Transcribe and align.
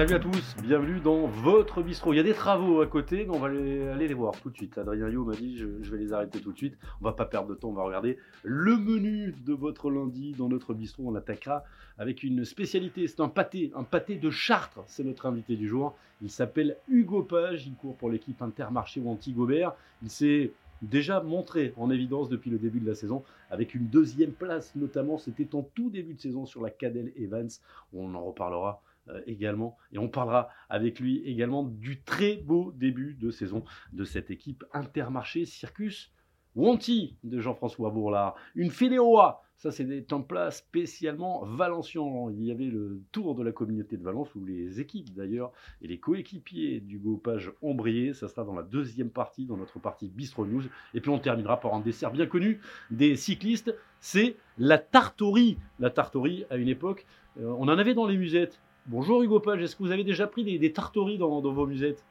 Salut 0.00 0.14
à 0.14 0.18
tous, 0.18 0.56
bienvenue 0.62 0.98
dans 0.98 1.26
votre 1.26 1.82
bistrot. 1.82 2.14
Il 2.14 2.16
y 2.16 2.20
a 2.20 2.22
des 2.22 2.32
travaux 2.32 2.80
à 2.80 2.86
côté, 2.86 3.26
mais 3.26 3.36
on 3.36 3.38
va 3.38 3.48
aller, 3.48 4.08
les 4.08 4.14
voir 4.14 4.32
tout 4.40 4.48
de 4.48 4.56
suite. 4.56 4.78
Adrien 4.78 5.10
Yo 5.10 5.26
m'a 5.26 5.34
dit 5.34 5.58
je, 5.58 5.66
vais 5.66 5.98
les 5.98 6.14
arrêter 6.14 6.40
tout 6.40 6.52
de 6.52 6.56
suite. 6.56 6.78
On 7.02 7.04
va 7.04 7.12
pas 7.12 7.26
perdre 7.26 7.50
de 7.50 7.54
temps, 7.54 7.68
on 7.68 7.74
va 7.74 7.82
regarder 7.82 8.16
le 8.42 8.78
menu 8.78 9.34
de 9.44 9.52
votre 9.52 9.90
lundi 9.90 10.32
dans 10.32 10.48
notre 10.48 10.72
bistrot. 10.72 11.02
On 11.04 11.14
attaquera 11.16 11.64
avec 11.98 12.22
une 12.22 12.46
spécialité, 12.46 13.08
c'est 13.08 13.20
un 13.20 13.28
pâté, 13.28 13.72
un 13.76 13.82
pâté 13.82 14.16
de 14.16 14.30
Chartres. 14.30 14.82
C'est 14.86 15.04
notre 15.04 15.26
invité 15.26 15.54
du 15.54 15.68
jour. 15.68 15.94
Il 16.22 16.30
s'appelle 16.30 16.78
Hugo 16.88 17.22
Page, 17.22 17.66
il 17.66 17.74
court 17.74 17.96
pour 17.96 18.08
l'équipe 18.08 18.40
Intermarché 18.40 19.00
ou 19.00 19.10
Anti-Gobert. 19.10 19.74
Il 20.02 20.08
s'est 20.08 20.50
déjà 20.80 21.20
montré 21.20 21.74
en 21.76 21.90
évidence 21.90 22.30
depuis 22.30 22.50
le 22.50 22.56
début 22.56 22.80
de 22.80 22.88
la 22.88 22.94
saison 22.94 23.22
avec 23.50 23.74
une 23.74 23.88
deuxième 23.88 24.32
place 24.32 24.74
notamment. 24.76 25.18
C'était 25.18 25.54
en 25.54 25.60
tout 25.60 25.90
début 25.90 26.14
de 26.14 26.20
saison 26.22 26.46
sur 26.46 26.62
la 26.62 26.70
Cadel 26.70 27.12
Evans. 27.18 27.50
On 27.92 28.14
en 28.14 28.24
reparlera 28.24 28.80
également. 29.26 29.76
Et 29.92 29.98
on 29.98 30.08
parlera 30.08 30.48
avec 30.68 31.00
lui 31.00 31.22
également 31.24 31.64
du 31.64 32.02
très 32.02 32.36
beau 32.36 32.72
début 32.76 33.14
de 33.14 33.30
saison 33.30 33.64
de 33.92 34.04
cette 34.04 34.30
équipe 34.30 34.64
Intermarché 34.72 35.44
Circus 35.44 36.12
Wanty 36.56 37.16
de 37.22 37.40
Jean-François 37.40 37.90
Bourlard. 37.90 38.34
Une 38.56 38.70
Fédéroa, 38.70 39.42
ça 39.56 39.70
c'est 39.70 40.12
un 40.12 40.20
plat 40.20 40.50
spécialement 40.50 41.44
valencien. 41.44 42.02
Il 42.32 42.44
y 42.44 42.50
avait 42.50 42.64
le 42.64 43.02
tour 43.12 43.36
de 43.36 43.44
la 43.44 43.52
communauté 43.52 43.96
de 43.96 44.02
Valence 44.02 44.34
où 44.34 44.44
les 44.44 44.80
équipes 44.80 45.14
d'ailleurs 45.14 45.52
et 45.80 45.86
les 45.86 45.98
coéquipiers 45.98 46.80
du 46.80 47.00
Page 47.22 47.52
ont 47.62 47.74
brillé. 47.74 48.14
Ça 48.14 48.26
sera 48.26 48.44
dans 48.44 48.54
la 48.54 48.62
deuxième 48.62 49.10
partie, 49.10 49.46
dans 49.46 49.56
notre 49.56 49.78
partie 49.78 50.08
Bistro 50.08 50.44
News. 50.44 50.64
Et 50.94 51.00
puis 51.00 51.10
on 51.10 51.18
terminera 51.18 51.60
par 51.60 51.74
un 51.74 51.80
dessert 51.80 52.10
bien 52.10 52.26
connu 52.26 52.60
des 52.90 53.14
cyclistes, 53.16 53.74
c'est 54.00 54.36
la 54.58 54.78
tartorie. 54.78 55.56
La 55.78 55.90
tartorie 55.90 56.46
à 56.50 56.56
une 56.56 56.68
époque, 56.68 57.06
euh, 57.38 57.54
on 57.58 57.68
en 57.68 57.78
avait 57.78 57.94
dans 57.94 58.06
les 58.06 58.16
musettes. 58.16 58.60
Bonjour 58.90 59.22
Hugo 59.22 59.38
Page, 59.38 59.62
est-ce 59.62 59.76
que 59.76 59.84
vous 59.84 59.92
avez 59.92 60.02
déjà 60.02 60.26
pris 60.26 60.42
des, 60.42 60.58
des 60.58 60.72
tartories 60.72 61.16
dans, 61.16 61.40
dans, 61.40 61.52
vos 61.52 61.64
musettes? 61.64 62.04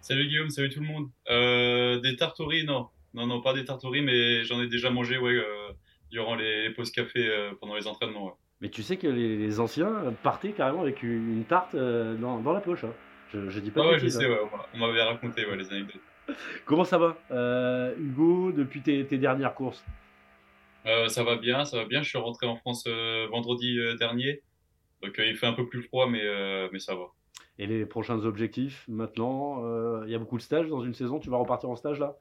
Salut 0.00 0.26
Guillaume, 0.26 0.50
salut 0.50 0.68
tout 0.68 0.80
le 0.80 0.86
monde. 0.86 1.08
Euh, 1.30 2.00
des 2.00 2.16
tartories, 2.16 2.64
non. 2.64 2.88
Non, 3.14 3.28
non, 3.28 3.40
pas 3.40 3.54
des 3.54 3.64
tartories, 3.64 4.02
mais 4.02 4.42
j'en 4.42 4.60
ai 4.60 4.66
déjà 4.66 4.90
mangé 4.90 5.18
ouais, 5.18 5.36
euh, 5.36 5.68
durant 6.10 6.34
les, 6.34 6.64
les, 6.64 6.70
pauses 6.70 6.90
café 6.90 7.28
euh, 7.28 7.52
pendant 7.60 7.76
les 7.76 7.86
entraînements. 7.86 8.24
Ouais. 8.24 8.32
Mais 8.60 8.70
tu 8.70 8.82
sais 8.82 8.96
que 8.96 9.06
les, 9.06 9.36
les, 9.36 9.60
anciens 9.60 10.12
partaient 10.24 10.50
carrément 10.50 10.80
avec 10.80 11.04
une 11.04 11.44
tarte 11.48 11.76
dans, 11.76 12.40
dans, 12.40 12.52
la 12.52 12.60
poche. 12.60 12.82
Hein. 12.82 12.92
Je, 13.32 13.48
je, 13.48 13.60
dis 13.60 13.70
pas. 13.70 13.82
Ah 13.84 13.90
ouais, 13.90 14.00
je 14.00 14.08
sais, 14.08 14.26
ouais, 14.26 14.40
on 14.74 14.78
m'avait 14.78 15.04
raconté 15.04 15.46
ouais, 15.46 15.56
les 15.56 15.70
anecdotes. 15.70 16.02
Comment 16.64 16.82
ça 16.82 16.98
va, 16.98 17.18
euh, 17.30 17.94
Hugo, 17.96 18.50
depuis 18.50 18.80
tes, 18.80 19.06
tes 19.06 19.18
dernières 19.18 19.54
courses? 19.54 19.84
Ça 21.06 21.22
va 21.22 21.36
bien, 21.36 21.64
ça 21.64 21.76
va 21.76 21.84
bien. 21.84 22.02
Je 22.02 22.08
suis 22.08 22.18
rentré 22.18 22.46
en 22.46 22.56
France 22.56 22.84
vendredi 23.30 23.78
dernier. 24.00 24.42
Donc 25.02 25.14
il 25.18 25.36
fait 25.36 25.46
un 25.46 25.52
peu 25.52 25.66
plus 25.66 25.82
froid, 25.82 26.08
mais, 26.08 26.22
euh, 26.22 26.68
mais 26.72 26.78
ça 26.78 26.94
va. 26.94 27.06
Et 27.58 27.66
les 27.66 27.84
prochains 27.86 28.24
objectifs 28.24 28.84
maintenant 28.88 29.64
euh, 29.64 30.02
Il 30.06 30.10
y 30.10 30.14
a 30.14 30.18
beaucoup 30.18 30.38
de 30.38 30.42
stages 30.42 30.68
dans 30.68 30.82
une 30.82 30.94
saison. 30.94 31.18
Tu 31.18 31.30
vas 31.30 31.36
repartir 31.36 31.68
en 31.68 31.76
stage 31.76 31.98
là? 31.98 32.16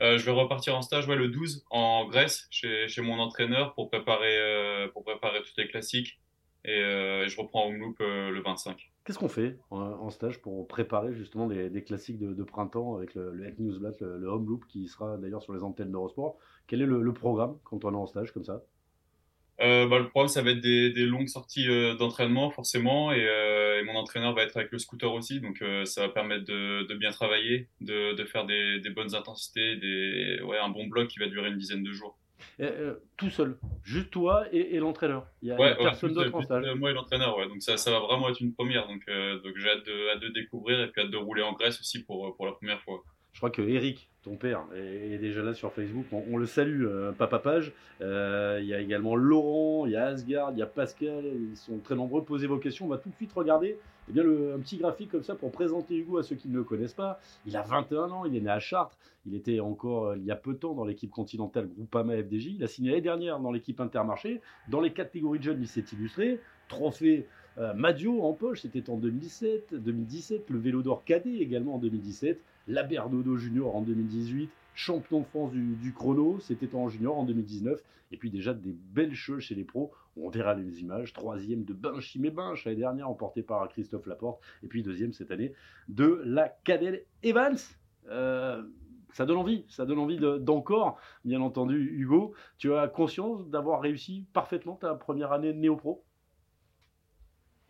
Euh, 0.00 0.18
Je 0.18 0.24
vais 0.24 0.30
repartir 0.30 0.76
en 0.76 0.82
stage 0.82 1.06
ouais, 1.08 1.16
le 1.16 1.28
12 1.28 1.64
en 1.70 2.06
Grèce 2.06 2.46
chez, 2.50 2.88
chez 2.88 3.02
mon 3.02 3.18
entraîneur 3.18 3.74
pour 3.74 3.90
préparer, 3.90 4.38
euh, 4.38 4.88
pour 4.88 5.04
préparer 5.04 5.42
toutes 5.42 5.56
les 5.56 5.68
classiques. 5.68 6.20
Et, 6.64 6.78
et 6.78 7.28
je 7.28 7.40
reprends 7.40 7.66
Home 7.66 7.76
Loop 7.76 7.96
le 7.98 8.40
25. 8.40 8.92
Qu'est-ce 9.04 9.18
qu'on 9.18 9.28
fait 9.28 9.58
en, 9.70 9.80
en, 9.80 10.10
stage 10.10 10.40
pour 10.40 10.68
préparer 10.68 11.12
justement 11.12 11.48
des, 11.48 11.68
des 11.70 11.82
classiques 11.82 12.20
de, 12.20 12.32
de, 12.32 12.44
printemps 12.44 12.94
avec 12.94 13.16
le, 13.16 13.32
le 13.32 13.50
Newsblatt, 13.58 14.00
le, 14.00 14.16
le, 14.18 14.28
Home 14.28 14.46
Loop 14.46 14.64
qui 14.68 14.86
sera 14.86 15.16
d'ailleurs 15.18 15.42
sur 15.42 15.54
les 15.54 15.64
antennes 15.64 15.90
d'Eurosport? 15.90 16.38
Quel 16.68 16.80
est 16.80 16.86
le, 16.86 17.02
le 17.02 17.12
programme 17.12 17.58
quand 17.64 17.84
on 17.84 17.92
est 17.92 17.96
en 17.96 18.06
stage 18.06 18.30
comme 18.30 18.44
ça? 18.44 18.62
Euh, 19.62 19.86
bah, 19.86 19.98
le 19.98 20.08
programme, 20.08 20.28
ça 20.28 20.42
va 20.42 20.50
être 20.50 20.60
des, 20.60 20.90
des 20.90 21.04
longues 21.04 21.28
sorties 21.28 21.68
euh, 21.68 21.94
d'entraînement, 21.94 22.50
forcément, 22.50 23.12
et, 23.12 23.24
euh, 23.28 23.80
et, 23.80 23.84
mon 23.84 23.94
entraîneur 23.94 24.34
va 24.34 24.42
être 24.42 24.56
avec 24.56 24.72
le 24.72 24.78
scooter 24.78 25.12
aussi, 25.12 25.40
donc 25.40 25.62
ça 25.84 26.02
va 26.02 26.08
permettre 26.08 26.44
de, 26.44 26.86
de 26.86 26.94
bien 26.94 27.10
travailler, 27.10 27.68
de, 27.80 28.14
de 28.14 28.24
faire 28.24 28.44
des, 28.44 28.80
des, 28.80 28.90
bonnes 28.90 29.14
intensités, 29.14 29.76
des, 29.76 30.40
ouais, 30.42 30.58
un 30.58 30.68
bon 30.68 30.86
bloc 30.86 31.08
qui 31.08 31.18
va 31.18 31.26
durer 31.26 31.48
une 31.48 31.58
dizaine 31.58 31.82
de 31.82 31.92
jours. 31.92 32.18
tout 33.16 33.30
seul, 33.30 33.56
juste 33.84 34.10
toi 34.10 34.46
et, 34.52 34.74
et 34.74 34.78
l'entraîneur. 34.78 35.26
Il 35.42 35.48
y 35.48 35.52
a, 35.52 35.56
ouais, 35.56 35.68
y 35.68 35.72
a 35.72 35.76
personne 35.76 36.12
d'autre 36.12 36.34
en 36.34 36.42
stage. 36.42 36.66
moi 36.74 36.90
et 36.90 36.94
l'entraîneur, 36.94 37.36
ouais. 37.38 37.48
Donc 37.48 37.62
ça, 37.62 37.76
ça 37.76 37.90
va 37.90 38.00
vraiment 38.00 38.28
être 38.28 38.40
une 38.40 38.54
première. 38.54 38.86
Donc, 38.88 39.06
donc 39.06 39.56
j'ai 39.56 39.70
hâte 39.70 39.86
de, 39.86 40.08
hâte 40.10 40.20
de 40.20 40.28
découvrir 40.28 40.80
et 40.80 40.88
puis 40.88 41.02
hâte 41.02 41.10
de 41.10 41.16
rouler 41.16 41.42
en 41.42 41.52
Grèce 41.52 41.78
aussi 41.80 42.02
pour, 42.02 42.34
pour 42.36 42.46
la 42.46 42.52
première 42.52 42.80
fois. 42.82 43.02
Je 43.32 43.38
crois 43.38 43.50
que 43.50 43.62
Eric, 43.62 44.08
ton 44.22 44.36
père, 44.36 44.64
est 44.74 45.18
déjà 45.18 45.42
là 45.42 45.54
sur 45.54 45.72
Facebook. 45.72 46.04
On, 46.12 46.36
le 46.36 46.46
salue, 46.46 46.84
euh, 46.84 47.12
Papa 47.12 47.38
Page. 47.38 47.72
Euh, 48.00 48.58
il 48.60 48.66
y 48.66 48.74
a 48.74 48.80
également 48.80 49.16
Laurent, 49.16 49.86
il 49.86 49.92
y 49.92 49.96
a 49.96 50.06
Asgard, 50.06 50.52
il 50.52 50.58
y 50.58 50.62
a 50.62 50.66
Pascal. 50.66 51.24
Ils 51.24 51.56
sont 51.56 51.78
très 51.78 51.94
nombreux. 51.94 52.22
Posez 52.22 52.46
vos 52.46 52.58
questions. 52.58 52.86
On 52.86 52.88
va 52.88 52.98
tout 52.98 53.08
de 53.08 53.14
suite 53.14 53.32
regarder 53.32 53.78
eh 54.08 54.12
bien, 54.12 54.22
un 54.22 54.58
petit 54.58 54.76
graphique 54.76 55.10
comme 55.10 55.22
ça 55.22 55.34
pour 55.34 55.50
présenter 55.50 55.96
Hugo 55.96 56.18
à 56.18 56.22
ceux 56.22 56.36
qui 56.36 56.48
ne 56.48 56.56
le 56.56 56.64
connaissent 56.64 56.94
pas. 56.94 57.20
Il 57.46 57.56
a 57.56 57.62
21 57.62 58.10
ans, 58.10 58.24
il 58.24 58.36
est 58.36 58.40
né 58.40 58.50
à 58.50 58.60
Chartres. 58.60 58.98
Il 59.26 59.34
était 59.34 59.60
encore 59.60 60.08
euh, 60.08 60.16
il 60.18 60.24
y 60.24 60.30
a 60.30 60.36
peu 60.36 60.52
de 60.52 60.58
temps 60.58 60.74
dans 60.74 60.84
l'équipe 60.84 61.10
continentale 61.10 61.68
Groupama 61.68 62.16
FDJ. 62.16 62.46
Il 62.56 62.64
a 62.64 62.66
signé 62.66 62.90
l'année 62.90 63.02
dernière 63.02 63.40
dans 63.40 63.50
l'équipe 63.50 63.80
Intermarché. 63.80 64.40
Dans 64.68 64.80
les 64.80 64.92
catégories 64.92 65.38
de 65.38 65.44
jeunes, 65.44 65.62
il 65.62 65.68
s'est 65.68 65.84
illustré. 65.92 66.38
Trophée 66.68 67.26
euh, 67.58 67.72
Madio 67.74 68.22
en 68.22 68.32
poche, 68.34 68.60
c'était 68.62 68.90
en 68.90 68.96
2017, 68.96 69.74
2017. 69.74 70.50
Le 70.50 70.58
vélo 70.58 70.82
d'or 70.82 71.04
cadet 71.04 71.38
également 71.38 71.76
en 71.76 71.78
2017 71.78 72.40
la 72.68 72.82
Bernodo 72.82 73.36
Junior 73.36 73.74
en 73.74 73.82
2018, 73.82 74.50
champion 74.74 75.20
de 75.20 75.26
France 75.26 75.52
du, 75.52 75.92
chrono, 75.94 76.38
c'était 76.40 76.74
en 76.74 76.88
junior 76.88 77.18
en 77.18 77.24
2019, 77.24 77.80
et 78.10 78.16
puis 78.16 78.30
déjà 78.30 78.54
des 78.54 78.72
belles 78.72 79.14
choses 79.14 79.42
chez 79.42 79.54
les 79.54 79.64
pros, 79.64 79.92
on 80.16 80.28
verra 80.28 80.54
les 80.54 80.80
images, 80.80 81.12
troisième 81.12 81.64
de 81.64 81.72
Binchimé 81.72 82.30
Binch 82.30 82.64
l'année 82.64 82.78
dernière, 82.78 83.08
emporté 83.08 83.42
par 83.42 83.66
Christophe 83.68 84.06
Laporte, 84.06 84.40
et 84.62 84.66
puis 84.66 84.82
deuxième 84.82 85.12
cette 85.12 85.30
année 85.30 85.52
de 85.88 86.22
la 86.24 86.48
Cadel 86.48 87.04
Evans. 87.22 87.56
Euh, 88.10 88.62
ça 89.12 89.26
donne 89.26 89.38
envie, 89.38 89.64
ça 89.68 89.84
donne 89.84 89.98
envie 89.98 90.18
d'encore, 90.18 90.98
bien 91.24 91.40
entendu, 91.40 91.76
Hugo. 91.76 92.34
Tu 92.58 92.74
as 92.74 92.88
conscience 92.88 93.46
d'avoir 93.48 93.80
réussi 93.80 94.26
parfaitement 94.32 94.76
ta 94.76 94.94
première 94.94 95.32
année 95.32 95.52
de 95.52 95.58
néo-pro 95.58 96.02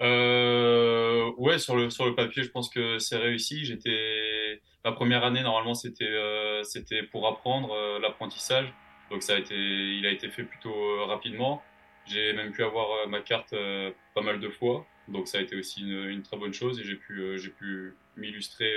euh, 0.00 1.30
Ouais, 1.36 1.58
sur 1.58 1.76
le, 1.76 1.90
sur 1.90 2.06
le 2.06 2.14
papier, 2.14 2.44
je 2.44 2.50
pense 2.50 2.68
que 2.70 2.98
c'est 2.98 3.16
réussi. 3.16 3.64
J'étais 3.64 4.60
la 4.84 4.92
première 4.92 5.24
année 5.24 5.42
normalement 5.42 5.74
c'était 5.74 6.04
euh, 6.04 6.62
c'était 6.64 7.02
pour 7.02 7.26
apprendre 7.28 7.72
euh, 7.72 7.98
l'apprentissage. 8.00 8.72
Donc 9.10 9.22
ça 9.22 9.34
a 9.34 9.38
été 9.38 9.54
il 9.54 10.06
a 10.06 10.10
été 10.10 10.28
fait 10.30 10.44
plutôt 10.44 10.74
euh, 10.74 11.04
rapidement. 11.04 11.62
J'ai 12.06 12.32
même 12.32 12.52
pu 12.52 12.64
avoir 12.64 12.90
euh, 12.92 13.06
ma 13.06 13.20
carte 13.20 13.52
euh, 13.52 13.92
pas 14.14 14.22
mal 14.22 14.40
de 14.40 14.48
fois. 14.48 14.86
Donc 15.08 15.28
ça 15.28 15.38
a 15.38 15.40
été 15.42 15.56
aussi 15.56 15.82
une, 15.82 16.08
une 16.08 16.22
très 16.22 16.36
bonne 16.36 16.52
chose. 16.54 16.80
Et 16.80 16.84
j'ai 16.84 16.96
pu 16.96 17.38
j'ai 17.38 17.50
pu 17.50 17.94
m'illustrer 18.16 18.72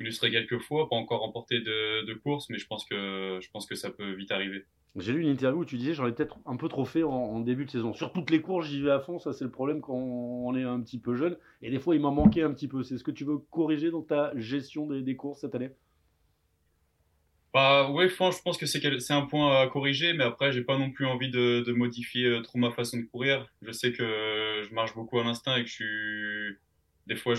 illustrer 0.00 0.30
quelques 0.30 0.58
fois 0.58 0.88
pas 0.88 0.96
encore 0.96 1.20
remporter 1.20 1.60
de, 1.60 2.04
de 2.04 2.14
course 2.14 2.50
mais 2.50 2.58
je 2.58 2.66
pense 2.66 2.84
que 2.84 3.38
je 3.40 3.48
pense 3.50 3.64
que 3.66 3.76
ça 3.76 3.90
peut 3.90 4.10
vite 4.12 4.32
arriver 4.32 4.64
j'ai 4.96 5.12
lu 5.12 5.22
une 5.22 5.28
interview 5.28 5.60
où 5.60 5.64
tu 5.64 5.76
disais 5.76 5.92
j'en 5.92 6.06
ai 6.06 6.12
peut-être 6.12 6.38
un 6.46 6.56
peu 6.56 6.68
trop 6.68 6.84
fait 6.84 7.02
en, 7.02 7.40
début 7.40 7.64
de 7.64 7.70
saison. 7.70 7.92
Sur 7.94 8.12
toutes 8.12 8.30
les 8.30 8.40
courses, 8.40 8.66
j'y 8.66 8.80
vais 8.80 8.92
à 8.92 9.00
fond. 9.00 9.18
Ça, 9.18 9.32
c'est 9.32 9.44
le 9.44 9.50
problème 9.50 9.80
quand 9.80 9.94
on 9.94 10.54
est 10.54 10.62
un 10.62 10.80
petit 10.80 10.98
peu 10.98 11.16
jeune. 11.16 11.36
Et 11.62 11.70
des 11.70 11.80
fois, 11.80 11.96
il 11.96 12.00
m'en 12.00 12.12
manquait 12.12 12.42
un 12.42 12.52
petit 12.52 12.68
peu. 12.68 12.82
C'est 12.84 12.96
ce 12.96 13.04
que 13.04 13.10
tu 13.10 13.24
veux 13.24 13.38
corriger 13.38 13.90
dans 13.90 14.02
ta 14.02 14.32
gestion 14.36 14.86
des, 14.86 15.16
courses 15.16 15.40
cette 15.40 15.54
année? 15.54 15.70
Bah 17.52 17.90
ouais, 17.90 18.08
je 18.08 18.16
pense 18.16 18.56
que 18.56 18.66
c'est 18.66 19.12
un 19.12 19.26
point 19.26 19.60
à 19.60 19.66
corriger, 19.68 20.12
mais 20.12 20.24
après 20.24 20.50
j'ai 20.50 20.62
pas 20.62 20.76
non 20.76 20.90
plus 20.90 21.06
envie 21.06 21.30
de, 21.30 21.72
modifier 21.72 22.40
trop 22.42 22.58
ma 22.58 22.72
façon 22.72 22.98
de 22.98 23.04
courir. 23.04 23.48
Je 23.62 23.70
sais 23.70 23.92
que 23.92 24.62
je 24.68 24.74
marche 24.74 24.94
beaucoup 24.94 25.20
à 25.20 25.24
l'instinct 25.24 25.56
et 25.56 25.62
que 25.62 25.68
je 25.68 25.74
suis 25.74 26.58
des 27.06 27.14
fois 27.14 27.34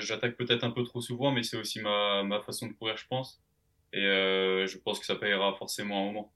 j'attaque 0.00 0.36
peut-être 0.36 0.64
un 0.64 0.72
peu 0.72 0.82
trop 0.82 1.00
souvent, 1.00 1.30
mais 1.30 1.44
c'est 1.44 1.56
aussi 1.56 1.80
ma, 1.80 2.24
ma 2.24 2.40
façon 2.40 2.66
de 2.66 2.72
courir, 2.72 2.96
je 2.96 3.06
pense. 3.06 3.40
Et 3.92 4.04
euh, 4.04 4.66
je 4.66 4.78
pense 4.78 4.98
que 4.98 5.06
ça 5.06 5.14
payera 5.14 5.54
forcément 5.54 6.02
un 6.02 6.12
moment 6.12 6.32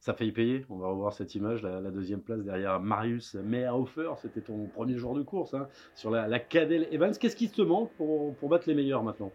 ça 0.00 0.14
fait 0.14 0.26
y 0.26 0.32
payer. 0.32 0.64
On 0.70 0.78
va 0.78 0.88
revoir 0.88 1.12
cette 1.12 1.34
image, 1.34 1.62
la, 1.62 1.90
deuxième 1.90 2.22
place 2.22 2.40
derrière 2.40 2.80
Marius 2.80 3.34
Meyerhofer. 3.34 4.14
C'était 4.20 4.40
ton 4.40 4.66
premier 4.66 4.96
jour 4.96 5.14
de 5.14 5.22
course 5.22 5.54
hein, 5.54 5.68
sur 5.94 6.10
la, 6.10 6.26
la 6.26 6.40
Cadel 6.40 6.88
Evans. 6.90 7.14
Qu'est-ce 7.16 7.36
qui 7.36 7.50
te 7.50 7.62
manque 7.62 7.92
pour, 7.92 8.34
pour 8.36 8.48
battre 8.48 8.66
les 8.66 8.74
meilleurs 8.74 9.02
maintenant? 9.02 9.30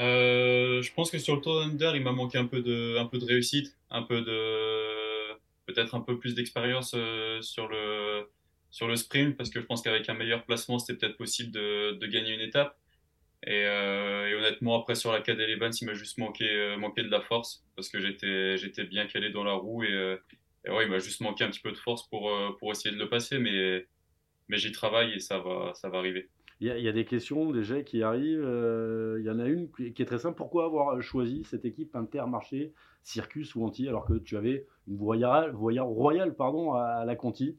Euh, 0.00 0.82
Je 0.82 0.92
pense 0.94 1.10
que 1.10 1.18
sur 1.18 1.36
le 1.36 1.40
Tour 1.40 1.62
Under, 1.62 1.94
il 1.94 2.02
m'a 2.02 2.12
manqué 2.12 2.38
un 2.38 2.46
peu 2.46 2.60
de, 2.60 2.98
un 2.98 3.06
peu 3.06 3.18
de 3.18 3.24
réussite, 3.24 3.76
un 3.90 4.02
peu 4.02 4.20
de, 4.20 5.34
peut-être 5.66 5.94
un 5.94 6.00
peu 6.00 6.18
plus 6.18 6.34
d'expérience 6.34 6.92
euh, 6.96 7.40
sur 7.42 7.68
le, 7.68 8.28
sur 8.70 8.88
le 8.88 8.96
sprint, 8.96 9.36
parce 9.36 9.48
que 9.48 9.60
je 9.60 9.64
pense 9.64 9.80
qu'avec 9.80 10.08
un 10.08 10.14
meilleur 10.14 10.44
placement, 10.44 10.80
c'était 10.80 10.98
peut-être 10.98 11.16
possible 11.16 11.52
de, 11.52 11.92
de 11.92 12.06
gagner 12.08 12.34
une 12.34 12.40
étape. 12.40 12.76
Et, 13.46 13.64
euh, 13.64 14.28
et, 14.28 14.34
honnêtement, 14.34 14.80
après 14.80 14.96
sur 14.96 15.12
la 15.12 15.20
Cadel 15.20 15.48
Evans, 15.50 15.72
il 15.80 15.86
m'a 15.86 15.94
juste 15.94 16.18
manqué, 16.18 16.50
euh, 16.50 16.76
manqué 16.76 17.02
de 17.02 17.10
la 17.10 17.20
force 17.20 17.64
parce 17.76 17.88
que 17.88 18.00
j'étais, 18.00 18.56
j'étais 18.56 18.84
bien 18.84 19.06
calé 19.06 19.30
dans 19.30 19.44
la 19.44 19.52
roue 19.52 19.84
et, 19.84 19.92
euh, 19.92 20.16
et 20.64 20.70
ouais, 20.70 20.84
il 20.84 20.90
m'a 20.90 20.98
juste 20.98 21.20
manqué 21.20 21.44
un 21.44 21.50
petit 21.50 21.60
peu 21.60 21.70
de 21.70 21.76
force 21.76 22.08
pour, 22.08 22.32
pour 22.58 22.72
essayer 22.72 22.92
de 22.92 22.98
le 22.98 23.08
passer, 23.08 23.38
mais, 23.38 23.86
mais 24.48 24.56
j'y 24.56 24.72
travaille 24.72 25.12
et 25.14 25.20
ça 25.20 25.38
va, 25.38 25.72
ça 25.74 25.88
va 25.88 25.98
arriver. 25.98 26.28
Il 26.58 26.66
y, 26.66 26.88
a, 26.88 26.92
des 26.92 27.04
questions 27.04 27.50
déjà 27.50 27.82
qui 27.82 28.02
arrivent. 28.02 28.48
Il 29.18 29.24
y 29.24 29.30
en 29.30 29.38
a 29.38 29.46
une 29.46 29.70
qui 29.70 30.02
est 30.02 30.06
très 30.06 30.18
simple. 30.18 30.36
Pourquoi 30.36 30.64
avoir 30.64 31.00
choisi 31.02 31.44
cette 31.44 31.66
équipe 31.66 31.94
Intermarché, 31.94 32.72
Circus 33.04 33.54
ou 33.54 33.64
Anti 33.64 33.86
alors 33.86 34.06
que 34.06 34.14
tu 34.14 34.38
avais 34.38 34.66
une 34.88 34.96
voyage, 34.96 35.52
voyage 35.52 35.86
royale 35.86 36.34
pardon, 36.34 36.72
à 36.72 37.04
la 37.04 37.14
Conti 37.14 37.58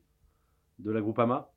de 0.80 0.92
la 0.92 1.00
Groupama? 1.00 1.52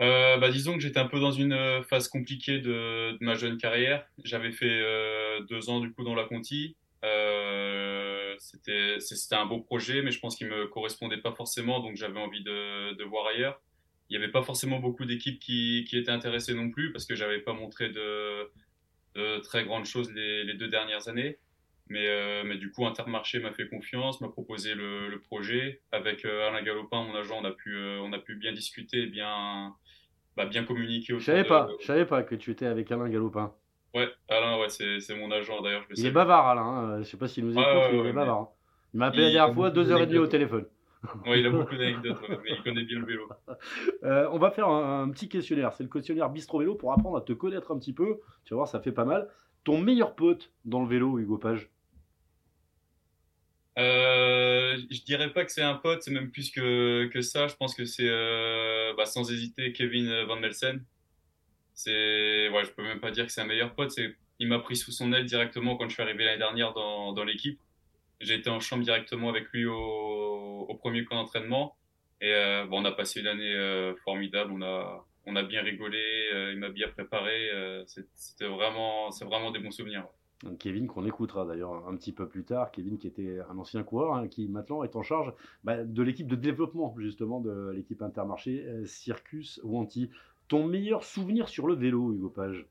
Euh, 0.00 0.36
bah, 0.38 0.50
disons 0.50 0.74
que 0.74 0.80
j'étais 0.80 0.98
un 0.98 1.06
peu 1.06 1.20
dans 1.20 1.30
une 1.30 1.52
euh, 1.52 1.82
phase 1.82 2.08
compliquée 2.08 2.58
de, 2.58 3.12
de 3.12 3.18
ma 3.20 3.34
jeune 3.34 3.58
carrière. 3.58 4.06
J'avais 4.24 4.52
fait 4.52 4.66
euh, 4.68 5.40
deux 5.48 5.70
ans 5.70 5.80
du 5.80 5.92
coup 5.92 6.04
dans 6.04 6.14
la 6.14 6.24
Conti. 6.24 6.76
Euh, 7.04 8.34
c'était 8.38 8.98
un 9.32 9.46
beau 9.46 9.60
projet, 9.60 10.02
mais 10.02 10.10
je 10.10 10.18
pense 10.18 10.36
qu'il 10.36 10.48
me 10.48 10.66
correspondait 10.66 11.18
pas 11.18 11.32
forcément, 11.32 11.80
donc 11.80 11.96
j'avais 11.96 12.18
envie 12.18 12.42
de, 12.42 12.94
de 12.94 13.04
voir 13.04 13.26
ailleurs. 13.26 13.60
Il 14.08 14.16
n'y 14.16 14.22
avait 14.22 14.32
pas 14.32 14.42
forcément 14.42 14.80
beaucoup 14.80 15.04
d'équipes 15.04 15.38
qui, 15.38 15.84
qui 15.88 15.96
étaient 15.98 16.10
intéressées 16.10 16.54
non 16.54 16.70
plus, 16.70 16.92
parce 16.92 17.06
que 17.06 17.14
j'avais 17.14 17.40
pas 17.40 17.52
montré 17.52 17.90
de, 17.90 18.50
de 19.14 19.38
très 19.40 19.64
grandes 19.64 19.84
choses 19.84 20.12
les, 20.12 20.44
les 20.44 20.54
deux 20.54 20.68
dernières 20.68 21.08
années. 21.08 21.38
Mais, 21.88 22.06
euh, 22.08 22.42
mais 22.44 22.56
du 22.56 22.70
coup, 22.72 22.86
Intermarché 22.86 23.40
m'a 23.40 23.52
fait 23.52 23.68
confiance, 23.68 24.20
m'a 24.20 24.28
proposé 24.28 24.74
le, 24.74 25.08
le 25.08 25.20
projet. 25.20 25.82
Avec 25.92 26.24
euh, 26.24 26.48
Alain 26.48 26.62
Galopin, 26.62 27.02
mon 27.04 27.14
agent, 27.14 27.38
on 27.40 27.44
a 27.44 27.50
pu, 27.52 27.76
euh, 27.76 28.00
on 28.02 28.12
a 28.12 28.18
pu 28.18 28.36
bien 28.36 28.52
discuter, 28.52 29.06
bien, 29.06 29.74
bah, 30.36 30.46
bien 30.46 30.64
communiquer 30.64 31.14
Je 31.18 31.24
savais 31.24 31.42
de... 31.44 31.48
pas, 31.48 31.68
je 31.80 31.86
savais 31.86 32.06
pas 32.06 32.22
que 32.22 32.34
tu 32.34 32.50
étais 32.50 32.66
avec 32.66 32.90
Alain 32.90 33.08
Galopin. 33.08 33.52
Ouais, 33.94 34.08
Alain, 34.28 34.58
ouais, 34.58 34.70
c'est, 34.70 34.98
c'est 35.00 35.14
mon 35.14 35.30
agent, 35.30 35.60
d'ailleurs, 35.60 35.84
Il 35.96 36.06
est 36.06 36.10
bavard, 36.10 36.48
Alain. 36.48 36.62
hein. 36.62 36.98
Je 37.00 37.04
sais 37.04 37.16
pas 37.18 37.28
s'il 37.28 37.44
nous 37.44 37.52
écoute, 37.52 37.64
Ouais, 37.64 37.72
ouais, 37.74 37.92
mais 37.92 37.98
il 37.98 38.06
est 38.06 38.12
bavard. 38.12 38.38
hein. 38.40 38.48
Il 38.94 38.98
m'a 39.00 39.06
appelé 39.06 39.22
la 39.24 39.30
dernière 39.30 39.50
a 39.50 39.54
fois, 39.54 39.70
deux 39.70 39.90
heures 39.92 40.00
et 40.00 40.06
demie 40.06 40.18
au 40.18 40.26
téléphone. 40.26 40.66
Ouais, 41.26 41.38
il 41.38 41.46
a 41.46 41.50
beaucoup 41.50 41.76
d'anecdotes, 41.76 42.16
mais 42.42 42.52
il 42.56 42.62
connaît 42.62 42.84
bien 42.84 42.98
le 42.98 43.04
vélo. 43.04 43.28
Euh, 44.04 44.26
on 44.32 44.38
va 44.38 44.50
faire 44.50 44.68
un, 44.68 45.02
un 45.02 45.10
petit 45.10 45.28
questionnaire. 45.28 45.72
C'est 45.74 45.82
le 45.82 45.88
questionnaire 45.90 46.30
Bistro 46.30 46.58
Vélo 46.60 46.74
pour 46.76 46.92
apprendre 46.92 47.16
à 47.18 47.20
te 47.20 47.32
connaître 47.34 47.72
un 47.72 47.78
petit 47.78 47.92
peu. 47.92 48.20
Tu 48.44 48.54
vas 48.54 48.56
voir, 48.56 48.68
ça 48.68 48.80
fait 48.80 48.92
pas 48.92 49.04
mal. 49.04 49.28
Ton 49.64 49.78
meilleur 49.78 50.14
pote 50.14 50.50
dans 50.64 50.80
le 50.82 50.88
vélo, 50.88 51.18
Hugo 51.18 51.36
Page? 51.38 51.68
Euh, 53.78 54.76
je 54.90 55.02
dirais 55.02 55.32
pas 55.32 55.44
que 55.44 55.50
c'est 55.52 55.62
un 55.62 55.74
pote, 55.74 56.02
c'est 56.02 56.12
même 56.12 56.30
plus 56.30 56.50
que, 56.50 57.06
que 57.12 57.20
ça. 57.22 57.48
Je 57.48 57.56
pense 57.56 57.74
que 57.74 57.84
c'est, 57.84 58.08
euh, 58.08 58.92
bah, 58.96 59.04
sans 59.06 59.30
hésiter, 59.32 59.72
Kevin 59.72 60.24
Van 60.24 60.36
Melsen. 60.36 60.84
C'est, 61.74 62.48
ouais, 62.50 62.64
je 62.64 62.70
peux 62.70 62.82
même 62.84 63.00
pas 63.00 63.10
dire 63.10 63.26
que 63.26 63.32
c'est 63.32 63.40
un 63.40 63.46
meilleur 63.46 63.74
pote. 63.74 63.90
C'est, 63.90 64.14
il 64.38 64.48
m'a 64.48 64.60
pris 64.60 64.76
sous 64.76 64.92
son 64.92 65.12
aile 65.12 65.24
directement 65.24 65.76
quand 65.76 65.88
je 65.88 65.94
suis 65.94 66.02
arrivé 66.02 66.24
l'année 66.24 66.38
dernière 66.38 66.72
dans, 66.72 67.12
dans 67.12 67.24
l'équipe. 67.24 67.58
J'ai 68.20 68.34
été 68.34 68.48
en 68.50 68.60
chambre 68.60 68.84
directement 68.84 69.28
avec 69.28 69.48
lui 69.52 69.66
au, 69.66 69.74
au 70.68 70.74
premier 70.76 71.04
camp 71.04 71.16
d'entraînement. 71.16 71.76
Et 72.20 72.32
euh, 72.32 72.64
bon, 72.66 72.80
on 72.82 72.84
a 72.84 72.92
passé 72.92 73.20
une 73.20 73.26
année 73.26 73.52
euh, 73.52 73.94
formidable. 74.04 74.52
On 74.52 74.62
a, 74.62 75.04
on 75.26 75.34
a 75.36 75.42
bien 75.42 75.62
rigolé. 75.62 75.98
euh, 76.32 76.52
il 76.52 76.58
m'a 76.58 76.70
bien 76.70 76.88
préparé. 76.88 77.50
euh, 77.50 77.84
c'était 77.86 78.46
vraiment, 78.46 79.10
c'est 79.10 79.24
vraiment 79.24 79.50
des 79.50 79.58
bons 79.58 79.72
souvenirs. 79.72 80.06
Kevin, 80.58 80.86
qu'on 80.86 81.06
écoutera 81.06 81.46
d'ailleurs 81.46 81.88
un 81.88 81.96
petit 81.96 82.12
peu 82.12 82.28
plus 82.28 82.44
tard. 82.44 82.70
Kevin, 82.70 82.98
qui 82.98 83.06
était 83.06 83.40
un 83.48 83.56
ancien 83.58 83.82
coureur, 83.82 84.14
hein, 84.14 84.28
qui 84.28 84.48
maintenant 84.48 84.82
est 84.82 84.96
en 84.96 85.02
charge 85.02 85.32
bah, 85.62 85.84
de 85.84 86.02
l'équipe 86.02 86.26
de 86.26 86.36
développement, 86.36 86.94
justement, 86.98 87.40
de 87.40 87.70
l'équipe 87.70 88.02
Intermarché, 88.02 88.66
euh, 88.66 88.84
Circus 88.84 89.60
Wanty. 89.64 90.10
Ton 90.48 90.66
meilleur 90.66 91.02
souvenir 91.04 91.48
sur 91.48 91.66
le 91.66 91.74
vélo, 91.74 92.12
Hugo 92.12 92.28
Page? 92.28 92.66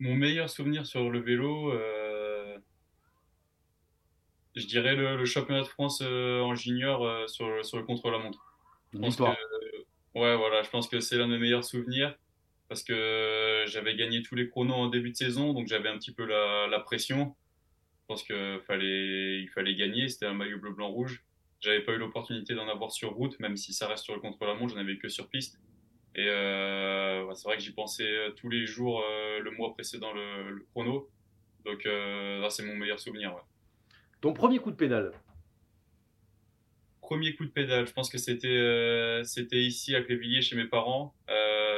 Mon 0.00 0.16
meilleur 0.16 0.50
souvenir 0.50 0.86
sur 0.86 1.08
le 1.08 1.20
vélo, 1.20 1.70
euh, 1.72 2.58
je 4.56 4.66
dirais 4.66 4.96
le, 4.96 5.16
le 5.16 5.24
championnat 5.24 5.62
de 5.62 5.68
France 5.68 6.00
euh, 6.02 6.40
en 6.40 6.56
junior 6.56 7.28
sur, 7.28 7.48
le- 7.48 7.62
sur 7.62 7.78
le 7.78 7.84
contre-la-montre. 7.84 8.56
Victoire. 8.92 9.36
ouais, 10.16 10.36
voilà, 10.36 10.62
je 10.62 10.70
pense 10.70 10.88
que 10.88 10.98
c'est 10.98 11.16
l'un 11.16 11.28
de 11.28 11.34
mes 11.34 11.38
meilleurs 11.38 11.64
souvenirs 11.64 12.16
parce 12.68 12.82
que 12.82 13.64
j'avais 13.66 13.94
gagné 13.94 14.22
tous 14.22 14.34
les 14.34 14.48
chronos 14.48 14.74
en 14.74 14.88
début 14.88 15.10
de 15.10 15.16
saison, 15.16 15.52
donc 15.52 15.66
j'avais 15.66 15.88
un 15.88 15.98
petit 15.98 16.12
peu 16.12 16.24
la, 16.24 16.66
la 16.66 16.80
pression. 16.80 17.34
Je 18.02 18.06
pense 18.08 18.22
qu'il 18.22 18.60
fallait, 18.66 19.40
il 19.40 19.48
fallait 19.48 19.74
gagner, 19.74 20.08
c'était 20.08 20.26
un 20.26 20.34
maillot 20.34 20.58
bleu-blanc-rouge. 20.58 21.24
J'avais 21.60 21.80
pas 21.80 21.92
eu 21.92 21.98
l'opportunité 21.98 22.54
d'en 22.54 22.68
avoir 22.68 22.92
sur 22.92 23.12
route, 23.14 23.38
même 23.40 23.56
si 23.56 23.72
ça 23.72 23.88
reste 23.88 24.04
sur 24.04 24.14
le 24.14 24.20
contre-la-montre, 24.20 24.74
j'en 24.74 24.80
avais 24.80 24.98
que 24.98 25.08
sur 25.08 25.28
piste. 25.28 25.58
Et 26.14 26.28
euh, 26.28 27.32
c'est 27.34 27.48
vrai 27.48 27.56
que 27.56 27.62
j'y 27.62 27.72
pensais 27.72 28.04
euh, 28.06 28.30
tous 28.32 28.48
les 28.48 28.66
jours 28.66 29.02
euh, 29.02 29.40
le 29.40 29.50
mois 29.50 29.72
précédent 29.72 30.12
le, 30.12 30.50
le 30.50 30.64
chrono. 30.70 31.08
Donc 31.64 31.86
euh, 31.86 32.40
là, 32.40 32.50
c'est 32.50 32.62
mon 32.64 32.76
meilleur 32.76 33.00
souvenir. 33.00 33.34
Ouais. 33.34 33.40
Ton 34.20 34.32
premier 34.32 34.58
coup 34.58 34.70
de 34.70 34.76
pédale? 34.76 35.12
Premier 37.00 37.34
coup 37.34 37.44
de 37.44 37.50
pédale, 37.50 37.86
je 37.86 37.92
pense 37.92 38.10
que 38.10 38.18
c'était 38.18 38.46
euh, 38.48 39.24
c'était 39.24 39.62
ici 39.62 39.96
à 39.96 40.02
Clévilliers 40.02 40.42
chez 40.42 40.56
mes 40.56 40.66
parents. 40.66 41.14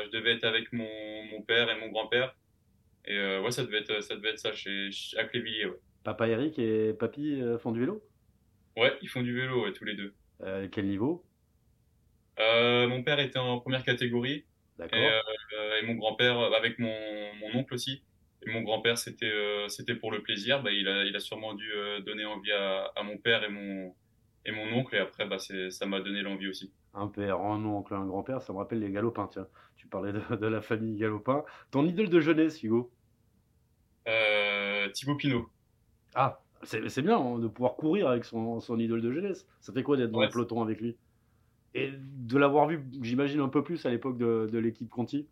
Je 0.07 0.19
devais 0.19 0.33
être 0.33 0.45
avec 0.45 0.73
mon, 0.73 0.89
mon 1.31 1.43
père 1.43 1.71
et 1.71 1.79
mon 1.79 1.89
grand-père. 1.89 2.35
Et 3.05 3.17
euh, 3.17 3.41
ouais, 3.41 3.51
ça 3.51 3.65
devait 3.65 3.79
être 3.79 4.01
ça 4.03 4.17
devait 4.17 4.31
être 4.31 4.39
ça 4.39 4.53
chez, 4.53 4.91
à 5.17 5.25
Clévilliers. 5.25 5.67
Ouais. 5.67 5.79
Papa 6.05 6.29
Eric 6.29 6.59
et 6.59 6.93
Papy 6.93 7.41
euh, 7.41 7.59
font 7.59 7.73
du 7.73 7.81
vélo? 7.81 8.03
Ouais, 8.77 8.97
ils 9.03 9.09
font 9.09 9.23
du 9.23 9.35
vélo 9.35 9.65
ouais, 9.65 9.73
tous 9.73 9.85
les 9.85 9.95
deux. 9.95 10.15
Euh, 10.43 10.69
Quel 10.71 10.87
niveau? 10.87 11.25
Euh, 12.39 12.87
mon 12.89 13.03
père 13.03 13.19
était 13.21 13.39
en 13.39 13.61
première 13.61 13.83
catégorie 13.85 14.45
D'accord. 14.79 14.99
et, 14.99 15.07
euh, 15.57 15.81
et 15.81 15.87
mon 15.87 15.95
grand-père 15.95 16.39
avec 16.39 16.79
mon, 16.79 16.95
mon 17.41 17.55
oncle 17.59 17.75
aussi. 17.75 18.03
Et 18.47 18.51
mon 18.51 18.63
grand-père, 18.63 18.99
c'était 18.99 19.33
c'était 19.69 19.95
pour 19.95 20.13
le 20.13 20.23
plaisir. 20.23 20.63
Bah, 20.63 20.71
il 20.71 20.87
a 20.87 21.05
il 21.05 21.17
a 21.17 21.21
sûrement 21.21 21.55
dû 21.55 21.71
donner 22.05 22.25
envie 22.25 22.53
à, 22.53 22.93
à 22.95 23.03
mon 23.03 23.17
père 23.19 23.43
et 23.43 23.49
mon 23.49 23.95
et 24.45 24.53
mon 24.53 24.73
oncle. 24.73 24.95
Et 24.95 24.99
après, 24.99 25.27
bah, 25.27 25.39
c'est 25.39 25.71
ça 25.71 25.87
m'a 25.87 26.01
donné 26.01 26.23
l'envie 26.23 26.47
aussi. 26.49 26.73
Un 26.97 27.07
père, 27.07 27.41
un 27.43 27.65
oncle, 27.65 27.95
un 27.95 28.05
grand-père, 28.07 28.43
ça 28.43 28.53
me 28.53 28.59
rappelle 28.59 28.81
les 28.81 28.91
galopins, 28.91 29.29
tiens. 29.29 29.47
Tu 29.77 29.87
parlais 29.87 30.13
de, 30.13 30.35
de 30.35 30.47
la 30.49 30.61
famille 30.61 30.97
galopin. 30.97 31.45
Ton 31.71 31.87
idole 31.87 32.09
de 32.11 32.19
jeunesse, 32.19 32.61
Hugo? 32.65 32.93
Euh, 34.09 34.89
Thibaut 34.91 35.17
Pinot. 35.17 35.49
Ah, 36.15 36.43
c'est 36.63 37.03
bien 37.03 37.19
hein, 37.19 37.39
de 37.39 37.47
pouvoir 37.49 37.77
courir 37.77 38.09
avec 38.09 38.25
son, 38.25 38.61
son 38.61 38.79
idole 38.81 39.03
de 39.03 39.13
jeunesse. 39.13 39.47
Ça 39.61 39.73
fait 39.73 39.83
quoi 39.85 39.97
d'être 39.97 40.11
dans 40.11 40.21
Ouais, 40.21 40.27
le 40.27 40.31
peloton 40.31 40.63
avec 40.63 40.81
lui? 40.81 40.97
Et 41.75 41.93
de 41.95 42.39
l'avoir 42.39 42.67
vu, 42.67 42.85
j'imagine, 43.03 43.39
un 43.41 43.49
peu 43.49 43.63
plus 43.63 43.87
à 43.87 43.91
l'époque 43.91 44.19
de, 44.19 44.49
de 44.51 44.59
l'équipe 44.59 44.89
Conti? 44.91 45.29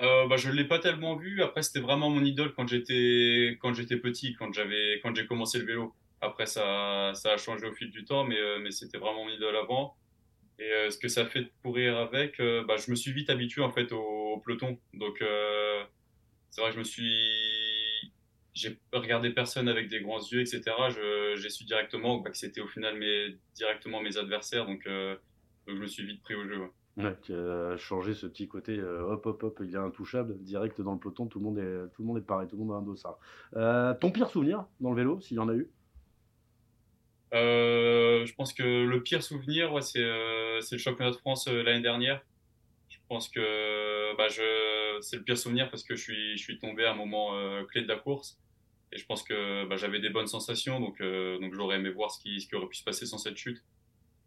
Euh, 0.00 0.26
bah, 0.28 0.36
je 0.36 0.50
l'ai 0.50 0.64
pas 0.66 0.78
tellement 0.78 1.16
vu. 1.16 1.42
Après, 1.42 1.62
c'était 1.62 1.80
vraiment 1.80 2.08
mon 2.10 2.24
idole 2.24 2.54
quand 2.54 2.66
j'étais 2.66 3.58
quand 3.60 3.74
j'étais 3.74 3.98
petit, 3.98 4.34
quand 4.34 4.52
j'avais 4.52 4.98
quand 5.02 5.14
j'ai 5.14 5.26
commencé 5.26 5.58
le 5.58 5.66
vélo. 5.66 5.94
Après, 6.22 6.46
ça 6.46 7.12
ça 7.14 7.32
a 7.32 7.36
changé 7.36 7.66
au 7.66 7.72
fil 7.74 7.90
du 7.90 8.04
temps, 8.04 8.24
mais 8.24 8.38
euh, 8.38 8.58
mais 8.60 8.70
c'était 8.70 8.98
vraiment 8.98 9.24
mon 9.24 9.30
idole 9.30 9.56
avant. 9.56 9.96
Et 10.60 10.72
euh, 10.72 10.90
ce 10.90 10.98
que 10.98 11.08
ça 11.08 11.24
fait 11.24 11.40
de 11.40 11.50
courir 11.62 11.96
avec, 11.96 12.38
euh, 12.38 12.62
bah, 12.64 12.76
je 12.76 12.90
me 12.90 12.96
suis 12.96 13.12
vite 13.12 13.30
habitué 13.30 13.62
en 13.62 13.70
fait 13.70 13.90
au, 13.92 14.40
peloton. 14.44 14.78
Donc 14.92 15.22
euh, 15.22 15.82
c'est 16.50 16.60
vrai 16.60 16.70
que 16.70 16.74
je 16.74 16.78
me 16.80 16.84
suis 16.84 18.12
j'ai 18.52 18.78
regardé 18.92 19.30
personne 19.30 19.68
avec 19.68 19.88
des 19.88 20.00
grands 20.00 20.20
yeux, 20.20 20.40
etc. 20.40 20.62
J'ai 21.36 21.48
su 21.48 21.64
directement 21.64 22.18
bah, 22.18 22.30
que 22.30 22.36
c'était 22.36 22.60
au 22.60 22.66
final 22.66 22.98
mes 22.98 23.36
directement 23.54 24.02
mes 24.02 24.18
adversaires. 24.18 24.66
Donc 24.66 24.84
donc 24.86 25.76
je 25.76 25.80
me 25.80 25.86
suis 25.86 26.04
vite 26.04 26.22
pris 26.22 26.34
au 26.34 26.46
jeu. 26.46 26.58
ouais. 26.58 27.16
Ce 28.14 28.26
petit 28.26 28.46
côté 28.46 28.78
hop 28.82 29.24
hop 29.24 29.42
hop, 29.42 29.62
il 29.64 29.74
est 29.74 29.78
intouchable, 29.78 30.36
direct 30.40 30.78
dans 30.82 30.92
le 30.92 30.98
peloton, 30.98 31.26
tout 31.26 31.38
le 31.38 31.44
monde 31.44 31.58
est, 31.58 31.94
tout 31.94 32.02
le 32.02 32.08
monde 32.08 32.18
est 32.18 32.26
pareil, 32.26 32.48
tout 32.48 32.56
le 32.56 32.64
monde 32.64 32.72
a 32.72 32.78
un 32.78 32.82
dossard. 32.82 33.18
Ton 33.98 34.10
pire 34.10 34.28
souvenir 34.28 34.66
dans 34.80 34.90
le 34.90 34.96
vélo, 34.96 35.20
s'il 35.20 35.38
y 35.38 35.40
en 35.40 35.48
a 35.48 35.54
eu? 35.54 35.70
Je 37.32 38.34
pense 38.34 38.52
que 38.52 38.62
le 38.62 39.02
pire 39.02 39.22
souvenir, 39.22 39.72
ouais, 39.72 39.82
c'est 39.82 40.00
euh, 40.00 40.60
le 40.70 40.78
championnat 40.78 41.10
de 41.10 41.16
France 41.16 41.46
euh, 41.48 41.62
l'année 41.62 41.82
dernière. 41.82 42.22
Je 42.88 42.98
pense 43.08 43.28
que 43.28 44.16
bah, 44.16 44.28
c'est 45.00 45.16
le 45.16 45.22
pire 45.22 45.38
souvenir 45.38 45.70
parce 45.70 45.82
que 45.82 45.96
je 45.96 46.02
suis, 46.02 46.36
je 46.36 46.42
suis 46.42 46.58
tombé 46.58 46.84
à 46.84 46.92
un 46.92 46.96
moment 46.96 47.36
euh, 47.36 47.64
clé 47.64 47.82
de 47.82 47.88
la 47.88 47.96
course. 47.96 48.38
Et 48.92 48.98
je 48.98 49.06
pense 49.06 49.22
que 49.22 49.66
bah, 49.66 49.76
j'avais 49.76 50.00
des 50.00 50.10
bonnes 50.10 50.26
sensations, 50.26 50.80
donc, 50.80 51.00
euh, 51.00 51.38
donc 51.38 51.54
j'aurais 51.54 51.76
aimé 51.76 51.90
voir 51.90 52.10
ce 52.10 52.20
qui, 52.20 52.40
ce 52.40 52.48
qui 52.48 52.56
aurait 52.56 52.66
pu 52.66 52.76
se 52.76 52.84
passer 52.84 53.06
sans 53.06 53.18
cette 53.18 53.36
chute. 53.36 53.62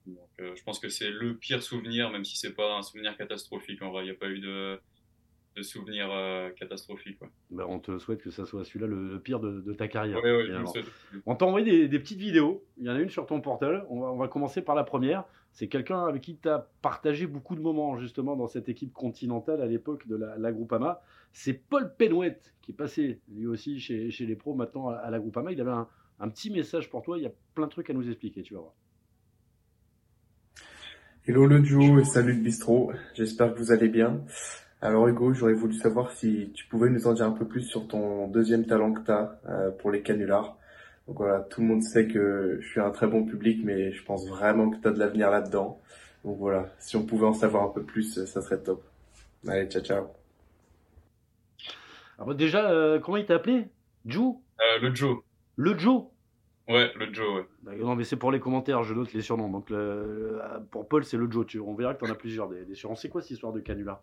Donc, 0.05 0.29
euh, 0.39 0.55
je 0.55 0.63
pense 0.63 0.79
que 0.79 0.89
c'est 0.89 1.10
le 1.10 1.38
pire 1.38 1.62
souvenir, 1.62 2.10
même 2.10 2.25
si 2.25 2.38
c'est 2.38 2.53
pas 2.53 2.77
un 2.77 2.81
souvenir 2.81 3.17
catastrophique. 3.17 3.81
En 3.81 3.91
vrai, 3.91 4.03
il 4.03 4.05
n'y 4.05 4.12
a 4.12 4.19
pas 4.19 4.29
eu 4.29 4.39
de, 4.39 4.79
de 5.55 5.62
souvenir 5.62 6.10
euh, 6.12 6.50
catastrophique. 6.51 7.22
Ouais, 7.22 7.27
Ben, 7.51 7.65
On 7.67 7.79
te 7.79 7.98
souhaite 8.00 8.22
que 8.22 8.31
ça 8.31 8.45
soit 8.45 8.63
celui-là 8.65 8.88
le, 8.88 9.07
le 9.10 9.19
pire 9.19 9.39
de, 9.39 9.62
de 9.62 9.74
ta 9.74 9.88
carrière. 9.88 10.17
ouais, 10.24 10.31
ouais, 10.36 10.45
je. 10.48 10.81
On 11.25 11.36
t'a 11.36 11.45
envoyé 11.45 11.65
des, 11.65 11.88
des 11.88 12.00
petites 12.00 12.19
vidéos. 12.19 12.65
Il 12.77 12.86
y 12.86 12.89
en 12.89 12.95
a 12.95 13.00
une 13.00 13.10
sur 13.10 13.25
ton 13.27 13.39
portal. 13.41 13.86
On 13.89 14.00
va, 14.01 14.07
on 14.12 14.17
va 14.17 14.27
commencer 14.27 14.62
par 14.62 14.74
la 14.75 14.83
première. 14.83 15.25
C'est 15.51 15.67
quelqu'un 15.67 16.05
avec 16.07 16.24
qui 16.24 16.38
tu 16.38 16.50
as 16.50 16.67
partagé 16.81 17.27
beaucoup 17.27 17.55
de 17.55 17.62
moments, 17.62 18.00
justement, 18.00 18.36
dans 18.36 18.48
cette 18.48 18.69
équipe 18.69 18.91
continentale 18.93 19.62
à 19.62 19.67
l'époque 19.67 20.07
de 20.07 20.15
la, 20.15 20.38
la 20.38 20.51
Groupama. 20.51 21.01
C'est 21.31 21.53
Paul 21.53 21.93
Penouette 21.95 22.55
qui 22.63 22.72
est 22.72 22.75
passé, 22.75 23.19
lui 23.31 23.45
aussi, 23.45 23.79
chez, 23.79 24.10
chez 24.10 24.25
les 24.25 24.36
pros, 24.36 24.55
maintenant 24.55 24.89
à, 24.89 24.95
à 24.95 25.12
la 25.12 25.19
Groupama. 25.19 25.51
Il 25.51 25.62
avait 25.62 25.69
un, 25.69 25.88
un 26.19 26.29
petit 26.29 26.50
message 26.50 26.89
pour 26.89 27.03
toi. 27.03 27.19
Il 27.19 27.24
y 27.24 27.27
a 27.27 27.31
plein 27.53 27.65
de 27.67 27.72
trucs 27.72 27.89
à 27.91 27.93
nous 27.93 28.07
expliquer, 28.07 28.41
tu 28.41 28.55
vas 28.55 28.62
voir. 28.62 28.74
Hello 31.25 31.45
le 31.45 31.62
duo 31.62 32.00
et 32.00 32.03
salut 32.03 32.33
le 32.33 32.41
bistrot, 32.41 32.91
j'espère 33.13 33.53
que 33.53 33.60
vous 33.60 33.72
allez 33.72 33.88
bien. 33.88 34.25
Alors 34.83 35.07
Hugo, 35.07 35.33
j'aurais 35.33 35.53
voulu 35.53 35.75
savoir 35.75 36.11
si 36.11 36.51
tu 36.53 36.65
pouvais 36.67 36.89
nous 36.89 37.07
en 37.07 37.13
dire 37.13 37.25
un 37.25 37.31
peu 37.31 37.47
plus 37.47 37.61
sur 37.61 37.87
ton 37.87 38.27
deuxième 38.27 38.65
talent 38.65 38.91
que 38.91 38.99
tu 38.99 39.11
as 39.11 39.39
pour 39.79 39.91
les 39.91 40.01
canulars. 40.01 40.57
Donc 41.07 41.15
voilà, 41.15 41.39
tout 41.39 41.61
le 41.61 41.67
monde 41.67 41.81
sait 41.81 42.05
que 42.05 42.57
je 42.59 42.67
suis 42.67 42.81
un 42.81 42.91
très 42.91 43.07
bon 43.07 43.23
public, 43.23 43.61
mais 43.63 43.93
je 43.93 44.03
pense 44.03 44.27
vraiment 44.27 44.69
que 44.69 44.75
tu 44.75 44.85
as 44.85 44.91
de 44.91 44.99
l'avenir 44.99 45.31
là-dedans. 45.31 45.79
Donc 46.25 46.37
voilà, 46.37 46.69
si 46.79 46.97
on 46.97 47.05
pouvait 47.05 47.25
en 47.25 47.33
savoir 47.33 47.63
un 47.63 47.69
peu 47.69 47.81
plus, 47.81 48.25
ça 48.25 48.41
serait 48.41 48.61
top. 48.61 48.83
Allez, 49.47 49.67
ciao 49.67 49.81
ciao. 49.81 50.07
Alors, 52.19 52.35
déjà, 52.35 52.69
euh, 52.69 52.99
comment 52.99 53.15
il 53.15 53.25
t'a 53.25 53.35
appelé? 53.35 53.69
Joe? 54.05 54.35
Euh, 54.59 54.79
le 54.81 54.93
Joe. 54.93 55.17
Le 55.55 55.77
Joe? 55.77 56.03
Ouais, 56.67 56.91
le 56.97 57.13
Joe, 57.13 57.35
ouais. 57.35 57.45
Bah, 57.63 57.71
non, 57.77 57.95
mais 57.95 58.03
c'est 58.03 58.17
pour 58.17 58.33
les 58.33 58.41
commentaires, 58.41 58.83
je 58.83 58.93
note 58.93 59.13
les 59.13 59.21
surnoms. 59.21 59.49
Donc, 59.49 59.71
pour 60.71 60.89
Paul, 60.89 61.05
c'est 61.05 61.17
le 61.17 61.31
Joe. 61.31 61.45
Tu, 61.45 61.61
on 61.61 61.73
verra 61.73 61.93
que 61.93 62.03
tu 62.03 62.11
en 62.11 62.13
as 62.13 62.17
plusieurs 62.17 62.49
des, 62.49 62.65
des 62.65 62.75
surnoms. 62.75 62.97
C'est 62.97 63.07
quoi 63.07 63.21
cette 63.21 63.31
histoire 63.31 63.53
de 63.53 63.61
canular 63.61 64.01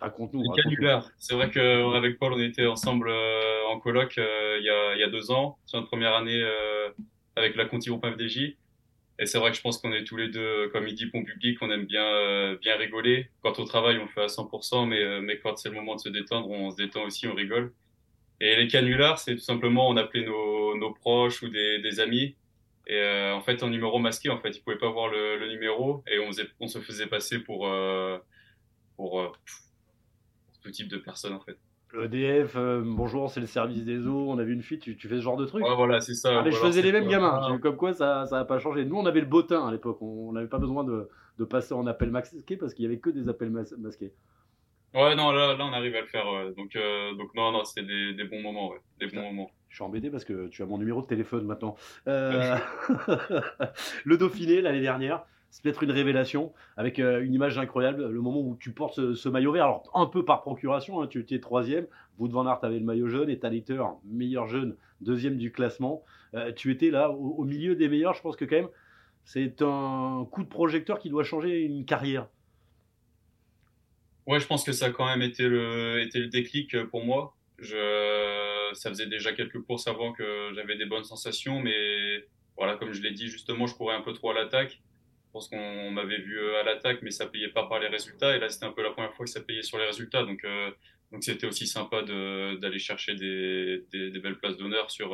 Raconte-nous. 0.00 0.42
Raconte. 0.42 1.12
C'est 1.18 1.34
vrai 1.34 1.50
qu'avec 1.50 2.18
Paul, 2.18 2.32
on 2.32 2.40
était 2.40 2.66
ensemble 2.66 3.08
euh, 3.08 3.66
en 3.68 3.78
colloque 3.78 4.18
euh, 4.18 4.56
il, 4.58 4.64
y 4.64 4.70
a, 4.70 4.94
il 4.94 5.00
y 5.00 5.02
a 5.02 5.08
deux 5.08 5.30
ans, 5.30 5.58
sur 5.66 5.78
notre 5.78 5.88
première 5.88 6.14
année 6.14 6.42
euh, 6.42 6.88
avec 7.36 7.56
la 7.56 7.66
Conti 7.66 7.90
Groupe 7.90 8.06
FDJ. 8.06 8.56
Et 9.18 9.26
c'est 9.26 9.38
vrai 9.38 9.50
que 9.50 9.56
je 9.56 9.62
pense 9.62 9.76
qu'on 9.76 9.92
est 9.92 10.04
tous 10.04 10.16
les 10.16 10.28
deux, 10.28 10.68
comme 10.68 10.88
il 10.88 10.94
dit, 10.94 11.06
bon 11.06 11.22
public, 11.22 11.58
on 11.60 11.70
aime 11.70 11.84
bien, 11.84 12.54
bien 12.54 12.76
rigoler. 12.76 13.28
Quand 13.42 13.58
au 13.58 13.64
travail, 13.66 13.98
on 13.98 14.06
fait 14.08 14.22
à 14.22 14.26
100%, 14.26 14.88
mais, 14.88 15.20
mais 15.20 15.38
quand 15.38 15.58
c'est 15.58 15.68
le 15.68 15.74
moment 15.74 15.94
de 15.94 16.00
se 16.00 16.08
détendre, 16.08 16.48
on 16.48 16.70
se 16.70 16.76
détend 16.76 17.02
aussi, 17.02 17.26
on 17.28 17.34
rigole. 17.34 17.74
Et 18.40 18.56
les 18.56 18.66
canulars, 18.66 19.18
c'est 19.18 19.34
tout 19.34 19.42
simplement, 19.42 19.90
on 19.90 19.98
appelait 19.98 20.24
nos, 20.24 20.74
nos 20.78 20.94
proches 20.94 21.42
ou 21.42 21.50
des, 21.50 21.80
des 21.80 22.00
amis. 22.00 22.34
Et 22.90 22.96
euh, 22.96 23.34
en 23.34 23.40
fait, 23.40 23.62
un 23.62 23.68
numéro 23.70 24.00
masqué, 24.00 24.30
en 24.30 24.40
fait, 24.40 24.50
ils 24.50 24.62
pouvaient 24.62 24.78
pas 24.78 24.90
voir 24.90 25.08
le, 25.08 25.38
le 25.38 25.48
numéro 25.48 26.02
et 26.10 26.18
on, 26.18 26.30
on, 26.58 26.66
se 26.66 26.80
faisait 26.80 27.06
passer 27.06 27.38
pour, 27.38 27.68
euh, 27.68 28.18
pour, 28.96 29.20
euh, 29.20 29.28
pour, 29.28 29.36
tout 30.60 30.70
type 30.70 30.88
de 30.88 30.98
personnes, 30.98 31.34
en 31.34 31.40
fait. 31.40 31.58
EDF, 31.92 32.54
euh, 32.56 32.82
bonjour, 32.84 33.30
c'est 33.30 33.40
le 33.40 33.46
service 33.46 33.84
des 33.84 34.06
eaux, 34.06 34.30
on 34.30 34.38
a 34.38 34.44
vu 34.44 34.52
une 34.52 34.62
fuite, 34.62 34.82
tu, 34.82 34.96
tu 34.96 35.08
fais 35.08 35.16
ce 35.16 35.22
genre 35.22 35.36
de 35.36 35.44
truc 35.44 35.64
Ouais, 35.64 35.74
voilà, 35.74 36.00
c'est 36.00 36.14
ça. 36.14 36.38
Ah, 36.38 36.42
mais 36.44 36.52
je 36.52 36.56
faisais 36.56 36.82
les 36.82 36.92
mêmes 36.92 37.08
gamins, 37.08 37.58
comme 37.58 37.76
quoi 37.76 37.94
ça 37.94 38.26
n'a 38.30 38.44
pas 38.44 38.58
changé. 38.58 38.84
Nous, 38.84 38.96
on 38.96 39.06
avait 39.06 39.20
le 39.20 39.26
bottin 39.26 39.66
à 39.66 39.72
l'époque, 39.72 40.00
on 40.00 40.32
n'avait 40.32 40.46
pas 40.46 40.58
besoin 40.58 40.84
de, 40.84 41.08
de, 41.38 41.44
passer 41.44 41.74
en 41.74 41.86
appel 41.86 42.10
masqué 42.10 42.56
parce 42.56 42.74
qu'il 42.74 42.84
y 42.84 42.86
avait 42.86 42.98
que 42.98 43.10
des 43.10 43.28
appels 43.28 43.50
masqués. 43.50 44.12
Ouais, 44.94 45.14
non, 45.14 45.30
là, 45.30 45.54
là, 45.56 45.64
on 45.64 45.72
arrive 45.72 45.94
à 45.94 46.00
le 46.00 46.06
faire. 46.06 46.26
Ouais. 46.26 46.52
Donc, 46.56 46.74
euh, 46.74 47.14
donc, 47.14 47.34
non, 47.34 47.52
non, 47.52 47.64
c'était 47.64 47.86
des, 47.86 48.14
des, 48.14 48.24
bons 48.24 48.42
moments. 48.42 48.70
Ouais. 48.70 48.80
Des 48.98 49.06
bons 49.06 49.22
moments. 49.22 49.50
Je 49.68 49.76
suis 49.76 49.84
embêté 49.84 50.10
parce 50.10 50.24
que 50.24 50.48
tu 50.48 50.62
as 50.62 50.66
mon 50.66 50.78
numéro 50.78 51.00
de 51.00 51.06
téléphone 51.06 51.46
maintenant. 51.46 51.76
Euh... 52.08 52.56
le 54.04 54.16
Dauphiné, 54.16 54.60
l'année 54.60 54.80
dernière, 54.80 55.24
c'est 55.50 55.62
peut-être 55.62 55.82
une 55.82 55.90
révélation 55.90 56.52
avec 56.76 56.98
euh, 56.98 57.22
une 57.22 57.34
image 57.34 57.58
incroyable. 57.58 58.08
Le 58.08 58.20
moment 58.20 58.40
où 58.40 58.56
tu 58.58 58.70
portes 58.70 59.14
ce, 59.14 59.28
maillot 59.28 59.52
vert, 59.52 59.64
alors 59.64 59.82
un 59.94 60.06
peu 60.06 60.24
par 60.24 60.42
procuration, 60.42 61.02
hein, 61.02 61.08
tu 61.08 61.20
étais 61.20 61.40
troisième. 61.40 61.86
Wout 62.18 62.28
van 62.28 62.46
Aert 62.46 62.60
avait 62.62 62.78
le 62.78 62.84
maillot 62.84 63.08
jaune 63.08 63.30
et 63.30 63.38
Taliter, 63.38 63.82
meilleur 64.04 64.46
jeune, 64.46 64.76
deuxième 65.00 65.36
du 65.36 65.50
classement. 65.50 66.04
Euh, 66.34 66.52
tu 66.52 66.70
étais 66.70 66.90
là 66.90 67.10
au, 67.10 67.44
milieu 67.44 67.74
des 67.74 67.88
meilleurs. 67.88 68.14
Je 68.14 68.22
pense 68.22 68.36
que 68.36 68.44
quand 68.44 68.56
même, 68.56 68.68
c'est 69.24 69.60
un 69.62 70.26
coup 70.30 70.44
de 70.44 70.48
projecteur 70.48 70.98
qui 70.98 71.10
doit 71.10 71.24
changer 71.24 71.60
une 71.62 71.84
carrière. 71.84 72.28
Ouais, 74.26 74.38
je 74.38 74.46
pense 74.46 74.62
que 74.62 74.72
ça 74.72 74.86
a 74.86 74.90
quand 74.90 75.06
même 75.06 75.22
été 75.22 75.48
le, 75.48 76.28
déclic 76.28 76.80
pour 76.84 77.04
moi. 77.04 77.34
Ça 77.60 78.88
faisait 78.90 79.06
déjà 79.06 79.32
quelques 79.32 79.60
courses 79.62 79.88
avant 79.88 80.12
que 80.12 80.52
j'avais 80.54 80.76
des 80.76 80.86
bonnes 80.86 81.04
sensations, 81.04 81.60
mais 81.60 82.24
voilà, 82.56 82.76
comme 82.76 82.92
je 82.92 83.02
l'ai 83.02 83.10
dit 83.10 83.26
justement, 83.26 83.66
je 83.66 83.74
courais 83.74 83.96
un 83.96 84.02
peu 84.02 84.12
trop 84.12 84.30
à 84.30 84.34
l'attaque. 84.34 84.80
Je 85.30 85.32
pense 85.32 85.48
qu'on 85.48 85.92
m'avait 85.92 86.18
vu 86.18 86.40
à 86.56 86.64
l'attaque, 86.64 87.02
mais 87.02 87.12
ça 87.12 87.26
payait 87.26 87.50
pas 87.50 87.68
par 87.68 87.78
les 87.78 87.86
résultats. 87.86 88.34
Et 88.36 88.40
là, 88.40 88.48
c'était 88.48 88.66
un 88.66 88.72
peu 88.72 88.82
la 88.82 88.90
première 88.90 89.14
fois 89.14 89.24
que 89.24 89.30
ça 89.30 89.40
payait 89.40 89.62
sur 89.62 89.78
les 89.78 89.86
résultats. 89.86 90.24
Donc, 90.24 90.44
euh, 90.44 90.72
donc 91.12 91.22
c'était 91.22 91.46
aussi 91.46 91.68
sympa 91.68 92.02
d'aller 92.02 92.78
chercher 92.80 93.14
des, 93.14 93.84
des, 93.92 94.10
des, 94.10 94.18
belles 94.18 94.38
places 94.38 94.56
d'honneur 94.56 94.90
sur, 94.90 95.12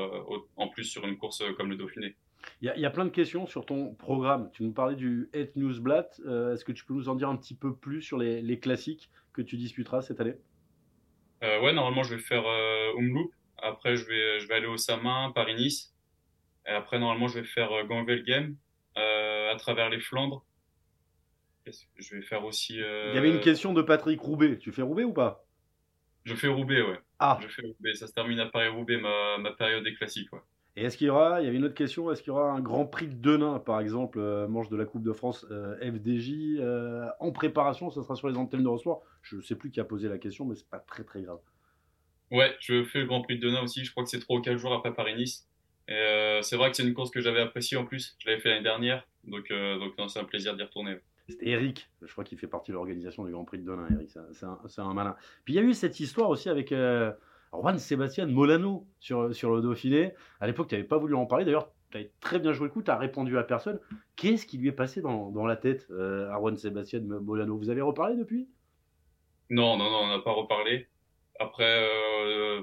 en 0.56 0.68
plus 0.68 0.84
sur 0.84 1.06
une 1.06 1.18
course 1.18 1.42
comme 1.58 1.68
le 1.68 1.76
Dauphiné. 1.76 2.16
Il 2.62 2.72
y, 2.74 2.80
y, 2.80 2.86
a 2.86 2.90
plein 2.90 3.04
de 3.04 3.10
questions 3.10 3.46
sur 3.46 3.66
ton 3.66 3.94
programme. 3.94 4.50
Tu 4.52 4.62
nous 4.62 4.72
parlais 4.72 4.96
du 4.96 5.28
Het 5.34 5.52
Newsblad. 5.56 6.08
Euh, 6.24 6.54
Est-ce 6.54 6.64
que 6.64 6.72
tu 6.72 6.84
peux 6.86 6.94
nous 6.94 7.10
en 7.10 7.14
dire 7.14 7.28
un 7.28 7.36
petit 7.36 7.54
peu 7.54 7.74
plus 7.76 8.00
sur 8.00 8.16
les, 8.18 8.40
les 8.40 8.58
classiques 8.58 9.10
que 9.34 9.42
tu 9.42 9.56
disputeras 9.56 10.00
cette 10.00 10.20
année? 10.20 10.36
Euh, 11.42 11.60
Ouais, 11.60 11.74
normalement, 11.74 12.02
je 12.02 12.14
vais 12.14 12.22
faire 12.22 12.46
euh, 12.46 12.98
Umloop. 12.98 13.30
Après, 13.58 13.96
je 13.96 14.06
vais, 14.06 14.40
je 14.40 14.48
vais 14.48 14.54
aller 14.54 14.66
au 14.66 14.76
Samin, 14.78 15.32
Paris-Nice. 15.34 15.94
Et 16.66 16.70
après, 16.70 16.98
normalement, 16.98 17.28
je 17.28 17.40
vais 17.40 17.46
faire 17.46 17.72
euh, 17.72 17.84
Ganvelgem 17.84 18.44
euh, 18.44 18.54
à 18.96 19.56
travers 19.56 19.90
les 19.90 20.00
Flandres. 20.00 20.44
Je 21.96 22.14
vais 22.14 22.22
faire 22.22 22.44
aussi. 22.44 22.80
Euh, 22.80 23.10
Il 23.12 23.16
y 23.16 23.18
avait 23.18 23.30
une 23.30 23.40
question 23.40 23.72
de 23.72 23.82
Patrick 23.82 24.20
Roubaix. 24.20 24.58
Tu 24.58 24.72
fais 24.72 24.82
Roubaix 24.82 25.04
ou 25.04 25.12
pas? 25.12 25.44
Je 26.24 26.34
fais 26.34 26.48
Roubaix, 26.48 26.82
ouais. 26.82 26.98
Ah. 27.18 27.38
Je 27.42 27.48
fais 27.48 27.62
Roubaix. 27.62 27.94
Ça 27.94 28.06
se 28.06 28.12
termine 28.12 28.40
à 28.40 28.46
Paris-Roubaix, 28.46 28.98
ma, 28.98 29.38
ma 29.38 29.52
période 29.52 29.84
des 29.84 29.94
classiques, 29.94 30.32
ouais. 30.32 30.40
Et 30.78 30.84
est-ce 30.84 30.98
qu'il 30.98 31.06
y 31.06 31.10
aura, 31.10 31.40
il 31.40 31.46
y 31.46 31.48
avait 31.48 31.56
une 31.56 31.64
autre 31.64 31.74
question, 31.74 32.12
est-ce 32.12 32.22
qu'il 32.22 32.32
y 32.32 32.36
aura 32.36 32.52
un 32.52 32.60
Grand 32.60 32.84
Prix 32.84 33.08
de 33.08 33.14
Denain, 33.14 33.58
par 33.58 33.80
exemple, 33.80 34.18
euh, 34.18 34.46
manche 34.46 34.68
de 34.68 34.76
la 34.76 34.84
Coupe 34.84 35.02
de 35.02 35.12
France 35.14 35.46
euh, 35.50 35.74
FDJ, 35.80 36.58
euh, 36.58 37.08
en 37.18 37.32
préparation, 37.32 37.90
ça 37.90 38.02
sera 38.02 38.14
sur 38.14 38.28
les 38.28 38.36
antennes 38.36 38.62
de 38.62 38.68
Rossoir 38.68 38.98
Je 39.22 39.36
ne 39.36 39.40
sais 39.40 39.54
plus 39.54 39.70
qui 39.70 39.80
a 39.80 39.84
posé 39.84 40.06
la 40.10 40.18
question, 40.18 40.44
mais 40.44 40.54
c'est 40.54 40.68
pas 40.68 40.78
très 40.78 41.02
très 41.02 41.22
grave. 41.22 41.38
Ouais, 42.30 42.54
je 42.60 42.84
fais 42.84 43.00
le 43.00 43.06
Grand 43.06 43.22
Prix 43.22 43.38
de 43.38 43.46
Denain 43.46 43.62
aussi, 43.62 43.86
je 43.86 43.90
crois 43.90 44.04
que 44.04 44.10
c'est 44.10 44.20
3 44.20 44.36
ou 44.36 44.42
4 44.42 44.58
jours 44.58 44.74
après 44.74 44.92
Paris-Nice. 44.92 45.48
Et 45.88 45.94
euh, 45.94 46.42
c'est 46.42 46.56
vrai 46.56 46.70
que 46.70 46.76
c'est 46.76 46.82
une 46.82 46.94
course 46.94 47.10
que 47.10 47.20
j'avais 47.20 47.40
appréciée 47.40 47.76
en 47.76 47.84
plus, 47.84 48.16
je 48.18 48.28
l'avais 48.28 48.40
fait 48.40 48.50
l'année 48.50 48.62
dernière, 48.62 49.06
donc, 49.24 49.50
euh, 49.50 49.78
donc 49.78 49.94
c'est 50.08 50.18
un 50.18 50.24
plaisir 50.24 50.56
d'y 50.56 50.62
retourner. 50.62 50.98
C'était 51.28 51.48
Eric, 51.48 51.88
je 52.02 52.10
crois 52.12 52.24
qu'il 52.24 52.38
fait 52.38 52.46
partie 52.46 52.70
de 52.70 52.76
l'organisation 52.76 53.24
du 53.24 53.32
Grand 53.32 53.44
Prix 53.44 53.58
de 53.58 53.64
Denain, 53.64 53.88
Eric, 53.92 54.10
c'est 54.32 54.46
un, 54.46 54.58
un, 54.84 54.94
malin. 54.94 55.16
Puis 55.44 55.54
il 55.54 55.56
y 55.56 55.60
a 55.60 55.62
eu 55.62 55.74
cette 55.74 55.98
histoire 55.98 56.28
aussi 56.28 56.48
avec 56.48 56.72
euh, 56.72 57.12
Juan 57.52 57.78
Sébastien 57.78 58.26
Molano 58.26 58.86
sur, 59.00 59.34
sur 59.34 59.54
le 59.54 59.60
Dauphiné. 59.60 60.14
À 60.40 60.46
l'époque, 60.46 60.68
tu 60.68 60.74
n'avais 60.74 60.86
pas 60.86 60.98
voulu 60.98 61.14
en 61.14 61.26
parler. 61.26 61.44
D'ailleurs, 61.44 61.72
tu 61.90 61.98
avais 61.98 62.12
très 62.20 62.38
bien 62.38 62.52
joué 62.52 62.66
le 62.66 62.72
coup, 62.72 62.82
tu 62.82 62.90
as 62.90 62.98
répondu 62.98 63.38
à 63.38 63.42
personne. 63.42 63.80
Qu'est-ce 64.14 64.46
qui 64.46 64.58
lui 64.58 64.68
est 64.68 64.72
passé 64.72 65.00
dans, 65.00 65.30
dans 65.30 65.46
la 65.46 65.56
tête 65.56 65.86
euh, 65.90 66.30
à 66.30 66.38
Juan 66.38 66.56
Sébastien 66.56 67.00
Molano? 67.00 67.56
Vous 67.56 67.70
avez 67.70 67.80
reparlé 67.80 68.16
depuis? 68.16 68.48
Non, 69.50 69.76
non, 69.76 69.90
non, 69.90 69.98
on 70.02 70.08
n'a 70.08 70.18
pas 70.18 70.32
reparlé. 70.32 70.88
Après, 71.38 71.88
euh, 71.88 72.62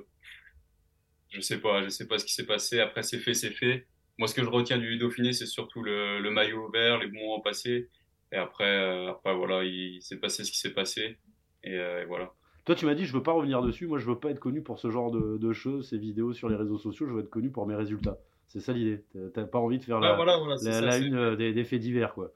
je 1.33 1.41
sais 1.41 1.59
pas, 1.59 1.83
je 1.83 1.89
sais 1.89 2.07
pas 2.07 2.17
ce 2.17 2.25
qui 2.25 2.33
s'est 2.33 2.45
passé. 2.45 2.79
Après, 2.79 3.03
c'est 3.03 3.19
fait, 3.19 3.33
c'est 3.33 3.51
fait. 3.51 3.87
Moi, 4.17 4.27
ce 4.27 4.35
que 4.35 4.43
je 4.43 4.49
retiens 4.49 4.77
du 4.77 4.97
Dauphiné, 4.97 5.33
c'est 5.33 5.47
surtout 5.47 5.81
le, 5.81 6.19
le, 6.19 6.31
maillot 6.31 6.69
vert, 6.71 6.99
les 6.99 7.07
bons 7.07 7.19
moments 7.19 7.41
passés. 7.41 7.89
Et 8.31 8.37
après, 8.37 8.65
euh, 8.65 9.09
après 9.09 9.35
voilà, 9.35 9.63
il, 9.63 9.95
il 9.95 10.01
s'est 10.01 10.19
passé 10.19 10.43
ce 10.43 10.51
qui 10.51 10.59
s'est 10.59 10.73
passé. 10.73 11.17
Et, 11.63 11.77
euh, 11.77 12.03
et 12.03 12.05
voilà. 12.05 12.33
Toi, 12.65 12.75
tu 12.75 12.85
m'as 12.85 12.93
dit, 12.93 13.05
je 13.05 13.13
veux 13.13 13.23
pas 13.23 13.33
revenir 13.33 13.61
dessus. 13.61 13.87
Moi, 13.87 13.97
je 13.97 14.05
veux 14.05 14.19
pas 14.19 14.29
être 14.29 14.39
connu 14.39 14.61
pour 14.61 14.79
ce 14.79 14.89
genre 14.89 15.11
de, 15.11 15.37
de 15.37 15.53
choses, 15.53 15.89
ces 15.89 15.97
vidéos 15.97 16.33
sur 16.33 16.47
les 16.47 16.55
réseaux 16.55 16.77
sociaux. 16.77 17.07
Je 17.07 17.13
veux 17.13 17.21
être 17.21 17.29
connu 17.29 17.51
pour 17.51 17.67
mes 17.67 17.75
résultats. 17.75 18.17
C'est 18.47 18.59
ça 18.59 18.71
l'idée. 18.71 19.03
T'as 19.33 19.45
pas 19.45 19.59
envie 19.59 19.79
de 19.79 19.83
faire 19.83 19.99
la, 19.99 20.11
ah, 20.11 20.15
voilà, 20.15 20.37
voilà, 20.37 20.55
la, 20.61 20.71
ça, 20.71 20.81
la 20.81 20.97
une 20.99 21.35
des, 21.35 21.53
des, 21.53 21.63
faits 21.63 21.81
divers, 21.81 22.13
quoi. 22.13 22.33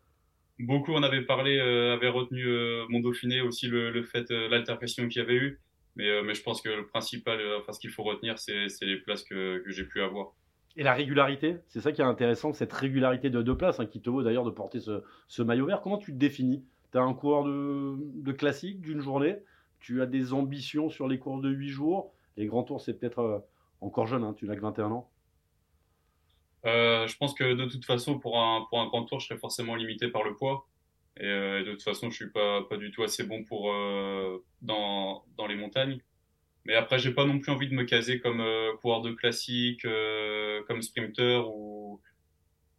Beaucoup 0.60 0.94
en 0.94 1.04
avaient 1.04 1.22
parlé, 1.22 1.60
euh, 1.60 1.94
avaient 1.94 2.10
retenu 2.10 2.44
euh, 2.48 2.86
mon 2.89 3.00
Dauphiné 3.00 3.42
aussi 3.42 3.68
le, 3.68 3.92
le 3.92 4.04
fait, 4.04 4.32
euh, 4.32 4.50
l'altercation 4.50 5.08
qu'il 5.08 5.22
y 5.22 5.24
avait 5.24 5.36
eu. 5.36 5.62
Mais, 5.98 6.10
euh, 6.10 6.24
mais 6.24 6.36
je 6.36 6.44
pense 6.44 6.62
que 6.62 6.70
le 6.70 6.86
principal, 6.86 7.39
euh, 7.39 7.60
enfin, 7.60 7.74
ce 7.74 7.80
qu'il 7.80 7.89
faut 7.89 8.04
retenir, 8.04 8.38
c'est 8.38 8.68
les 8.82 8.98
places 8.98 9.24
que, 9.24 9.58
que 9.60 9.72
j'ai 9.72 9.84
pu 9.84 10.01
avoir. 10.01 10.34
Et 10.75 10.84
la 10.84 10.94
régularité, 10.94 11.58
c'est 11.68 11.82
ça 11.82 11.92
qui 11.92 12.01
est 12.01 12.06
intéressant, 12.06 12.54
cette 12.54 12.72
régularité 12.72 13.32
de 13.32 13.42
deux 13.42 13.58
places, 13.58 13.80
hein, 13.80 13.88
qui 13.88 14.00
te 14.00 14.10
vaut 14.12 14.22
d'ailleurs 14.22 14.46
de 14.46 14.51
porter 14.51 14.80
ce, 14.80 15.01
ce, 15.27 15.42
maillot 15.42 15.66
vert. 15.66 15.82
Comment 15.82 15.98
tu 15.98 16.13
te 16.13 16.18
définis? 16.18 16.63
Tu 16.92 17.00
as 17.00 17.01
un 17.01 17.16
coureur 17.16 17.44
de, 17.46 17.96
de 17.98 18.32
classique 18.32 18.80
d'une 18.80 19.01
journée? 19.01 19.38
Tu 19.80 20.04
as 20.04 20.06
des 20.06 20.34
ambitions 20.34 20.89
sur 20.89 21.08
les 21.08 21.18
courses 21.18 21.42
de 21.42 21.50
8 21.50 21.70
jours? 21.70 22.13
Les 22.38 22.46
grands 22.46 22.63
tours, 22.63 22.80
c'est 22.80 22.94
peut-être 22.94 23.20
euh, 23.20 23.39
encore 23.82 24.06
jeune, 24.06 24.24
hein, 24.24 24.36
tu 24.38 24.46
n'as 24.46 24.56
que 24.56 24.62
21 24.62 24.92
ans. 24.92 25.10
Euh, 26.66 27.08
je 27.08 27.18
pense 27.18 27.34
que 27.34 27.56
de 27.56 27.66
toute 27.66 27.86
façon, 27.86 28.20
pour 28.20 28.39
un, 28.39 28.68
pour 28.70 28.80
un 28.80 28.88
grand 28.88 29.04
tour, 29.04 29.20
je 29.20 29.27
serais 29.27 29.39
forcément 29.39 29.74
limité 29.74 30.10
par 30.10 30.24
le 30.24 30.36
poids. 30.36 30.68
Et 31.20 31.26
euh, 31.26 31.64
de 31.64 31.72
toute 31.72 31.84
façon, 31.84 32.10
je 32.10 32.16
suis 32.16 32.30
pas, 32.30 32.64
pas 32.64 32.78
du 32.78 32.92
tout 32.92 33.04
assez 33.04 33.24
bon 33.24 33.44
pour 33.44 33.72
euh, 33.72 34.44
dans, 34.62 35.26
dans 35.38 35.48
les 35.48 35.56
montagnes. 35.56 36.00
Mais 36.66 36.76
après, 36.76 37.00
j'ai 37.00 37.12
pas 37.14 37.26
non 37.26 37.40
plus 37.40 37.52
envie 37.52 37.70
de 37.70 37.74
me 37.74 37.86
caser 37.86 38.20
comme 38.20 38.42
euh, 38.42 38.74
coureur 38.82 39.02
de 39.02 39.12
classique, 39.12 39.86
comme 40.68 40.82
sprinter 40.82 41.48
ou, 41.48 42.02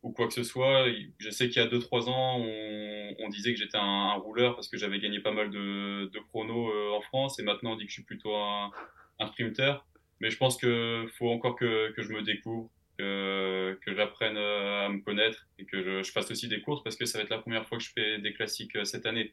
ou 0.03 0.13
quoi 0.13 0.27
que 0.29 0.35
ce 0.35 0.45
soit. 0.45 0.87
Je 1.19 1.31
sais 1.31 1.49
qu'il 1.49 1.63
y 1.63 1.65
a 1.65 1.69
2-3 1.69 2.09
ans, 2.09 2.39
on, 2.39 3.29
disait 3.31 3.53
que 3.53 3.59
j'étais 3.59 3.79
un, 3.79 3.83
un, 3.83 4.15
rouleur 4.15 4.55
parce 4.55 4.69
que 4.69 4.77
j'avais 4.77 4.99
gagné 4.99 5.21
pas 5.21 5.33
mal 5.33 5.51
de, 5.51 6.11
de 6.13 6.19
chronos 6.19 6.71
en 6.95 7.01
France. 7.01 7.39
Et 7.39 7.43
maintenant, 7.43 7.73
on 7.73 7.77
dit 7.77 7.85
que 7.85 7.91
je 7.91 7.95
suis 7.95 8.05
plutôt 8.05 8.35
un, 8.35 8.71
un 9.19 9.27
sprinter. 9.27 9.85
Mais 10.21 10.31
je 10.31 10.37
pense 10.37 10.57
que 10.57 11.07
faut 11.17 11.31
encore 11.31 11.57
que, 11.57 11.93
que 11.93 12.03
je 12.03 12.13
me 12.13 12.23
découvre, 12.23 12.71
que, 12.99 13.79
que 13.85 13.95
j'apprenne 13.95 14.37
à 14.37 14.89
me 14.89 15.01
connaître 15.01 15.47
et 15.59 15.65
que 15.65 15.83
je, 15.83 16.03
je, 16.03 16.13
fasse 16.13 16.31
aussi 16.31 16.49
des 16.49 16.61
courses 16.61 16.83
parce 16.83 16.97
que 16.97 17.07
ça 17.07 17.19
va 17.19 17.25
être 17.25 17.31
la 17.31 17.39
première 17.39 17.67
fois 17.67 17.79
que 17.79 17.85
je 17.85 17.93
fais 17.93 18.19
des 18.19 18.33
classiques 18.33 18.77
euh, 18.77 18.85
cette 18.85 19.07
année. 19.07 19.33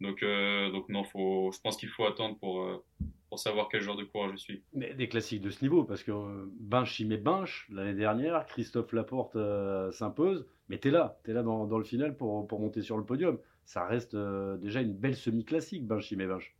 Donc, 0.00 0.22
euh, 0.22 0.70
donc 0.70 0.88
non, 0.88 1.04
faut, 1.04 1.50
je 1.52 1.60
pense 1.60 1.76
qu'il 1.76 1.88
faut 1.88 2.04
attendre 2.04 2.36
pour, 2.38 2.62
euh, 2.62 2.84
pour 3.34 3.38
savoir 3.38 3.68
quel 3.68 3.80
genre 3.80 3.96
de 3.96 4.04
coureur 4.04 4.30
je 4.30 4.36
suis. 4.36 4.62
Mais 4.72 4.94
des 4.94 5.08
classiques 5.08 5.40
de 5.40 5.50
ce 5.50 5.62
niveau, 5.62 5.84
parce 5.84 6.02
que 6.02 6.12
euh, 6.12 6.46
Binche 6.60 7.00
y 7.00 7.04
met 7.04 7.16
Binche 7.16 7.66
l'année 7.70 7.94
dernière, 7.94 8.46
Christophe 8.46 8.92
Laporte 8.92 9.36
euh, 9.36 9.90
s'impose, 9.92 10.46
mais 10.68 10.78
tu 10.78 10.88
es 10.88 10.90
là, 10.90 11.18
tu 11.24 11.30
es 11.30 11.34
là 11.34 11.42
dans, 11.42 11.66
dans, 11.66 11.78
le 11.78 11.84
final 11.84 12.16
pour, 12.16 12.46
pour 12.46 12.60
monter 12.60 12.82
sur 12.82 12.96
le 12.96 13.04
podium. 13.04 13.38
Ça 13.64 13.86
reste 13.86 14.14
euh, 14.14 14.56
déjà 14.58 14.82
une 14.82 14.94
belle 14.94 15.16
semi-classique, 15.16 15.86
Binche 15.86 16.12
y 16.12 16.16
met 16.16 16.26
Binche. 16.26 16.54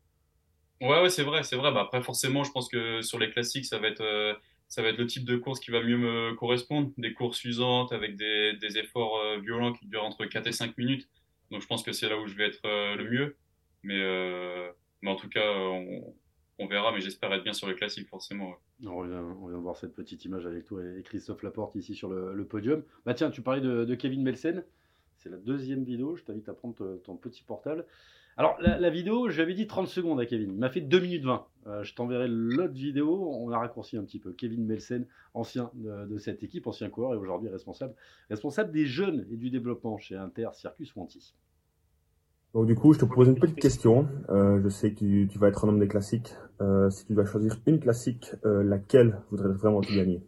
Ouais, 0.81 1.01
ouais, 1.01 1.11
c'est 1.11 1.23
vrai, 1.23 1.43
c'est 1.45 1.57
vrai. 1.57 1.73
Bah, 1.73 1.83
après, 1.83 2.03
forcément, 2.03 2.45
je 2.45 2.51
pense 2.51 2.69
que 2.69 3.03
sur 3.03 3.19
les 3.19 3.31
classiques, 3.31 3.67
ça 3.67 3.79
va 3.79 3.89
être, 3.89 4.01
euh, 4.01 4.35
ça 4.75 4.83
va 4.83 4.89
être 4.89 4.99
le 4.99 5.07
type 5.07 5.25
de 5.25 5.37
course 5.37 5.61
qui 5.61 5.71
va 5.71 5.81
mieux 5.81 5.97
me 5.97 6.35
correspondre. 6.35 6.91
Des 6.99 7.15
courses 7.15 7.45
usantes 7.45 7.93
avec 7.93 8.17
des, 8.17 8.77
efforts 8.77 9.19
euh, 9.19 9.39
violents 9.39 9.73
qui 9.73 9.87
durent 9.87 10.03
entre 10.03 10.25
4 10.25 10.49
et 10.49 10.53
5 10.53 10.77
minutes. 10.77 11.09
Donc, 11.53 11.63
je 11.63 11.67
pense 11.69 11.85
que 11.85 11.93
c'est 11.93 12.09
là 12.09 12.19
où 12.19 12.27
je 12.27 12.35
vais 12.35 12.49
être 12.49 12.65
euh, 12.65 12.97
le 12.97 13.09
mieux. 13.09 13.37
Mais, 13.85 14.03
mais 15.01 15.11
en 15.11 15.15
tout 15.15 15.29
cas, 15.29 15.49
on, 16.59 16.67
verra, 16.67 16.91
mais 16.91 17.01
j'espère 17.01 17.33
être 17.33 17.45
bien 17.45 17.53
sur 17.53 17.69
le 17.69 17.75
classique, 17.75 18.09
forcément. 18.09 18.57
On, 18.85 19.03
vient, 19.03 19.23
on, 19.23 19.47
vient, 19.47 19.59
voir 19.59 19.77
cette 19.77 19.95
petite 19.95 20.25
image 20.25 20.45
avec 20.45 20.65
toi 20.65 20.81
et 20.83 21.03
Christophe 21.05 21.45
Laporte 21.45 21.77
ici 21.77 21.95
sur 21.95 22.09
le, 22.09 22.45
podium. 22.45 22.83
Bah 23.07 23.15
tiens, 23.15 23.31
tu 23.31 23.43
parlais 23.43 23.61
de, 23.61 23.95
Kevin 23.95 24.25
Melsen. 24.25 24.65
C'est 25.19 25.29
la 25.29 25.37
deuxième 25.37 25.85
vidéo. 25.85 26.17
Je 26.17 26.25
t'invite 26.25 26.49
à 26.49 26.55
prendre 26.55 26.75
ton, 26.75 26.97
ton 26.97 27.17
petit 27.17 27.45
portable. 27.45 27.87
Alors, 28.37 28.57
la, 28.61 28.81
la 28.81 28.91
vidéo, 28.91 29.29
j'avais 29.29 29.55
dit 29.55 29.69
30 29.69 29.87
secondes 29.87 30.19
à 30.19 30.27
Kevin. 30.27 30.51
Il 30.51 30.59
m'a 30.59 30.71
fait 30.71 30.81
2 30.81 30.99
minutes 30.99 31.25
20. 31.25 31.47
Euh, 31.67 31.83
je 31.83 31.95
t'enverrai 31.95 32.29
l'autre 32.29 32.75
vidéo. 32.75 33.31
On 33.33 33.51
a 33.51 33.59
raccourci 33.59 33.97
un 33.97 34.05
petit 34.05 34.19
peu. 34.19 34.33
Kevin 34.33 34.65
Melsen, 34.65 35.07
ancien 35.33 35.71
de, 35.75 36.19
cette 36.19 36.43
équipe, 36.43 36.67
ancien 36.67 36.91
coureur 36.91 37.15
et 37.15 37.17
aujourd'hui 37.17 37.49
responsable, 37.49 37.95
responsable 38.31 38.73
des 38.73 38.87
jeunes 38.87 39.27
et 39.31 39.37
du 39.37 39.51
développement 39.51 39.99
chez 39.99 40.17
Inter 40.17 40.49
Circus 40.53 40.95
Wanty. 40.95 41.35
Donc 42.53 42.67
du 42.67 42.75
coup, 42.75 42.93
je 42.93 43.01
te 43.01 43.05
pose 43.05 43.29
une 43.29 43.39
petite 43.39 43.61
question. 43.61 44.09
Euh, 44.29 44.61
je 44.63 44.69
sais 44.69 44.93
que 44.93 45.25
tu, 45.25 45.39
vas 45.39 45.49
être 45.49 45.65
un 45.65 45.69
homme 45.69 45.81
des 45.81 45.89
classiques. 45.89 46.35
Euh, 46.61 46.89
si 46.91 47.05
tu 47.07 47.15
dois 47.15 47.25
choisir 47.25 47.57
une 47.67 47.81
classique, 47.81 48.33
laquelle 48.45 49.21
voudrais 49.31 49.49
vraiment 49.49 49.81
tu 49.81 49.97
gagner? 49.97 50.23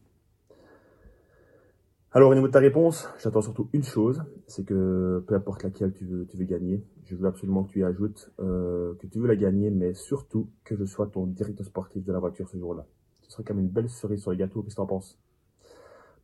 Alors 2.16 2.30
au 2.30 2.34
niveau 2.34 2.46
de 2.46 2.52
ta 2.52 2.60
réponse, 2.60 3.06
j'attends 3.22 3.42
surtout 3.42 3.68
une 3.74 3.82
chose, 3.82 4.24
c'est 4.46 4.64
que 4.64 5.22
peu 5.28 5.34
importe 5.34 5.62
laquelle 5.64 5.92
tu 5.92 6.06
veux, 6.06 6.26
gagner, 6.46 6.82
je 7.04 7.14
veux 7.14 7.28
absolument 7.28 7.64
que 7.64 7.72
tu 7.72 7.80
y 7.80 7.84
ajoutes 7.84 8.32
euh, 8.40 8.94
que 8.94 9.06
tu 9.06 9.18
veux 9.18 9.28
la 9.28 9.36
gagner, 9.36 9.68
mais 9.68 9.92
surtout 9.92 10.48
que 10.64 10.74
je 10.74 10.86
sois 10.86 11.08
ton 11.08 11.26
directeur 11.26 11.66
sportif 11.66 12.06
de 12.06 12.12
la 12.14 12.18
voiture 12.18 12.48
ce 12.48 12.56
jour-là. 12.56 12.86
Ce 13.20 13.30
serait 13.30 13.44
comme 13.44 13.58
une 13.58 13.68
belle 13.68 13.90
cerise 13.90 14.22
sur 14.22 14.30
le 14.30 14.38
gâteau. 14.38 14.62
Qu'est-ce 14.62 14.76
que 14.76 14.80
tu 14.80 14.82
en 14.82 14.86
penses? 14.86 15.18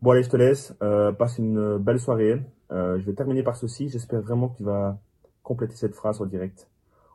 Bon 0.01 0.13
allez, 0.13 0.23
je 0.23 0.31
te 0.31 0.37
laisse. 0.39 0.75
Euh, 0.83 1.13
passe 1.13 1.37
une 1.37 1.77
belle 1.77 2.01
soirée. 2.01 2.41
je 2.71 3.05
vais 3.05 3.13
terminer 3.13 3.43
par 3.43 3.57
ceci. 3.57 3.91
J'espère 3.91 4.23
vraiment 4.23 4.49
que 4.49 4.57
tu 4.57 4.65
vas 4.65 4.99
compléter 5.43 5.75
cette 5.75 5.95
phrase 5.95 6.23
en 6.23 6.25
direct 6.25 6.71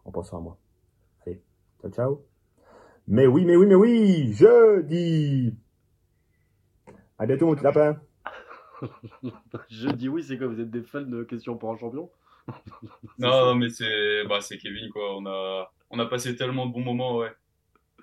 en 0.05 0.11
pensant 0.11 0.37
à 0.37 0.41
moi. 0.41 0.59
Allez, 1.25 1.41
ciao, 1.81 1.89
ciao. 1.89 2.21
Mais 3.07 3.25
oui, 3.25 3.43
mais 3.43 3.55
oui, 3.55 3.65
mais 3.65 3.73
oui, 3.73 4.33
je 4.33 4.81
dis. 4.81 5.57
À 7.17 7.25
bientôt, 7.25 7.47
mon 7.47 7.55
petit 7.55 7.63
lapin. 7.63 7.97
Je 9.69 9.89
dis 9.89 10.09
oui, 10.09 10.23
c'est 10.23 10.37
quoi 10.37 10.47
Vous 10.47 10.59
êtes 10.59 10.71
des 10.71 10.83
fans 10.83 11.01
de 11.01 11.23
questions 11.23 11.57
pour 11.57 11.71
un 11.71 11.77
champion? 11.77 12.09
Non, 13.19 13.45
non, 13.45 13.55
mais 13.55 13.69
c'est 13.69 14.23
bah, 14.25 14.39
Kevin, 14.39 14.89
quoi. 14.89 15.17
On 15.17 15.25
a, 15.25 15.71
on 15.89 15.99
a 15.99 16.05
passé 16.05 16.35
tellement 16.35 16.65
de 16.65 16.71
bons 16.71 16.81
moments, 16.81 17.17
ouais. 17.17 17.31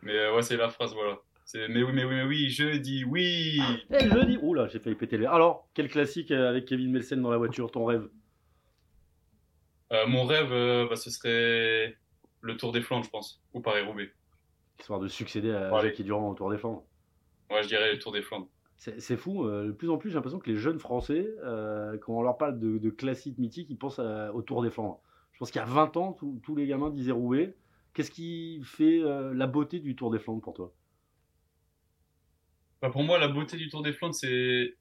Mais 0.03 0.17
euh, 0.17 0.35
ouais, 0.35 0.43
c'est 0.43 0.57
la 0.57 0.69
phrase, 0.69 0.93
voilà. 0.93 1.19
Mais 1.55 1.83
oui, 1.83 1.93
mais 1.93 2.05
oui, 2.05 2.15
mais 2.15 2.25
oui, 2.25 2.51
je 2.51 2.77
dis 2.77 3.05
oui. 3.05 3.61
Et 3.91 4.09
je 4.09 4.25
dis. 4.25 4.39
Oula, 4.43 4.69
j'ai 4.69 4.81
failli 4.81 4.97
péter 4.97 5.19
les. 5.19 5.27
Alors, 5.27 5.69
quel 5.75 5.89
classique 5.89 6.31
avec 6.31 6.67
Kevin 6.67 6.91
Melsen 6.91 7.21
dans 7.23 7.31
la 7.31 7.37
voiture, 7.37 7.71
ton 7.71 7.85
rêve? 7.85 8.09
Euh, 9.93 10.07
mon 10.07 10.25
rêve, 10.25 10.53
euh, 10.53 10.89
bah, 10.89 10.97
ce 10.97 11.11
serait 11.11 11.97
le 12.41 12.57
Tour 12.57 12.73
des 12.73 12.81
Flandres, 12.81 13.05
je 13.05 13.11
pense, 13.11 13.43
ou 13.53 13.61
Paris-Roubaix. 13.61 14.11
Histoire 14.81 15.01
de 15.01 15.09
succéder 15.09 15.53
à 15.53 15.73
ouais. 15.73 15.83
Jackie 15.83 16.03
Durand 16.03 16.31
au 16.31 16.35
Tour 16.35 16.51
des 16.51 16.59
Flandres. 16.59 16.85
Ouais, 17.51 17.63
je 17.63 17.69
dirais 17.69 17.93
le 17.93 17.99
Tour 17.99 18.13
des 18.13 18.23
Flandres. 18.23 18.49
C'est 18.77 19.17
fou, 19.17 19.45
euh, 19.45 19.69
de 19.69 19.73
plus 19.73 19.89
en 19.89 19.97
plus 19.97 20.11
j'ai 20.11 20.17
l'impression 20.17 20.39
que 20.39 20.51
les 20.51 20.57
jeunes 20.57 20.79
Français, 20.79 21.27
euh, 21.43 21.97
quand 21.99 22.13
on 22.19 22.23
leur 22.23 22.37
parle 22.37 22.59
de, 22.59 22.77
de 22.79 22.91
classiques 22.91 23.39
mythiques, 23.39 23.71
ils 23.71 23.79
pensent 23.79 23.99
à, 23.99 24.35
au 24.35 24.43
Tour 24.43 24.63
des 24.63 24.71
Flandres. 24.71 25.01
Je 25.33 25.39
pense 25.39 25.51
qu'il 25.51 25.61
y 25.61 25.63
a 25.63 25.67
20 25.67 25.97
ans, 25.97 26.13
tous 26.13 26.57
les 26.57 26.67
gamins 26.67 26.91
disaient 26.91 27.13
Roubaix. 27.13 27.57
Qu'est-ce 27.95 28.11
qui 28.11 28.61
fait 28.65 29.01
euh, 29.01 29.33
la 29.33 29.47
beauté 29.47 29.79
du 29.79 29.97
Tour 29.97 30.11
des 30.11 30.19
Flandres 30.19 30.43
pour 30.43 30.55
toi? 30.55 30.75
Bah 32.83 32.91
Pour 32.91 33.05
moi, 33.05 33.19
la 33.19 33.29
beauté 33.29 33.57
du 33.57 33.69
Tour 33.69 33.83
des 33.83 33.93
Flandres, 33.93 34.15
c'est 34.15 34.77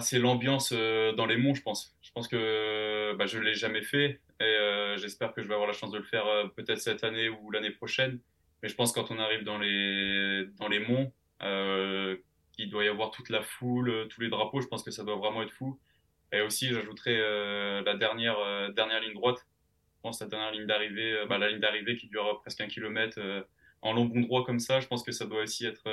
c'est 0.00 0.18
l'ambiance 0.18 0.72
euh, 0.72 1.12
dans 1.12 1.26
les 1.26 1.36
monts, 1.36 1.54
je 1.54 1.62
pense. 1.62 1.96
Je 2.02 2.10
pense 2.12 2.28
que 2.28 3.14
bah, 3.16 3.26
je 3.26 3.38
ne 3.38 3.42
l'ai 3.42 3.54
jamais 3.54 3.82
fait 3.82 4.20
et 4.40 4.44
euh, 4.44 4.96
j'espère 4.96 5.32
que 5.32 5.42
je 5.42 5.48
vais 5.48 5.54
avoir 5.54 5.68
la 5.68 5.74
chance 5.74 5.90
de 5.90 5.98
le 5.98 6.04
faire 6.04 6.26
euh, 6.26 6.46
peut-être 6.48 6.80
cette 6.80 7.04
année 7.04 7.28
ou 7.28 7.50
l'année 7.50 7.70
prochaine. 7.70 8.20
Mais 8.62 8.68
je 8.68 8.74
pense 8.74 8.92
quand 8.92 9.10
on 9.10 9.18
arrive 9.18 9.44
dans 9.44 9.58
les, 9.58 10.46
dans 10.58 10.68
les 10.68 10.80
monts, 10.80 11.12
euh, 11.42 12.16
il 12.58 12.70
doit 12.70 12.84
y 12.84 12.88
avoir 12.88 13.10
toute 13.10 13.28
la 13.28 13.42
foule, 13.42 14.08
tous 14.08 14.20
les 14.20 14.28
drapeaux, 14.28 14.60
je 14.60 14.68
pense 14.68 14.82
que 14.82 14.90
ça 14.90 15.04
doit 15.04 15.16
vraiment 15.16 15.42
être 15.42 15.52
fou. 15.52 15.78
Et 16.32 16.40
aussi, 16.40 16.68
j'ajouterais 16.68 17.18
la 17.82 17.96
dernière, 17.96 18.36
dernière 18.72 19.00
ligne 19.00 19.14
droite. 19.14 19.46
Je 19.96 20.00
pense 20.02 20.20
la 20.20 20.26
dernière 20.26 20.50
ligne 20.50 20.66
d'arrivée, 20.66 21.24
bah, 21.28 21.38
la 21.38 21.48
ligne 21.50 21.60
d'arrivée 21.60 21.96
qui 21.96 22.08
dure 22.08 22.40
presque 22.40 22.60
un 22.60 22.68
kilomètre 22.68 23.20
en 23.82 23.92
long 23.92 24.06
bon 24.06 24.20
droit 24.20 24.44
comme 24.44 24.58
ça. 24.58 24.80
Je 24.80 24.88
pense 24.88 25.02
que 25.02 25.12
ça 25.12 25.26
doit 25.26 25.42
aussi 25.42 25.66
être, 25.66 25.84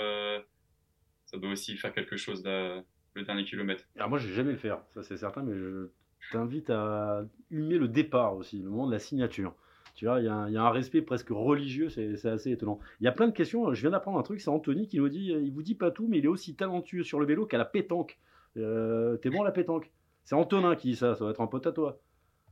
ça 1.25 1.37
doit 1.37 1.51
aussi 1.51 1.77
faire 1.77 1.93
quelque 1.93 2.17
chose 2.17 2.43
le 2.45 3.23
dernier 3.23 3.43
kilomètre. 3.43 3.83
Alors 3.95 4.09
moi, 4.09 4.17
je 4.17 4.27
vais 4.27 4.33
jamais 4.33 4.51
le 4.51 4.57
faire, 4.57 4.81
ça 4.93 5.03
c'est 5.03 5.17
certain, 5.17 5.43
mais 5.43 5.55
je 5.55 5.89
t'invite 6.31 6.69
à 6.69 7.23
humer 7.49 7.77
le 7.77 7.87
départ 7.87 8.35
aussi, 8.35 8.59
le 8.59 8.69
moment 8.69 8.87
de 8.87 8.91
la 8.93 8.99
signature. 8.99 9.53
Tu 9.95 10.05
vois, 10.05 10.19
il 10.19 10.23
y, 10.23 10.25
y, 10.25 10.57
a 10.57 10.63
un 10.63 10.69
respect 10.69 11.01
presque 11.01 11.29
religieux, 11.29 11.89
c'est 11.89 12.25
assez 12.25 12.51
étonnant. 12.51 12.79
Il 13.01 13.05
y 13.05 13.07
a 13.07 13.11
plein 13.11 13.27
de 13.27 13.33
questions. 13.33 13.73
Je 13.73 13.81
viens 13.81 13.91
d'apprendre 13.91 14.17
un 14.17 14.23
truc, 14.23 14.41
c'est 14.41 14.49
Anthony 14.49 14.87
qui 14.87 14.97
nous 14.97 15.09
dit 15.09 15.31
il 15.31 15.51
vous 15.51 15.63
dit 15.63 15.75
pas 15.75 15.91
tout, 15.91 16.07
mais 16.07 16.19
il 16.19 16.25
est 16.25 16.29
aussi 16.29 16.55
talentueux 16.55 17.03
sur 17.03 17.19
le 17.19 17.25
vélo 17.25 17.45
qu'à 17.45 17.57
la 17.57 17.65
pétanque. 17.65 18.19
Euh, 18.57 19.17
T'es 19.17 19.29
bon 19.29 19.41
à 19.41 19.45
la 19.45 19.51
pétanque? 19.51 19.91
C'est 20.23 20.35
Antonin 20.35 20.75
qui 20.75 20.89
dit 20.89 20.95
ça, 20.95 21.15
ça 21.15 21.25
va 21.25 21.31
être 21.31 21.41
un 21.41 21.47
pote 21.47 21.67
à 21.67 21.71
toi. 21.71 21.99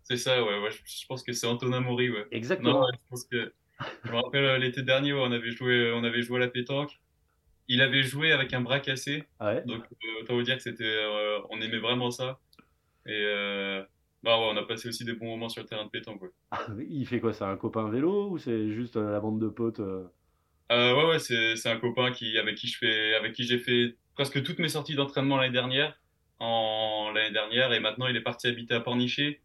C'est 0.04 0.18
ça, 0.18 0.44
ouais, 0.44 0.60
ouais, 0.62 0.70
je 0.72 1.06
pense 1.08 1.24
que 1.24 1.34
c'est 1.34 1.48
Antonin 1.48 1.82
Maury, 1.82 2.10
ouais. 2.10 2.26
Exactement. 2.32 2.82
Non, 2.82 2.88
je 2.92 3.00
pense 3.10 3.26
que. 3.26 3.52
Je 4.04 4.12
me 4.12 4.16
rappelle 4.16 4.46
euh, 4.46 4.58
l'été 4.58 4.82
dernier, 4.82 5.14
on 5.14 5.32
avait 5.32 5.52
joué, 5.52 5.92
on 5.94 6.04
avait 6.04 6.24
joué 6.24 6.38
à 6.38 6.40
la 6.40 6.48
pétanque 6.48 7.00
il 7.68 7.82
avait 7.82 8.04
joué 8.04 8.32
avec 8.32 8.54
un 8.54 8.62
bras 8.62 8.80
cassé. 8.80 9.24
Ah 9.40 9.54
ouais 9.54 9.64
donc, 9.66 9.84
euh, 9.84 10.22
autant 10.22 10.36
vous 10.36 10.44
dire 10.44 10.56
que 10.56 10.64
c'était, 10.64 10.84
euh, 10.84 11.40
on 11.50 11.60
aimait 11.62 11.80
vraiment 11.80 12.12
ça. 12.12 12.40
Et 13.06 13.12
euh, 13.12 13.84
bah 14.28 14.38
ouais, 14.38 14.50
on 14.52 14.58
a 14.58 14.64
passé 14.64 14.90
aussi 14.90 15.06
des 15.06 15.14
bons 15.14 15.28
moments 15.28 15.48
sur 15.48 15.62
le 15.62 15.70
terrain 15.70 15.86
de 15.86 15.90
pétanque. 15.90 16.22
Ouais. 16.22 16.32
Ah, 16.52 16.68
il 16.90 17.08
fait 17.08 17.22
quoi 17.22 17.32
C'est 17.32 17.46
un 17.46 17.56
copain 17.56 17.90
vélo 17.90 18.30
ou 18.30 18.38
c'est 18.38 18.72
juste 18.72 18.98
euh, 18.98 19.10
la 19.10 19.22
bande 19.22 19.40
de 19.40 19.48
potes 19.48 19.80
euh... 19.80 20.04
ouais, 20.70 21.06
ouais, 21.08 21.20
c'est, 21.20 21.56
c'est 21.56 21.70
un 21.70 21.80
copain 21.80 22.12
qui, 22.12 22.38
avec 22.38 22.56
qui 22.56 22.68
je 22.68 22.78
fais, 22.78 23.16
avec 23.16 23.32
qui 23.32 23.46
j'ai 23.46 23.58
fait 23.58 23.96
presque 24.16 24.44
toutes 24.44 24.60
mes 24.60 24.68
sorties 24.68 24.96
d'entraînement 24.96 25.38
l'année 25.38 25.54
dernière, 25.54 25.98
en 26.40 27.10
l'année 27.16 27.32
dernière, 27.32 27.72
et 27.72 27.80
maintenant 27.80 28.08
il 28.08 28.18
est 28.18 28.22
parti 28.22 28.48
habiter 28.48 28.74
à 28.74 28.82
Pornichet. 28.82 29.40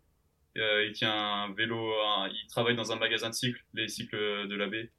il 0.56 0.90
tient 0.94 1.12
un 1.12 1.54
vélo, 1.54 1.78
un, 2.04 2.28
il 2.28 2.48
travaille 2.48 2.74
dans 2.74 2.90
un 2.90 2.96
magasin 2.96 3.30
de 3.30 3.34
cycles, 3.34 3.64
les 3.74 3.86
cycles 3.86 4.48
de 4.48 4.54
la 4.56 4.66
baie. 4.66 4.90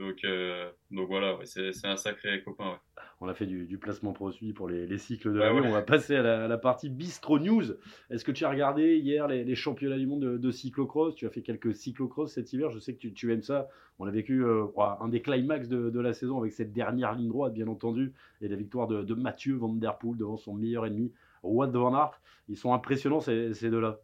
Donc, 0.00 0.24
euh, 0.24 0.70
donc 0.90 1.08
voilà, 1.08 1.36
ouais, 1.36 1.44
c'est 1.44 1.84
un 1.84 1.96
sacré 1.96 2.42
copain. 2.42 2.70
Ouais. 2.70 3.02
On 3.20 3.28
a 3.28 3.34
fait 3.34 3.44
du, 3.44 3.66
du 3.66 3.76
placement 3.76 4.14
produit 4.14 4.54
pour 4.54 4.66
les, 4.66 4.86
les, 4.86 4.96
cycles 4.96 5.30
de 5.30 5.38
la 5.38 5.52
ouais, 5.52 5.60
On 5.62 5.70
va 5.70 5.82
passer 5.82 6.16
à 6.16 6.22
la, 6.22 6.44
à 6.46 6.48
la, 6.48 6.56
partie 6.56 6.88
Bistro 6.88 7.38
News. 7.38 7.64
Est-ce 8.08 8.24
que 8.24 8.32
tu 8.32 8.46
as 8.46 8.50
regardé 8.50 8.96
hier 8.96 9.28
les, 9.28 9.44
les 9.44 9.54
championnats 9.54 9.98
du 9.98 10.06
monde 10.06 10.20
de, 10.20 10.38
de, 10.38 10.50
cyclocross? 10.50 11.14
Tu 11.16 11.26
as 11.26 11.30
fait 11.30 11.42
quelques 11.42 11.74
cyclocross 11.74 12.32
cet 12.32 12.50
hiver. 12.54 12.70
Je 12.70 12.78
sais 12.78 12.94
que 12.94 12.98
tu, 12.98 13.12
tu 13.12 13.30
aimes 13.30 13.42
ça. 13.42 13.68
On 13.98 14.06
a 14.06 14.10
vécu 14.10 14.42
euh, 14.42 14.68
un 14.78 15.08
des 15.08 15.20
climax 15.20 15.68
de, 15.68 15.90
de, 15.90 16.00
la 16.00 16.14
saison 16.14 16.38
avec 16.38 16.54
cette 16.54 16.72
dernière 16.72 17.14
ligne 17.14 17.28
droite, 17.28 17.52
bien 17.52 17.68
entendu, 17.68 18.14
et 18.40 18.48
la 18.48 18.56
victoire 18.56 18.86
de, 18.86 19.02
de 19.02 19.14
Mathieu 19.14 19.56
Van 19.56 19.68
Der 19.68 19.98
Poel 19.98 20.16
devant 20.16 20.38
son 20.38 20.54
meilleur 20.54 20.86
ennemi, 20.86 21.12
Wout 21.42 21.70
van 21.72 21.94
Aert. 21.94 22.22
Ils 22.48 22.56
sont 22.56 22.72
impressionnants 22.72 23.20
ces, 23.20 23.52
ces 23.52 23.68
deux-là. 23.68 24.00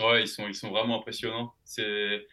Ouais, 0.00 0.22
ils 0.22 0.28
sont, 0.28 0.48
ils 0.48 0.56
sont 0.56 0.70
vraiment 0.70 0.98
impressionnants. 0.98 1.54
C'est 1.62 2.26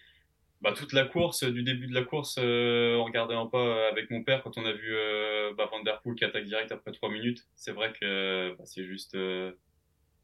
bah, 0.66 0.74
toute 0.76 0.94
la 0.94 1.06
course, 1.06 1.44
du 1.44 1.62
début 1.62 1.86
de 1.86 1.94
la 1.94 2.02
course, 2.02 2.40
euh, 2.40 2.96
on 2.96 3.04
regardait 3.04 3.36
un 3.36 3.46
pas 3.46 3.88
avec 3.88 4.10
mon 4.10 4.24
père 4.24 4.42
quand 4.42 4.58
on 4.58 4.66
a 4.66 4.74
vu 4.74 4.96
euh, 4.96 5.54
bah, 5.54 5.70
Van 5.72 5.84
Der 5.84 6.02
Poel 6.02 6.16
qui 6.16 6.26
attaque 6.26 6.46
direct 6.46 6.72
après 6.72 6.92
trois 6.92 7.12
minutes. 7.12 7.46
C'est 7.56 7.72
vrai 7.72 7.94
que 7.94 8.56
bah, 8.58 8.64
c'est 8.66 8.84
juste, 8.84 9.14
euh, 9.14 9.52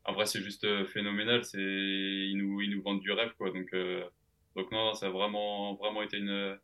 vrai, 0.08 0.25
c'est 0.25 0.41
juste 0.41 0.63
euh, 0.63 0.84
phénoménal. 0.84 1.43
Ils 1.54 2.36
nous, 2.38 2.60
ils 2.60 2.71
nous 2.71 2.82
vendent 2.82 3.01
du 3.01 3.12
rêve, 3.12 3.32
quoi. 3.38 3.51
Donc, 3.51 3.67
euh, 3.75 4.04
donc 4.56 4.71
non, 4.71 4.95
ça 4.95 5.06
a 5.06 5.10
vraiment, 5.12 5.75
vraiment 5.75 6.01
été 6.01 6.17
une, 6.17 6.58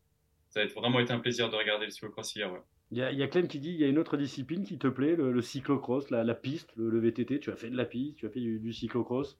ça 0.49 0.61
a 0.61 0.65
vraiment 0.65 0.99
été 0.99 1.13
un 1.13 1.19
plaisir 1.19 1.51
de 1.51 1.55
regarder 1.55 1.85
le 1.85 1.91
cyclocross 1.91 2.35
hier. 2.35 2.51
Il 2.89 2.97
y, 2.97 3.03
a, 3.03 3.27
Clem 3.27 3.47
qui 3.47 3.59
dit 3.59 3.73
il 3.73 3.79
y 3.79 3.83
a 3.83 3.87
une 3.87 3.99
autre 3.99 4.17
discipline 4.17 4.63
qui 4.63 4.79
te 4.79 4.87
plaît, 4.87 5.15
le, 5.15 5.31
le 5.31 5.41
cyclocross, 5.43 6.09
la, 6.09 6.33
piste, 6.33 6.73
le, 6.77 6.89
le, 6.89 6.99
VTT. 6.99 7.39
Tu 7.39 7.51
as 7.51 7.55
fait 7.55 7.69
de 7.69 7.77
la 7.77 7.85
piste, 7.85 8.15
tu 8.15 8.25
as 8.25 8.29
fait 8.31 8.39
du, 8.39 8.59
du 8.59 8.73
cyclocross? 8.73 9.37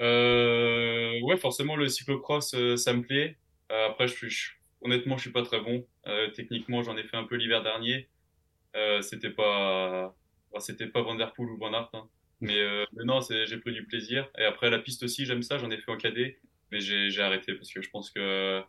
Euh, 0.00 1.20
ouais, 1.22 1.36
forcément, 1.36 1.76
le 1.76 1.88
cyclocross, 1.88 2.54
euh, 2.54 2.76
ça 2.76 2.92
me 2.92 3.02
plaît. 3.02 3.36
Euh, 3.72 3.88
après, 3.88 4.08
je 4.08 4.14
suis, 4.14 4.30
je, 4.30 4.50
honnêtement, 4.82 5.16
je 5.16 5.22
suis 5.22 5.32
pas 5.32 5.42
très 5.42 5.60
bon. 5.60 5.86
Euh, 6.06 6.28
techniquement, 6.30 6.82
j'en 6.82 6.96
ai 6.96 7.04
fait 7.04 7.16
un 7.16 7.24
peu 7.24 7.36
l'hiver 7.36 7.62
dernier. 7.62 8.08
Euh, 8.76 9.00
c'était 9.00 9.30
pas, 9.30 10.14
bah, 10.52 10.60
c'était 10.60 10.86
pas 10.86 11.02
Van 11.02 11.14
Der 11.14 11.32
Poel 11.32 11.50
ou 11.50 11.56
Van 11.56 11.72
Aert, 11.72 11.90
hein. 11.94 12.08
mais, 12.40 12.60
mais 12.92 13.04
non, 13.04 13.20
j'ai 13.20 13.56
pris 13.58 13.72
du 13.72 13.84
plaisir. 13.86 14.28
Et 14.38 14.44
après, 14.44 14.70
la 14.70 14.78
piste 14.78 15.02
aussi, 15.02 15.24
j'aime 15.24 15.42
ça. 15.42 15.58
J'en 15.58 15.70
ai 15.70 15.78
fait 15.78 15.90
en 15.90 15.96
cadet, 15.96 16.38
mais 16.70 16.80
j'ai 16.80 17.22
arrêté 17.22 17.54
parce 17.54 17.72
que 17.72 17.80
je 17.80 17.88
pense 17.88 18.10
que, 18.10 18.62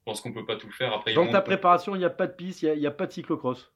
je 0.00 0.04
pense 0.04 0.20
qu'on 0.20 0.32
peut 0.32 0.46
pas 0.46 0.56
tout 0.56 0.70
faire. 0.70 0.92
Après, 0.92 1.14
dans 1.14 1.30
ta 1.30 1.42
préparation, 1.42 1.94
il 1.94 2.00
n'y 2.00 2.04
a 2.04 2.10
pas 2.10 2.26
de 2.26 2.32
piste, 2.32 2.62
il 2.62 2.78
n'y 2.78 2.86
a, 2.86 2.88
a, 2.88 2.92
pas 2.92 3.06
de 3.06 3.12
cyclocross. 3.12 3.72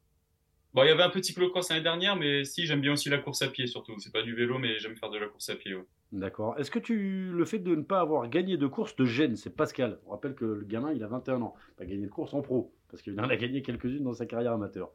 Bon, 0.75 0.83
il 0.83 0.89
y 0.89 0.91
avait 0.91 1.05
un 1.05 1.11
petit 1.11 1.29
cyclocross 1.29 1.71
l'année 1.71 1.83
dernière, 1.83 2.17
mais 2.17 2.45
si, 2.45 2.67
j'aime 2.67 2.81
bien 2.81 2.93
aussi 2.93 3.09
la 3.09 3.19
course 3.19 3.43
à 3.43 3.49
pied 3.49 3.69
surtout. 3.69 3.97
C'est 4.01 4.13
pas 4.13 4.23
du 4.23 4.35
vélo, 4.35 4.59
mais 4.59 4.79
j'aime 4.81 4.97
faire 4.97 5.09
de 5.09 5.19
la 5.19 5.29
course 5.29 5.49
à 5.49 5.55
pied. 5.55 5.75
Ouais. 5.75 5.85
D'accord. 6.11 6.59
Est-ce 6.59 6.71
que 6.71 6.81
tu 6.81 7.31
le 7.33 7.45
fait 7.45 7.61
de 7.61 7.75
ne 7.75 7.83
pas 7.83 8.01
avoir 8.01 8.29
gagné 8.29 8.57
de 8.57 8.67
course 8.67 8.97
de 8.97 9.05
gêne? 9.05 9.37
C'est 9.37 9.55
Pascal. 9.55 10.01
On 10.07 10.11
rappelle 10.11 10.35
que 10.35 10.45
le 10.45 10.65
gamin, 10.65 10.93
il 10.93 11.03
a 11.05 11.07
21 11.07 11.43
ans. 11.43 11.55
Pas 11.77 11.85
gagné 11.85 12.07
de 12.07 12.11
course 12.11 12.35
en 12.35 12.43
pro, 12.43 12.75
parce 12.91 13.03
qu'il 13.03 13.19
en 13.21 13.29
a 13.29 13.37
gagné 13.37 13.63
quelques-unes 13.63 14.03
dans 14.03 14.15
sa 14.15 14.27
carrière 14.27 14.53
amateur. 14.53 14.91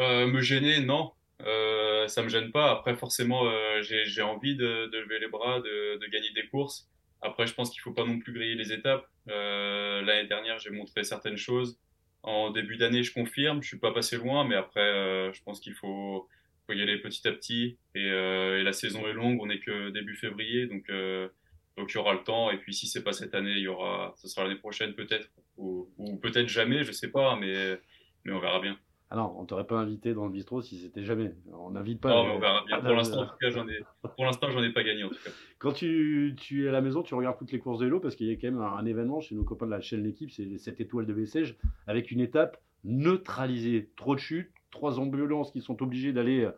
Euh, 0.00 0.26
me 0.26 0.40
gêner, 0.40 0.80
non. 0.80 1.12
Euh, 1.42 2.08
ça 2.08 2.22
me 2.22 2.28
gêne 2.28 2.50
pas. 2.50 2.70
Après, 2.70 2.96
forcément, 2.96 3.46
euh, 3.46 3.80
j'ai 3.82 4.22
envie 4.22 4.56
de, 4.56 4.86
de, 4.86 4.98
lever 4.98 5.20
les 5.20 5.28
bras, 5.28 5.60
de, 5.60 5.98
de, 5.98 6.06
gagner 6.06 6.30
des 6.32 6.46
courses. 6.48 6.88
Après, 7.22 7.46
je 7.46 7.54
pense 7.54 7.70
qu'il 7.70 7.80
faut 7.80 7.92
pas 7.92 8.04
non 8.04 8.18
plus 8.18 8.32
griller 8.32 8.54
les 8.54 8.72
étapes. 8.72 9.06
Euh, 9.28 10.02
L'année 10.02 10.28
dernière, 10.28 10.58
j'ai 10.58 10.70
montré 10.70 11.04
certaines 11.04 11.36
choses. 11.36 11.78
En 12.24 12.50
début 12.50 12.78
d'année, 12.78 13.02
je 13.02 13.12
confirme, 13.12 13.62
je 13.62 13.68
suis 13.68 13.78
pas 13.78 13.92
passé 13.92 14.16
loin, 14.16 14.44
mais 14.48 14.54
après, 14.54 14.80
euh, 14.80 15.30
je 15.34 15.42
pense 15.42 15.60
qu'il 15.60 15.74
faut, 15.74 16.26
faut 16.66 16.72
y 16.72 16.80
aller 16.80 16.98
petit 16.98 17.28
à 17.28 17.32
petit. 17.32 17.76
Et, 17.94 18.10
euh, 18.10 18.60
et, 18.60 18.62
la 18.62 18.72
saison 18.72 19.06
est 19.06 19.12
longue, 19.12 19.42
on 19.42 19.46
n'est 19.46 19.60
que 19.60 19.90
début 19.90 20.16
février, 20.16 20.66
donc 20.66 20.88
euh, 20.88 21.28
il 21.76 21.84
y 21.92 21.96
aura 21.98 22.14
le 22.14 22.24
temps. 22.24 22.50
Et 22.50 22.56
puis 22.56 22.72
si 22.72 22.86
c'est 22.86 23.04
pas 23.04 23.12
cette 23.12 23.34
année, 23.34 23.52
il 23.52 23.62
y 23.62 23.68
aura, 23.68 24.14
ce 24.16 24.26
sera 24.28 24.44
l'année 24.44 24.58
prochaine 24.58 24.94
peut-être, 24.94 25.28
ou, 25.58 25.90
ou 25.98 26.16
peut-être 26.16 26.48
jamais, 26.48 26.82
je 26.82 26.92
sais 26.92 27.10
pas, 27.10 27.36
mais 27.36 27.78
mais 28.24 28.32
on 28.32 28.40
verra 28.40 28.60
bien. 28.60 28.78
Ah 29.10 29.16
non, 29.16 29.34
on 29.38 29.44
t'aurait 29.44 29.66
pas 29.66 29.78
invité 29.78 30.14
dans 30.14 30.24
le 30.24 30.32
bistrot 30.32 30.62
si 30.62 30.78
c'était 30.78 31.04
jamais. 31.04 31.34
On 31.52 31.70
n'invite 31.70 32.00
pas. 32.00 32.08
Non, 32.08 32.24
mais 32.24 32.30
on 32.32 32.40
verra 32.40 32.64
bien. 32.66 32.80
Pour 32.80 32.94
l'instant, 32.94 33.22
en 33.22 33.26
tout 33.26 33.36
cas, 33.40 33.50
j'en 33.50 33.68
ai, 33.68 33.80
pour 34.16 34.24
l'instant, 34.24 34.50
j'en 34.50 34.62
ai 34.62 34.72
pas 34.72 34.82
gagné 34.82 35.04
en 35.04 35.08
tout 35.08 35.18
cas. 35.22 35.30
Quand 35.58 35.72
tu, 35.72 36.34
tu 36.38 36.64
es 36.64 36.68
à 36.68 36.72
la 36.72 36.80
maison, 36.80 37.02
tu 37.02 37.14
regardes 37.14 37.38
toutes 37.38 37.52
les 37.52 37.58
courses 37.58 37.78
de 37.78 37.84
vélo 37.84 38.00
parce 38.00 38.16
qu'il 38.16 38.26
y 38.26 38.32
a 38.32 38.34
quand 38.34 38.50
même 38.50 38.60
un, 38.60 38.76
un, 38.76 38.84
événement 38.86 39.20
chez 39.20 39.34
nos 39.34 39.44
copains 39.44 39.66
de 39.66 39.70
la 39.70 39.80
chaîne 39.80 40.02
L'équipe, 40.02 40.30
c'est 40.30 40.58
cette 40.58 40.80
étoile 40.80 41.06
de 41.06 41.12
Bessèges 41.12 41.56
avec 41.86 42.10
une 42.10 42.20
étape 42.20 42.60
neutralisée. 42.84 43.90
Trop 43.96 44.14
de 44.14 44.20
chutes, 44.20 44.50
trois 44.70 44.98
ambulances 44.98 45.52
qui 45.52 45.60
sont 45.60 45.80
obligées 45.82 46.12
d'aller 46.12 46.48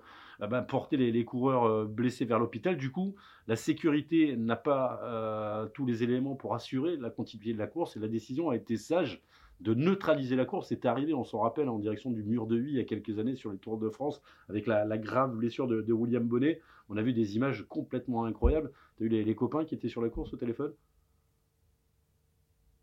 euh, 0.40 0.46
bah, 0.46 0.62
porter 0.62 0.96
les, 0.96 1.12
les, 1.12 1.24
coureurs 1.24 1.64
euh, 1.64 1.84
blessés 1.84 2.24
vers 2.24 2.38
l'hôpital. 2.38 2.76
Du 2.76 2.90
coup, 2.90 3.14
la 3.46 3.56
sécurité 3.56 4.36
n'a 4.36 4.56
pas 4.56 5.00
euh, 5.04 5.66
tous 5.74 5.86
les 5.86 6.02
éléments 6.02 6.34
pour 6.34 6.54
assurer 6.54 6.96
la 6.96 7.10
continuité 7.10 7.52
de 7.52 7.58
la 7.58 7.66
course 7.66 7.96
et 7.96 8.00
la 8.00 8.08
décision 8.08 8.50
a 8.50 8.56
été 8.56 8.76
sage 8.76 9.22
de 9.60 9.74
neutraliser 9.74 10.36
la 10.36 10.44
course. 10.44 10.68
C'était 10.68 10.88
arrivé, 10.88 11.14
on 11.14 11.24
s'en 11.24 11.40
rappelle, 11.40 11.68
en 11.68 11.78
direction 11.78 12.10
du 12.10 12.22
mur 12.22 12.46
de 12.46 12.56
Huy 12.56 12.72
il 12.72 12.76
y 12.76 12.80
a 12.80 12.84
quelques 12.84 13.18
années 13.18 13.36
sur 13.36 13.50
les 13.50 13.58
Tours 13.58 13.78
de 13.78 13.88
France, 13.88 14.22
avec 14.48 14.66
la, 14.66 14.86
grave 14.98 15.34
blessure 15.34 15.66
de, 15.66 15.92
William 15.92 16.26
Bonnet. 16.26 16.60
On 16.88 16.96
a 16.96 17.02
vu 17.02 17.12
des 17.12 17.36
images 17.36 17.64
complètement 17.68 18.24
incroyables. 18.24 18.70
Tu 18.96 19.04
as 19.04 19.06
eu 19.06 19.08
les, 19.08 19.34
copains 19.34 19.64
qui 19.64 19.74
étaient 19.74 19.88
sur 19.88 20.02
la 20.02 20.08
course 20.08 20.32
au 20.32 20.36
téléphone? 20.36 20.72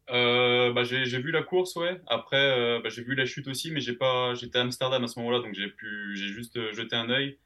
Euh, 0.10 0.74
bah, 0.74 0.84
j'ai 0.84 1.22
vu 1.22 1.32
la 1.32 1.44
course, 1.44 1.76
ouais. 1.76 2.02
Après, 2.08 2.36
euh, 2.36 2.82
bah, 2.82 2.90
j'ai 2.90 3.04
vu 3.04 3.16
la 3.16 3.26
chute 3.26 3.48
aussi, 3.48 3.72
mais 3.72 3.80
j'ai 3.80 3.94
pas, 3.94 4.34
j'étais 4.34 4.60
à 4.60 4.62
Amsterdam 4.62 5.04
à 5.04 5.08
ce 5.08 5.18
moment-là, 5.20 5.40
donc 5.40 5.54
j'ai 5.54 5.70
pu, 5.70 6.16
j'ai 6.16 6.28
juste 6.28 6.58
euh, 6.58 6.74
jeté 6.74 6.96
un 6.96 7.10
œil. 7.10 7.38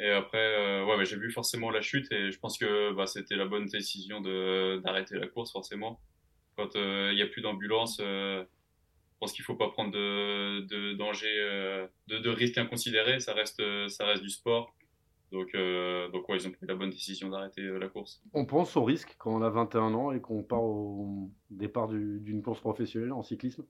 Et 0.00 0.10
après, 0.10 0.38
euh, 0.38 0.84
ouais, 0.84 0.96
bah, 0.96 1.04
j'ai 1.04 1.16
vu 1.16 1.30
forcément 1.30 1.70
la 1.70 1.80
chute 1.80 2.10
et 2.12 2.32
je 2.32 2.38
pense 2.38 2.58
que 2.58 2.94
c'était 3.06 3.36
la 3.36 3.46
bonne 3.46 3.66
décision 3.66 4.20
de 4.20 4.80
d'arrêter 4.82 5.16
la 5.18 5.28
course 5.28 5.52
forcément. 5.52 6.00
Quand 6.56 6.76
euh, 6.76 7.10
il 7.12 7.16
n'y 7.16 7.22
a 7.22 7.26
plus 7.26 7.42
d'ambulance, 7.42 8.00
pense 9.24 9.32
qu'il 9.32 9.44
faut 9.44 9.56
pas 9.56 9.70
prendre 9.70 9.90
de, 9.90 10.60
de 10.66 10.92
danger, 10.92 11.34
de, 12.08 12.18
de 12.18 12.30
risques 12.30 12.58
inconsidérés. 12.58 13.20
Ça 13.20 13.32
reste, 13.32 13.62
ça 13.88 14.04
reste 14.04 14.22
du 14.22 14.28
sport. 14.28 14.74
Donc, 15.32 15.52
euh, 15.54 16.08
donc 16.10 16.28
ouais, 16.28 16.36
ils 16.36 16.46
ont 16.46 16.52
pris 16.52 16.66
la 16.66 16.76
bonne 16.76 16.90
décision 16.90 17.28
d'arrêter 17.28 17.62
euh, 17.62 17.78
la 17.78 17.88
course. 17.88 18.22
On 18.34 18.44
pense 18.46 18.76
au 18.76 18.84
risque 18.84 19.16
quand 19.18 19.34
on 19.34 19.42
a 19.42 19.50
21 19.50 19.92
ans 19.94 20.12
et 20.12 20.20
qu'on 20.20 20.44
part 20.44 20.62
au 20.62 21.30
départ 21.50 21.88
d'une 21.88 22.40
course 22.42 22.60
professionnelle 22.60 23.12
en 23.12 23.22
cyclisme? 23.24 23.64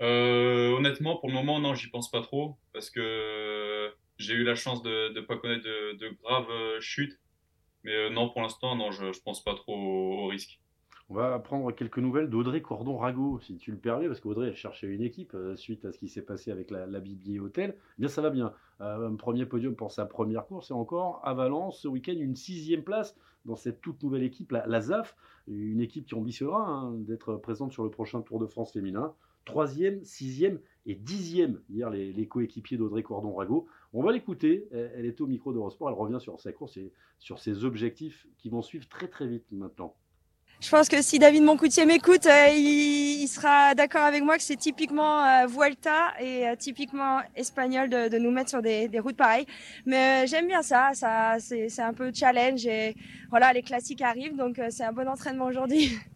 Euh, 0.00 0.70
Honnêtement, 0.76 1.16
pour 1.16 1.28
le 1.30 1.34
moment, 1.34 1.58
non, 1.58 1.74
j'y 1.74 1.88
pense 1.88 2.10
pas 2.10 2.22
trop 2.22 2.58
parce 2.72 2.90
que 2.90 3.92
j'ai 4.18 4.34
eu 4.34 4.44
la 4.44 4.54
chance 4.54 4.82
de 4.82 5.12
ne 5.14 5.20
pas 5.20 5.36
connaître 5.36 5.64
de, 5.64 5.96
de 5.96 6.10
graves 6.22 6.80
chutes. 6.80 7.18
Mais 7.82 8.10
non, 8.10 8.28
pour 8.30 8.42
l'instant, 8.42 8.76
non, 8.76 8.92
je, 8.92 9.12
je 9.12 9.20
pense 9.22 9.42
pas 9.42 9.54
trop 9.54 9.74
au, 9.74 10.24
au 10.24 10.26
risque. 10.28 10.60
On 11.08 11.14
va 11.14 11.38
prendre 11.40 11.72
quelques 11.72 11.98
nouvelles 11.98 12.30
d'Audrey 12.30 12.62
Cordon-Rago, 12.62 13.40
si 13.40 13.56
tu 13.56 13.70
le 13.70 13.76
permets, 13.76 14.06
parce 14.06 14.20
qu'Audrey 14.20 14.48
a 14.48 14.54
cherché 14.54 14.86
une 14.86 15.02
équipe 15.02 15.34
euh, 15.34 15.56
suite 15.56 15.84
à 15.84 15.92
ce 15.92 15.98
qui 15.98 16.08
s'est 16.08 16.22
passé 16.22 16.50
avec 16.50 16.70
la, 16.70 16.86
la 16.86 17.00
Hôtel. 17.40 17.74
Eh 17.76 18.00
bien, 18.00 18.08
ça 18.08 18.22
va 18.22 18.30
bien. 18.30 18.54
Euh, 18.80 19.08
un 19.08 19.16
premier 19.16 19.44
podium 19.44 19.74
pour 19.74 19.92
sa 19.92 20.06
première 20.06 20.46
course 20.46 20.70
et 20.70 20.74
encore 20.74 21.20
à 21.24 21.34
Valence 21.34 21.80
ce 21.80 21.88
week-end 21.88 22.14
une 22.16 22.36
sixième 22.36 22.82
place 22.82 23.16
dans 23.44 23.56
cette 23.56 23.80
toute 23.80 24.02
nouvelle 24.02 24.22
équipe, 24.22 24.52
la, 24.52 24.66
la 24.66 24.80
ZAF, 24.80 25.16
une 25.48 25.80
équipe 25.80 26.06
qui 26.06 26.14
ambitionnera 26.14 26.66
hein, 26.66 26.92
d'être 26.98 27.36
présente 27.36 27.72
sur 27.72 27.84
le 27.84 27.90
prochain 27.90 28.22
Tour 28.22 28.38
de 28.38 28.46
France 28.46 28.72
féminin. 28.72 29.12
Troisième, 29.44 30.04
sixième 30.04 30.60
et 30.86 30.94
dixième 30.94 31.60
hier 31.68 31.90
les, 31.90 32.26
coéquipiers 32.28 32.76
d'Audrey 32.76 33.02
Cordon-Rago. 33.02 33.66
On 33.92 34.02
va 34.02 34.12
l'écouter. 34.12 34.68
Elle 34.70 35.04
est 35.04 35.20
au 35.20 35.26
micro 35.26 35.52
d'Eurosport. 35.52 35.88
Elle 35.88 35.96
revient 35.96 36.20
sur 36.20 36.40
sa 36.40 36.52
course 36.52 36.76
et 36.76 36.92
sur 37.18 37.40
ses 37.40 37.64
objectifs 37.64 38.28
qui 38.38 38.50
vont 38.50 38.62
suivre 38.62 38.88
très 38.88 39.08
très 39.08 39.26
vite 39.26 39.44
maintenant 39.50 39.96
je 40.62 40.70
pense 40.70 40.88
que 40.88 41.02
si 41.02 41.18
David 41.18 41.42
Moncoutier 41.42 41.84
m'écoute, 41.86 42.24
euh, 42.26 42.48
il, 42.54 43.26
sera 43.26 43.74
d'accord 43.74 44.02
avec 44.02 44.22
moi 44.22 44.36
que 44.36 44.44
c'est 44.44 44.56
typiquement 44.56 45.24
euh, 45.24 45.46
Vuelta 45.46 46.14
et 46.20 46.46
euh, 46.46 46.54
typiquement 46.56 47.20
espagnol 47.34 47.88
de, 47.90 48.08
de, 48.08 48.16
nous 48.18 48.30
mettre 48.30 48.50
sur 48.50 48.62
des, 48.62 48.86
des 48.86 49.00
routes 49.00 49.16
pareilles. 49.16 49.46
Mais 49.86 50.24
j'aime 50.28 50.46
bien 50.46 50.62
ça, 50.62 50.90
ça 50.94 51.36
c'est 51.40 51.80
un 51.80 51.92
peu 51.92 52.12
challenge 52.14 52.64
et 52.64 52.94
voilà, 53.28 53.52
les 53.52 53.62
classiques 53.62 54.02
arrivent, 54.02 54.36
donc 54.36 54.60
c'est 54.70 54.84
un 54.84 54.92
bon 54.92 55.08
entraînement 55.08 55.46
aujourd'hui. 55.46 55.98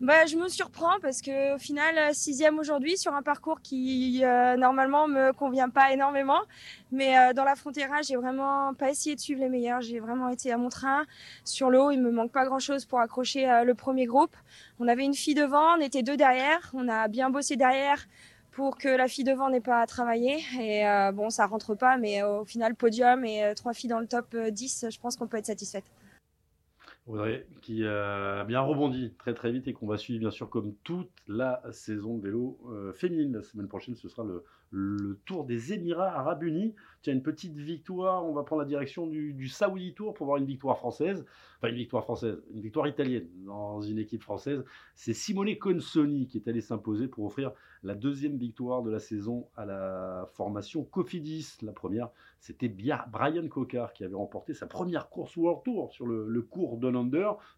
Bah, 0.00 0.26
je 0.26 0.36
me 0.36 0.48
surprends 0.48 1.00
parce 1.02 1.20
que 1.20 1.56
au 1.56 1.58
final 1.58 2.14
sixième 2.14 2.60
aujourd'hui 2.60 2.96
sur 2.96 3.14
un 3.14 3.22
parcours 3.22 3.60
qui 3.60 4.20
euh, 4.24 4.56
normalement 4.56 5.08
me 5.08 5.32
convient 5.32 5.70
pas 5.70 5.92
énormément, 5.92 6.38
mais 6.92 7.18
euh, 7.18 7.32
dans 7.32 7.42
la 7.42 7.56
Frontera 7.56 8.00
j'ai 8.02 8.14
vraiment 8.14 8.74
pas 8.74 8.90
essayé 8.90 9.16
de 9.16 9.20
suivre 9.20 9.40
les 9.40 9.48
meilleurs, 9.48 9.80
j'ai 9.80 9.98
vraiment 9.98 10.28
été 10.28 10.52
à 10.52 10.56
mon 10.56 10.68
train. 10.68 11.04
Sur 11.44 11.68
l'eau 11.68 11.90
il 11.90 12.00
me 12.00 12.12
manque 12.12 12.30
pas 12.30 12.44
grand 12.44 12.60
chose 12.60 12.84
pour 12.84 13.00
accrocher 13.00 13.50
euh, 13.50 13.64
le 13.64 13.74
premier 13.74 14.06
groupe. 14.06 14.36
On 14.78 14.86
avait 14.86 15.04
une 15.04 15.14
fille 15.14 15.34
devant, 15.34 15.76
on 15.76 15.80
était 15.80 16.04
deux 16.04 16.16
derrière, 16.16 16.70
on 16.74 16.88
a 16.88 17.08
bien 17.08 17.28
bossé 17.28 17.56
derrière 17.56 18.06
pour 18.52 18.78
que 18.78 18.88
la 18.88 19.08
fille 19.08 19.24
devant 19.24 19.50
n'ait 19.50 19.60
pas 19.60 19.80
à 19.80 19.86
travailler 19.86 20.38
et 20.60 20.86
euh, 20.86 21.10
bon 21.10 21.28
ça 21.28 21.44
rentre 21.46 21.74
pas, 21.74 21.96
mais 21.96 22.22
au 22.22 22.44
final 22.44 22.76
podium 22.76 23.24
et 23.24 23.52
trois 23.56 23.72
filles 23.72 23.90
dans 23.90 23.98
le 23.98 24.06
top 24.06 24.36
10, 24.36 24.86
je 24.90 25.00
pense 25.00 25.16
qu'on 25.16 25.26
peut 25.26 25.38
être 25.38 25.46
satisfaite. 25.46 25.84
Audrey, 27.08 27.46
qui 27.62 27.84
a 27.86 28.44
bien 28.44 28.60
rebondi 28.60 29.14
très 29.18 29.34
très 29.34 29.50
vite 29.50 29.66
et 29.66 29.72
qu'on 29.72 29.86
va 29.86 29.96
suivre 29.96 30.20
bien 30.20 30.30
sûr 30.30 30.50
comme 30.50 30.74
toute 30.84 31.10
la 31.26 31.62
saison 31.72 32.18
de 32.18 32.22
vélo 32.22 32.58
euh, 32.70 32.92
féminine. 32.92 33.32
La 33.32 33.42
semaine 33.42 33.68
prochaine, 33.68 33.96
ce 33.96 34.08
sera 34.08 34.24
le, 34.24 34.44
le 34.70 35.18
Tour 35.24 35.44
des 35.44 35.72
Émirats 35.72 36.18
Arabes 36.18 36.42
Unis. 36.42 36.74
As 37.06 37.12
une 37.12 37.22
petite 37.22 37.56
victoire, 37.56 38.26
on 38.26 38.34
va 38.34 38.42
prendre 38.42 38.60
la 38.60 38.68
direction 38.68 39.06
du, 39.06 39.32
du 39.32 39.48
Saoudi 39.48 39.94
Tour 39.94 40.12
pour 40.12 40.26
voir 40.26 40.36
une 40.36 40.44
victoire 40.44 40.76
française. 40.76 41.24
Enfin, 41.56 41.68
une 41.68 41.76
victoire 41.76 42.02
française, 42.02 42.42
une 42.52 42.60
victoire 42.60 42.86
italienne 42.86 43.28
dans 43.46 43.80
une 43.80 43.98
équipe 43.98 44.22
française. 44.22 44.62
C'est 44.94 45.14
Simone 45.14 45.56
Consoni 45.56 46.26
qui 46.26 46.36
est 46.36 46.48
allé 46.48 46.60
s'imposer 46.60 47.08
pour 47.08 47.24
offrir 47.24 47.52
la 47.82 47.94
deuxième 47.94 48.36
victoire 48.36 48.82
de 48.82 48.90
la 48.90 48.98
saison 48.98 49.48
à 49.56 49.64
la 49.64 50.28
formation 50.34 50.84
Cofidis. 50.84 51.56
La 51.62 51.72
première, 51.72 52.10
c'était 52.40 52.68
Brian 52.68 53.48
Cocard 53.48 53.92
qui 53.94 54.04
avait 54.04 54.14
remporté 54.14 54.52
sa 54.52 54.66
première 54.66 55.08
course 55.08 55.36
World 55.36 55.62
Tour 55.64 55.90
sur 55.90 56.06
le, 56.06 56.42
cours 56.42 56.76
de. 56.76 56.92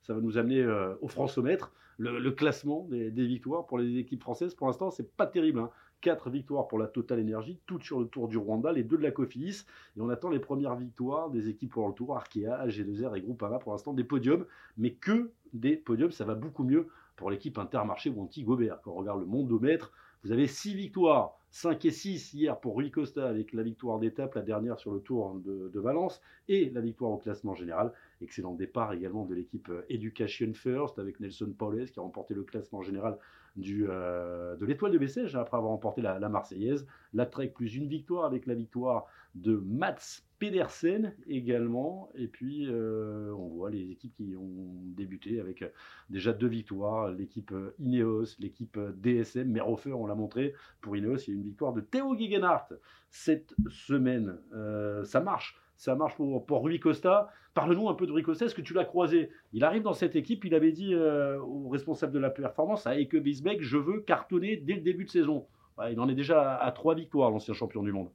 Ça 0.02 0.14
va 0.14 0.20
nous 0.20 0.38
amener 0.38 0.60
euh, 0.60 0.94
au 1.00 1.08
Françomètre. 1.08 1.72
Le, 1.98 2.18
le 2.18 2.30
classement 2.30 2.86
des, 2.88 3.10
des, 3.10 3.26
victoires 3.26 3.66
pour 3.66 3.78
les 3.78 3.98
équipes 3.98 4.22
françaises, 4.22 4.54
pour 4.54 4.68
l'instant, 4.68 4.90
c'est 4.90 5.14
pas 5.16 5.26
terrible. 5.26 5.58
Hein. 5.58 5.70
4 6.00 6.30
victoires 6.30 6.68
pour 6.68 6.78
la 6.78 6.86
Total 6.86 7.20
Energy, 7.20 7.58
toutes 7.66 7.82
sur 7.82 8.00
le 8.00 8.06
Tour 8.06 8.28
du 8.28 8.36
Rwanda, 8.36 8.72
les 8.72 8.82
deux 8.82 8.96
de 8.96 9.02
la 9.02 9.10
Cofidis. 9.10 9.64
Et 9.96 10.00
on 10.00 10.08
attend 10.08 10.30
les 10.30 10.38
premières 10.38 10.76
victoires 10.76 11.30
des 11.30 11.48
équipes 11.48 11.72
pour 11.72 11.88
le 11.88 11.94
Tour, 11.94 12.16
Arkea, 12.16 12.66
AG2R 12.66 13.16
et 13.16 13.20
Groupama, 13.20 13.58
pour 13.58 13.72
l'instant 13.72 13.92
des 13.92 14.04
podiums, 14.04 14.44
mais 14.78 14.92
que 14.92 15.30
des 15.52 15.76
podiums. 15.76 16.12
Ça 16.12 16.24
va 16.24 16.34
beaucoup 16.34 16.64
mieux 16.64 16.88
pour 17.16 17.30
l'équipe 17.30 17.58
Intermarché 17.58 18.10
ou 18.10 18.22
Anti-Gobert. 18.22 18.80
Quand 18.82 18.92
on 18.92 18.96
regarde 18.96 19.20
le 19.20 19.26
mondomètre, 19.26 19.92
vous 20.24 20.32
avez 20.32 20.46
6 20.46 20.74
victoires, 20.74 21.39
5 21.50 21.84
et 21.84 21.90
6 21.90 22.34
hier 22.34 22.58
pour 22.60 22.76
Rui 22.76 22.90
Costa 22.90 23.28
avec 23.28 23.52
la 23.52 23.62
victoire 23.62 23.98
d'étape, 23.98 24.34
la 24.34 24.42
dernière 24.42 24.78
sur 24.78 24.92
le 24.92 25.00
Tour 25.00 25.40
de, 25.44 25.80
Valence, 25.80 26.20
et 26.48 26.70
la 26.70 26.80
victoire 26.80 27.10
au 27.10 27.16
classement 27.16 27.54
général. 27.54 27.92
Excellent 28.22 28.54
départ 28.54 28.92
également 28.92 29.24
de 29.24 29.34
l'équipe 29.34 29.70
Education 29.88 30.52
First 30.54 30.98
avec 30.98 31.18
Nelson 31.18 31.52
Paules 31.56 31.90
qui 31.90 31.98
a 31.98 32.02
remporté 32.02 32.34
le 32.34 32.44
classement 32.44 32.82
général 32.82 33.18
du, 33.56 33.86
euh, 33.88 34.54
de 34.56 34.64
l'étoile 34.64 34.92
de 34.92 34.98
Bessèges 34.98 35.34
après 35.34 35.56
avoir 35.56 35.72
remporté 35.72 36.02
la, 36.02 36.18
la, 36.18 36.28
Marseillaise. 36.28 36.86
La 37.14 37.26
Trek 37.26 37.48
plus 37.48 37.74
une 37.74 37.88
victoire 37.88 38.24
avec 38.24 38.46
la 38.46 38.54
victoire 38.54 39.06
de 39.34 39.56
Mats 39.56 40.22
Pedersen 40.40 41.14
également. 41.28 42.10
Et 42.16 42.26
puis 42.26 42.66
euh, 42.66 43.32
on 43.36 43.46
voit 43.46 43.70
les 43.70 43.92
équipes 43.92 44.16
qui 44.16 44.34
ont 44.36 44.74
débuté 44.96 45.38
avec 45.38 45.64
déjà 46.08 46.32
deux 46.32 46.48
victoires. 46.48 47.12
L'équipe 47.12 47.54
Ineos, 47.78 48.36
l'équipe 48.40 48.76
DSM, 48.96 49.48
Merofer, 49.48 49.92
on 49.92 50.06
l'a 50.06 50.16
montré. 50.16 50.54
Pour 50.80 50.96
Ineos, 50.96 51.18
il 51.18 51.28
y 51.28 51.30
a 51.30 51.34
une 51.34 51.44
victoire 51.44 51.72
de 51.72 51.80
Théo 51.80 52.16
Gegenhardt 52.18 52.74
cette 53.10 53.54
semaine. 53.68 54.36
Euh, 54.52 55.04
ça 55.04 55.20
marche 55.20 55.60
ça 55.76 55.94
marche 55.94 56.14
pour, 56.14 56.44
pour 56.44 56.62
Rui 56.62 56.78
Costa. 56.78 57.30
Parle-nous 57.54 57.88
un 57.88 57.94
peu 57.94 58.06
de 58.06 58.12
Rui 58.12 58.22
Costa, 58.22 58.44
est-ce 58.44 58.54
que 58.54 58.60
tu 58.60 58.74
l'as 58.74 58.84
croisé? 58.84 59.30
Il 59.54 59.64
arrive 59.64 59.82
dans 59.82 59.94
cette 59.94 60.14
équipe, 60.14 60.44
il 60.44 60.54
avait 60.54 60.72
dit 60.72 60.92
euh, 60.92 61.40
au 61.40 61.70
responsable 61.70 62.12
de 62.12 62.18
la 62.18 62.28
performance, 62.28 62.86
à 62.86 62.98
Eke 62.98 63.16
Bisbeck, 63.16 63.62
je 63.62 63.78
veux 63.78 64.00
cartonner 64.00 64.58
dès 64.58 64.74
le 64.74 64.82
début 64.82 65.06
de 65.06 65.10
saison. 65.10 65.46
Il 65.90 65.98
en 65.98 66.08
est 66.10 66.14
déjà 66.14 66.56
à 66.56 66.70
trois 66.72 66.94
victoires, 66.94 67.30
l'ancien 67.30 67.54
champion 67.54 67.82
du 67.82 67.92
monde. 67.92 68.10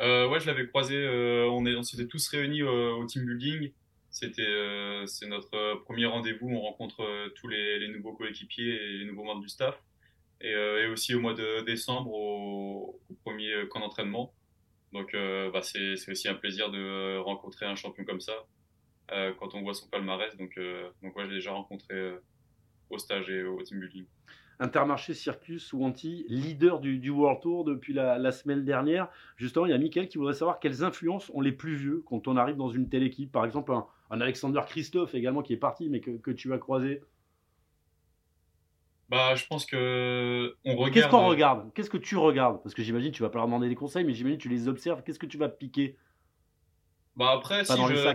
Euh, 0.00 0.28
ouais, 0.28 0.40
je 0.40 0.46
l'avais 0.46 0.66
croisé, 0.66 0.96
euh, 0.96 1.46
on, 1.50 1.66
est, 1.66 1.76
on 1.76 1.82
s'était 1.82 2.06
tous 2.06 2.26
réunis 2.28 2.62
au, 2.62 3.04
team 3.04 3.24
building. 3.26 3.72
C'était 4.10 4.42
euh, 4.42 5.06
c'est 5.06 5.26
notre 5.26 5.82
premier 5.84 6.06
rendez-vous, 6.06 6.48
on 6.48 6.60
rencontre 6.60 7.30
tous 7.36 7.48
les, 7.48 7.78
les 7.78 7.88
nouveaux 7.88 8.12
coéquipiers 8.12 8.74
et 8.74 8.98
les 8.98 9.04
nouveaux 9.04 9.24
membres 9.24 9.42
du 9.42 9.48
staff. 9.48 9.80
Et, 10.40 10.50
et, 10.52 10.86
aussi 10.86 11.14
au 11.14 11.20
mois 11.20 11.34
de 11.34 11.62
décembre, 11.64 12.12
au, 12.12 13.00
premier 13.24 13.52
camp 13.68 13.80
d'entraînement. 13.80 14.32
Donc, 14.92 15.12
bah, 15.12 15.62
c'est 15.62 15.94
aussi 16.10 16.28
un 16.28 16.34
plaisir 16.34 16.70
de 16.70 17.18
rencontrer 17.18 17.66
un 17.66 17.76
champion 17.76 18.04
comme 18.04 18.20
ça 18.20 18.32
quand 19.08 19.54
on 19.54 19.62
voit 19.62 19.74
son 19.74 19.88
palmarès. 19.88 20.34
Donc, 20.38 20.58
donc 21.02 21.16
ouais, 21.16 21.24
je 21.24 21.30
l'ai 21.30 21.36
déjà 21.36 21.52
rencontré 21.52 21.94
au 22.88 22.98
stage 22.98 23.28
et 23.28 23.42
au 23.44 23.62
team 23.62 23.80
building. 23.80 24.06
Intermarché, 24.60 25.14
Circus 25.14 25.72
ou 25.72 25.84
Anti, 25.84 26.26
leader 26.28 26.80
du, 26.80 27.08
World 27.08 27.40
Tour 27.40 27.64
depuis 27.64 27.94
la, 27.94 28.30
semaine 28.30 28.62
dernière. 28.62 29.08
Justement, 29.36 29.64
il 29.64 29.70
y 29.70 29.74
a 29.74 29.78
Mickaël 29.78 30.06
qui 30.06 30.18
voudrait 30.18 30.34
savoir 30.34 30.60
quelles 30.60 30.84
influences 30.84 31.30
ont 31.34 31.40
les 31.40 31.52
plus 31.52 31.74
vieux 31.74 32.02
quand 32.06 32.28
on 32.28 32.36
arrive 32.36 32.56
dans 32.56 32.68
une 32.68 32.88
telle 32.88 33.02
équipe. 33.02 33.32
Par 33.32 33.46
exemple, 33.46 33.72
un, 33.72 34.20
Alexander 34.20 34.60
Christophe 34.66 35.14
également 35.14 35.42
qui 35.42 35.54
est 35.54 35.58
parti, 35.58 35.88
mais 35.88 36.00
que, 36.00 36.30
tu 36.30 36.52
as 36.52 36.58
croisé. 36.58 37.00
Bah, 39.08 39.34
je 39.34 39.46
pense 39.46 39.64
que 39.64 40.54
on 40.64 40.76
regarde. 40.76 40.92
Qu'est-ce 40.92 41.08
qu'on 41.08 41.26
regarde? 41.26 41.72
Qu'est-ce 41.74 41.90
que 41.90 41.96
tu 41.96 42.16
regardes? 42.16 42.62
Parce 42.62 42.74
que 42.74 42.82
j'imagine 42.82 43.10
tu 43.10 43.22
vas 43.22 43.30
pas 43.30 43.38
leur 43.38 43.46
demander 43.46 43.68
des 43.68 43.74
conseils, 43.74 44.04
mais 44.04 44.12
j'imagine 44.12 44.38
tu 44.38 44.48
les 44.48 44.68
observes. 44.68 45.02
Qu'est-ce 45.02 45.18
que 45.18 45.26
tu 45.26 45.38
vas 45.38 45.48
piquer? 45.48 45.96
Bah 47.16 47.32
après, 47.32 47.64
pas 47.64 47.76
si 47.76 47.82
je... 47.88 48.06
Hein. 48.06 48.14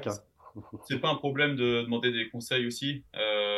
c'est 0.88 1.00
pas 1.00 1.10
un 1.10 1.16
problème 1.16 1.56
de 1.56 1.82
demander 1.82 2.12
des 2.12 2.30
conseils 2.30 2.66
aussi. 2.66 3.04
Euh, 3.16 3.55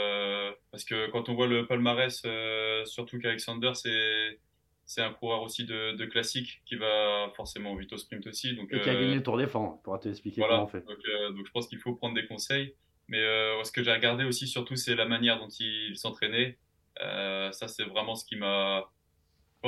parce 0.78 0.86
que 0.86 1.10
quand 1.10 1.28
on 1.28 1.34
voit 1.34 1.48
le 1.48 1.66
palmarès, 1.66 2.22
euh, 2.24 2.86
surtout 2.86 3.18
qu'Alexander, 3.18 3.72
c'est 3.74 4.40
c'est 4.86 5.02
un 5.02 5.12
coureur 5.12 5.42
aussi 5.42 5.66
de, 5.66 5.98
de, 5.98 6.06
classique 6.06 6.62
qui 6.68 6.76
va 6.76 7.32
forcément 7.36 7.76
vite 7.76 7.92
au 7.94 7.98
sprint 7.98 8.28
aussi. 8.28 8.56
Donc, 8.56 8.72
et 8.72 8.80
qui 8.80 8.90
a 8.90 8.94
gagné 8.94 9.16
le 9.16 9.24
Tour 9.24 9.38
des 9.38 9.48
Flancs, 9.48 9.82
pour 9.84 10.00
te 10.00 10.08
expliquer 10.08 10.42
comment 10.42 10.66
on 10.66 10.68
fait. 10.68 10.86
Donc, 10.86 11.00
euh, 11.10 11.32
donc, 11.32 11.48
je 11.48 11.52
pense 11.52 11.68
qu'il 11.68 11.80
faut 11.80 11.96
prendre 11.96 12.14
des 12.14 12.28
conseils. 12.28 12.76
Mais 13.08 13.18
ce 13.64 13.72
que 13.72 13.84
j'ai 13.84 13.92
regardé 13.92 14.24
aussi, 14.24 14.48
surtout, 14.48 14.76
c'est 14.76 14.94
la 14.94 15.06
manière 15.06 15.40
dont 15.40 15.50
il 15.50 15.98
s'entraînait. 15.98 16.60
ça, 17.00 17.68
c'est 17.68 17.86
vraiment 17.86 18.14
ce 18.14 18.24
qui 18.24 18.36
m'a. 18.36 18.86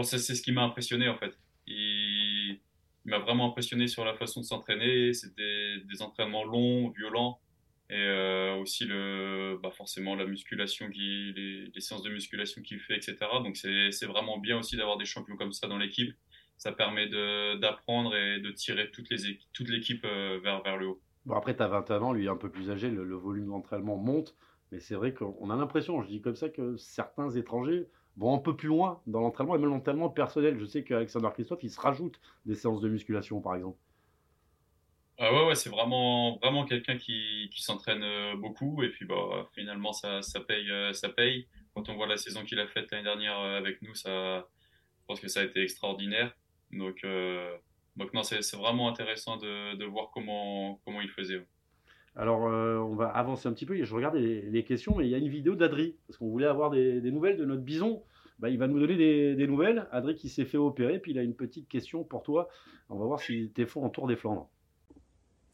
c'est 0.03 0.19
ce 0.19 0.41
qui 0.43 0.51
m'a 0.51 0.61
impressionné 0.61 1.09
en 1.09 1.17
fait. 1.17 1.35
Il, 1.65 2.59
il 3.05 3.09
m'a 3.09 3.17
vraiment 3.17 3.47
impressionné 3.49 3.87
sur 3.87 4.05
la 4.05 4.13
façon 4.13 4.41
de 4.41 4.45
s'entraîner. 4.45 5.13
C'était 5.13 5.79
des 5.85 6.01
entraînements 6.03 6.43
longs, 6.43 6.89
violents 6.89 7.39
et 7.89 7.97
euh, 7.97 8.55
aussi 8.57 8.85
le 8.85 9.59
bah 9.61 9.71
forcément 9.71 10.15
la 10.15 10.25
musculation 10.25 10.89
qui 10.89 11.33
les, 11.35 11.81
séances 11.81 12.03
de 12.03 12.11
musculation 12.11 12.61
qu'il 12.61 12.79
fait 12.79 12.95
etc 12.95 13.17
donc 13.43 13.57
c'est 13.57 14.05
vraiment 14.05 14.37
bien 14.37 14.59
aussi 14.59 14.77
d'avoir 14.77 14.97
des 14.97 15.05
champions 15.05 15.35
comme 15.35 15.53
ça 15.53 15.67
dans 15.67 15.77
l'équipe. 15.77 16.13
Ça 16.57 16.73
permet 16.73 17.07
d'apprendre 17.57 18.15
et 18.15 18.41
de 18.41 18.51
tirer 18.51 18.91
toute 18.91 19.69
l'équipe 19.69 20.03
euh, 20.05 20.39
vers 20.43 20.61
vers 20.61 20.77
le 20.77 20.87
haut. 20.87 21.01
Bon 21.25 21.35
après 21.35 21.55
tu 21.55 21.63
as 21.63 21.67
21 21.67 22.01
ans 22.01 22.13
lui 22.13 22.25
est 22.25 22.29
un 22.29 22.35
peu 22.35 22.51
plus 22.51 22.69
âgé 22.69 22.89
le, 22.89 23.15
volume 23.15 23.47
d'entraînement 23.47 23.97
monte. 23.97 24.35
Mais 24.71 24.79
c'est 24.79 24.95
vrai 24.95 25.13
qu'on 25.13 25.49
a 25.49 25.55
l'impression 25.55 26.01
je 26.03 26.07
dis 26.07 26.21
comme 26.21 26.35
ça 26.35 26.49
que 26.49 26.77
certains 26.77 27.31
étrangers 27.31 27.87
vont 28.17 28.35
un 28.35 28.39
peu 28.39 28.55
plus 28.55 28.67
loin 28.67 29.01
dans 29.07 29.21
l'entraînement 29.21 29.55
et 29.55 29.59
même 29.59 29.69
l'entraînement 29.69 30.09
personnel. 30.09 30.59
Je 30.59 30.65
sais 30.65 30.83
qu'Alexander 30.83 31.29
Christophe 31.33 31.63
il 31.63 31.71
se 31.71 31.79
rajoute 31.79 32.19
des 32.45 32.55
séances 32.55 32.81
de 32.81 32.89
musculation 32.89 33.41
par 33.41 33.55
exemple 33.55 33.79
ah 35.21 35.47
ouais, 35.47 35.55
c'est 35.55 35.69
vraiment, 35.69 36.37
vraiment 36.37 36.63
quelqu'un 36.63 36.97
qui, 36.97 37.49
qui 37.53 37.61
s'entraîne 37.61 38.03
euh, 38.03 38.37
beaucoup 38.37 38.81
et 38.83 38.89
puis 38.89 39.05
bah, 39.05 39.49
finalement 39.53 39.91
ça, 39.91 40.21
ça, 40.21 40.39
paye, 40.39 40.71
euh, 40.71 40.93
ça 40.93 41.09
paye. 41.09 41.45
Quand 41.75 41.89
on 41.89 41.95
voit 41.95 42.07
la 42.07 42.15
saison 42.15 42.45
qu'il 42.45 42.57
a 42.57 42.67
faite 42.67 42.89
l'année 42.91 43.03
dernière 43.03 43.37
euh, 43.37 43.57
avec 43.57 43.81
nous, 43.81 43.93
ça, 43.95 44.47
je 45.01 45.05
pense 45.07 45.19
que 45.19 45.27
ça 45.27 45.41
a 45.41 45.43
été 45.43 45.61
extraordinaire. 45.61 46.33
Donc, 46.71 47.05
donc 47.95 48.13
non, 48.13 48.23
c'est 48.23 48.55
vraiment 48.55 48.87
intéressant 48.87 49.37
de, 49.37 49.75
de, 49.75 49.85
voir 49.85 50.11
comment, 50.13 50.79
comment 50.85 51.01
il 51.01 51.09
faisait. 51.09 51.43
Alors, 52.15 52.41
on 52.41 52.95
va 52.95 53.07
avancer 53.07 53.47
un 53.47 53.53
petit 53.53 53.65
peu. 53.65 53.83
Je 53.83 53.95
regarde 53.95 54.15
les, 54.15 54.63
questions, 54.63 54.95
mais 54.95 55.07
il 55.07 55.09
y 55.09 55.15
a 55.15 55.17
une 55.17 55.29
vidéo 55.29 55.55
d'Adri, 55.55 55.97
parce 56.05 56.17
qu'on 56.17 56.29
voulait 56.29 56.45
avoir 56.45 56.69
des, 56.69 57.01
nouvelles 57.11 57.37
de 57.37 57.45
notre 57.45 57.63
bison. 57.63 58.03
Bah, 58.37 58.49
il 58.49 58.59
va 58.59 58.67
nous 58.67 58.79
donner 58.79 58.97
des, 58.97 59.33
des 59.33 59.47
nouvelles. 59.47 59.87
Adri 59.91 60.13
qui 60.13 60.29
s'est 60.29 60.45
fait 60.45 60.57
opérer, 60.57 60.99
puis 60.99 61.11
il 61.11 61.17
a 61.17 61.23
une 61.23 61.35
petite 61.35 61.67
question 61.67 62.03
pour 62.03 62.21
toi. 62.21 62.47
On 62.89 62.99
va 62.99 63.05
voir 63.05 63.19
s'il 63.19 63.45
était 63.45 63.65
fort 63.65 63.83
en 63.83 63.89
Tour 63.89 64.05
des 64.05 64.15
Flandres. 64.15 64.47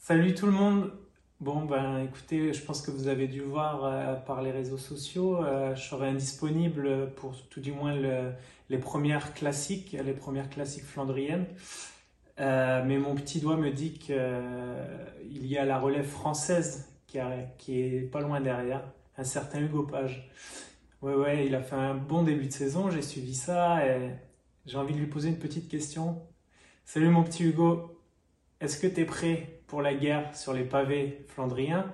Salut 0.08 0.36
tout 0.36 0.46
le 0.46 0.52
monde. 0.52 0.91
Bon, 1.39 1.65
ben 1.65 1.98
écoutez, 1.98 2.54
je 2.54 2.62
pense 2.62 2.84
que 2.84 2.91
vous 2.91 3.08
avez 3.08 3.28
dû 3.28 3.41
voir 3.41 3.86
euh, 3.86 4.13
par 4.13 4.44
les 4.44 4.52
réseaux 4.52 4.78
sociaux, 4.78 5.44
euh, 5.44 5.74
je 5.74 5.82
serai 5.82 6.10
indisponible 6.10 7.12
pour 7.15 7.36
tout 7.50 7.60
du 7.60 7.72
moins 7.72 7.96
les 8.70 8.78
premières 8.78 9.34
classiques, 9.34 9.94
les 9.94 10.13
premières 10.13 10.52
classiques 10.52 10.84
flandriennes. 10.84 11.48
Euh, 12.39 12.84
mais 12.86 13.00
mon 13.00 13.15
petit 13.15 13.39
doigt 13.39 13.58
me 13.58 13.72
dit 13.72 13.94
qu'il 13.94 14.15
y 15.48 15.58
a 15.58 15.65
la 15.65 15.80
relève 15.80 16.06
française 16.06 16.88
qui, 17.08 17.18
qui, 17.58 17.82
est 17.82 18.02
pas 18.02 18.22
loin 18.22 18.41
derrière, 18.41 18.84
un 19.18 19.24
certain 19.24 19.60
Hugo 19.60 19.88
Page. 19.88 20.30
Ouais, 21.02 21.15
ouais, 21.15 21.48
il 21.48 21.56
a 21.56 21.63
fait 21.63 21.78
un 21.78 21.96
bon 21.96 22.22
début 22.22 22.46
de 22.46 22.54
saison, 22.54 22.91
j'ai 22.91 23.02
suivi 23.02 23.34
ça 23.34 23.84
et 23.84 24.12
j'ai 24.68 24.78
envie 24.78 24.94
de 24.94 25.00
lui 25.00 25.08
poser 25.08 25.30
une 25.30 25.39
petite 25.39 25.68
question. 25.68 26.22
Salut 26.86 27.10
mon 27.10 27.24
petit 27.24 27.44
Hugo, 27.44 28.00
est-ce 28.62 28.78
que 28.78 28.86
tu 28.86 29.02
es 29.02 29.06
prêt 29.06 29.55
pour 29.67 29.82
la 29.82 29.93
guerre 29.93 30.36
sur 30.36 30.54
les 30.54 30.63
pavés 30.63 31.25
flandriens. 31.28 31.93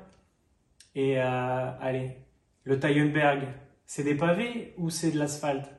Et 0.95 1.19
euh, 1.19 1.71
allez, 1.79 2.17
le 2.63 2.79
Taillenberg, 2.79 3.47
c'est 3.85 4.03
des 4.03 4.15
pavés 4.15 4.73
ou 4.77 4.89
c'est 4.89 5.11
de 5.11 5.19
l'asphalte? 5.19 5.71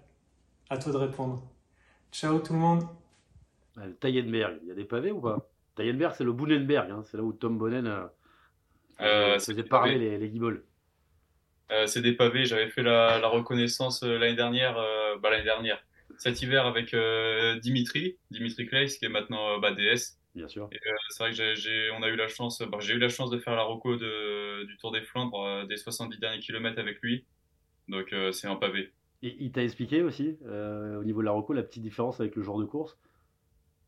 À 0.71 0.79
toi 0.79 0.93
de 0.93 0.97
répondre. 0.97 1.43
Ciao 2.11 2.39
tout 2.39 2.55
le 2.55 2.59
monde. 2.59 2.85
Le 3.77 3.95
Taillenberg, 3.95 4.59
il 4.63 4.69
y 4.69 4.71
a 4.71 4.75
des 4.75 4.85
pavés 4.85 5.11
ou 5.11 5.21
pas? 5.21 5.49
Taillenberg, 5.77 6.15
c'est 6.17 6.25
le 6.25 6.33
Boonenberg, 6.33 6.91
hein. 6.91 7.03
c'est 7.05 7.17
là 7.17 7.23
où 7.23 7.33
Tom 7.33 7.59
Bonnen 7.59 7.87
euh, 7.87 8.07
euh, 9.01 9.39
faisait 9.39 9.63
parler 9.63 9.99
les, 9.99 10.19
les 10.19 10.29
guibolles. 10.29 10.63
c'est 11.87 12.03
des 12.03 12.13
pavés, 12.13 12.45
j'avais 12.45 12.69
fait 12.69 12.83
la, 12.83 13.27
reconnaissance 13.29 14.03
l'année 14.03 14.37
dernière, 14.37 14.75
bah, 15.23 15.31
l'année 15.31 15.45
dernière, 15.45 15.83
cet 16.19 16.43
hiver 16.43 16.67
avec 16.67 16.95
Dimitri, 17.63 18.19
Dimitri 18.31 18.67
Kleis, 18.67 18.99
qui 18.99 19.07
est 19.07 19.11
maintenant 19.11 19.59
bah, 19.59 19.73
DS. 19.73 20.22
Bien 20.35 20.49
sûr. 20.49 20.65
Euh, 20.73 20.77
c'est 21.11 21.23
vrai 21.23 21.33
que 21.33 21.55
j'ai, 21.55 21.91
on 21.91 22.03
a 22.03 22.09
eu 22.09 22.17
la 22.17 22.29
chance, 22.29 22.63
bah, 22.63 22.79
j'ai 22.81 22.95
eu 22.95 22.99
la 22.99 23.11
chance 23.11 23.31
de 23.31 23.39
faire 23.39 23.55
la 23.55 23.65
reco 23.65 23.97
de, 23.97 24.65
du 24.65 24.77
Tour 24.79 24.91
des 24.91 25.03
Flandres 25.03 25.45
euh, 25.45 25.67
des 25.67 25.77
70 25.77 26.19
derniers 26.19 26.41
kilomètres 26.41 26.79
avec 26.79 27.01
lui. 27.03 27.25
Donc 27.89 28.13
euh, 28.13 28.33
c'est 28.33 28.47
un 28.47 28.57
pavé. 28.57 28.93
Et 29.23 29.37
il 29.41 29.53
t'a 29.53 29.63
expliqué 29.63 30.03
aussi, 30.03 30.37
au 30.45 31.05
niveau 31.05 31.21
de 31.21 31.27
la 31.27 31.33
reco, 31.33 31.53
la 31.53 31.63
petite 31.63 31.83
différence 31.83 32.19
avec 32.19 32.35
le 32.35 32.43
genre 32.43 32.59
de 32.59 32.65
course? 32.65 32.99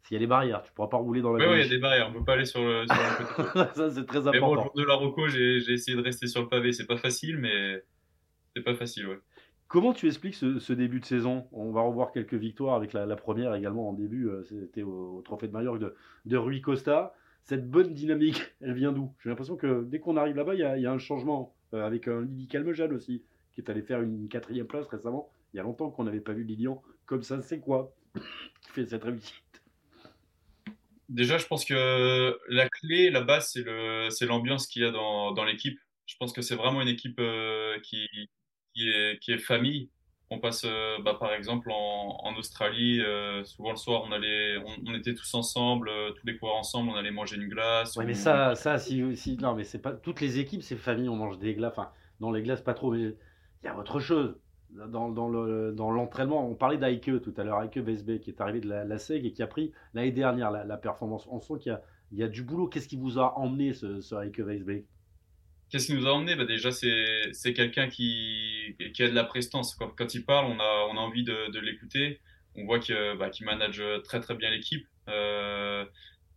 S'il 0.05 0.15
y 0.15 0.17
a 0.17 0.21
des 0.21 0.27
barrières, 0.27 0.63
tu 0.63 0.71
pourras 0.73 0.89
pas 0.89 0.99
rouler 0.99 1.23
dans 1.23 1.33
la 1.33 1.49
Oui, 1.49 1.57
il 1.57 1.63
y 1.63 1.67
a 1.67 1.69
des 1.69 1.79
barrières, 1.79 2.09
on 2.11 2.13
peut 2.13 2.25
pas 2.25 2.35
aller 2.35 2.45
sur 2.45 2.63
le, 2.63 2.85
sur 2.87 3.27
côté. 3.27 3.59
Ça, 3.75 3.91
c'est 3.91 4.05
très 4.05 4.19
important. 4.19 4.33
Mais 4.33 4.41
bon, 4.41 4.55
le 4.55 4.61
jour 4.61 4.73
de 4.75 5.27
la 5.27 5.29
j'ai, 5.29 5.61
j'ai 5.61 5.73
essayé 5.73 5.97
de 5.97 6.03
rester 6.03 6.27
sur 6.27 6.43
le 6.43 6.49
pavé. 6.49 6.73
C'est 6.73 6.87
pas 6.87 6.99
facile, 6.99 7.39
mais 7.39 7.83
c'est 8.55 8.63
pas 8.63 8.75
facile, 8.75 9.09
ouais. 9.09 9.19
Comment 9.69 9.93
tu 9.93 10.07
expliques 10.07 10.35
ce, 10.35 10.73
début 10.73 11.01
de 11.01 11.05
saison? 11.05 11.47
On 11.53 11.73
va 11.73 11.81
revoir 11.81 12.13
quelques 12.13 12.35
victoires 12.35 12.77
avec 12.77 12.93
la, 12.93 13.17
première 13.17 13.55
également 13.55 13.89
en 13.89 13.93
début, 13.93 14.29
euh, 14.29 14.45
c'était 14.45 14.83
au, 14.83 15.23
Trophée 15.25 15.49
de 15.49 15.53
Majorque 15.53 15.81
de, 16.25 16.37
Rui 16.37 16.61
Costa. 16.61 17.15
Cette 17.43 17.69
bonne 17.69 17.93
dynamique, 17.93 18.41
elle 18.61 18.75
vient 18.75 18.93
d'où? 18.93 19.13
J'ai 19.23 19.31
l'impression 19.31 19.57
que 19.57 19.85
dès 19.85 19.99
qu'on 19.99 20.17
arrive 20.17 20.37
là-bas, 20.37 20.55
il 20.55 20.61
y, 20.61 20.87
a 20.87 20.93
un 20.93 20.99
changement 20.99 21.55
euh, 21.73 21.85
avec 21.85 22.09
un 22.09 22.23
Lily 22.23 22.47
Calmejane 22.47 22.93
aussi, 22.93 23.23
qui 23.53 23.61
est 23.61 23.71
allé 23.71 23.83
faire 23.83 24.01
une 24.01 24.29
quatrième 24.29 24.67
place 24.67 24.87
récemment. 24.87 25.31
Il 25.53 25.57
y 25.57 25.61
a 25.61 25.63
longtemps 25.63 25.91
qu'on 25.91 26.05
n'avait 26.05 26.21
pas 26.21 26.33
vu 26.33 26.45
Lilian 26.45 26.83
comme 27.07 27.23
ça. 27.23 27.43
C'est 27.43 27.61
quoi 27.61 27.95
qui 28.15 28.71
fait 28.71 28.87
cette 28.87 29.05
réussite? 29.05 29.45
Déjà, 31.09 31.37
je 31.39 31.47
pense 31.47 31.65
que 31.65 32.39
la 32.49 32.69
clé, 32.69 33.11
la 33.11 33.21
base, 33.21 33.53
c'est 34.11 34.27
l'ambiance 34.27 34.67
qu'il 34.67 34.83
y 34.83 34.85
a 34.85 34.91
dans, 34.91 35.45
l'équipe. 35.45 35.79
Je 36.07 36.17
pense 36.17 36.33
que 36.33 36.43
c'est 36.43 36.55
vraiment 36.55 36.81
une 36.81 36.89
équipe 36.89 37.19
euh, 37.19 37.79
qui, 37.81 38.07
qui 38.75 38.89
est, 38.89 39.19
qui 39.21 39.33
est 39.33 39.39
famille. 39.39 39.89
On 40.31 40.39
passe, 40.39 40.65
euh, 40.65 40.97
bah, 41.05 41.17
par 41.19 41.33
exemple, 41.33 41.71
en, 41.71 42.19
en 42.23 42.35
Australie, 42.37 43.01
euh, 43.01 43.45
souvent 43.45 43.71
le 43.71 43.77
soir, 43.77 44.03
on, 44.07 44.13
allait, 44.13 44.57
on, 44.87 44.95
était 44.95 45.15
tous 45.15 45.33
ensemble, 45.35 45.89
euh, 45.89 46.11
tous 46.13 46.27
les 46.27 46.37
coureurs 46.37 46.57
ensemble, 46.57 46.91
on 46.91 46.97
allait 46.97 47.11
manger 47.11 47.37
une 47.37 47.49
glace. 47.49 47.97
Ouais, 47.97 48.05
mais 48.05 48.15
ça, 48.15 48.55
ça 48.55 48.79
si, 48.79 49.17
si, 49.17 49.37
non, 49.37 49.55
mais 49.55 49.65
c'est 49.65 49.79
pas 49.79 49.93
toutes 49.93 50.21
les 50.21 50.39
équipes, 50.39 50.63
c'est 50.63 50.77
famille, 50.77 51.09
on 51.09 51.17
mange 51.17 51.39
des 51.39 51.55
glaces. 51.55 51.73
Enfin, 51.73 51.91
dans 52.21 52.33
les 52.33 52.43
glaces, 52.43 52.63
pas 52.63 52.75
trop, 52.75 52.91
mais 52.91 53.01
il 53.01 53.17
y 53.65 53.69
a 53.69 53.79
autre 53.79 54.01
chose. 54.01 54.37
Dans, 54.71 55.09
dans, 55.09 55.29
le, 55.29 55.73
dans 55.73 55.93
l'entraînement, 55.93 56.49
on 56.49 56.57
parlait 56.57 56.79
d'Aike 56.79 57.23
tout 57.23 57.35
à 57.37 57.45
l'heure, 57.45 57.63
Aike 57.63 57.79
Vesbe 57.79 58.19
qui 58.19 58.31
est 58.31 58.41
arrivé 58.41 58.59
de 58.61 58.69
la, 58.69 58.85
la 58.85 58.99
SEG 58.99 59.25
et 59.25 59.31
qui 59.31 59.41
a 59.41 59.47
pris 59.47 59.71
l'année 59.93 60.11
dernière 60.11 60.51
la, 60.51 60.65
la, 60.65 60.77
performance. 60.77 61.29
On 61.31 61.39
sent 61.39 61.55
qu'il 61.61 61.79
y 62.11 62.17
y 62.17 62.25
a 62.25 62.29
du 62.29 62.43
boulot. 62.43 62.67
Qu'est-ce 62.67 62.89
qui 62.89 62.97
vous 62.97 63.21
a 63.21 63.39
emmené 63.39 63.73
ce, 63.73 64.01
ce 64.01 64.17
Aike 64.17 64.41
Vesbe 64.41 64.83
Qu'est-ce 65.71 65.87
qui 65.87 65.95
nous 65.95 66.07
a 66.07 66.13
emmené? 66.13 66.37
Bah 66.37 66.45
Déjà, 66.45 66.71
c'est 66.71 67.53
quelqu'un 67.55 67.89
qui, 67.89 68.77
qui 68.95 69.03
a 69.03 69.09
de 69.09 69.15
la 69.15 69.25
prestance. 69.25 69.75
Quand, 69.75 70.15
il 70.15 70.25
parle, 70.25 70.47
on 70.47 70.61
a, 70.61 70.89
on 70.91 70.97
a 70.97 71.01
envie 71.01 71.25
de, 71.25 71.59
l'écouter. 71.59 72.21
On 72.57 72.65
voit 72.65 72.79
qu'il 72.79 72.97
bah, 73.19 73.31
manage 73.43 73.83
très 74.05 74.21
très 74.21 74.35
bien 74.35 74.51
l'équipe. 74.51 74.87
Euh, 75.09 75.85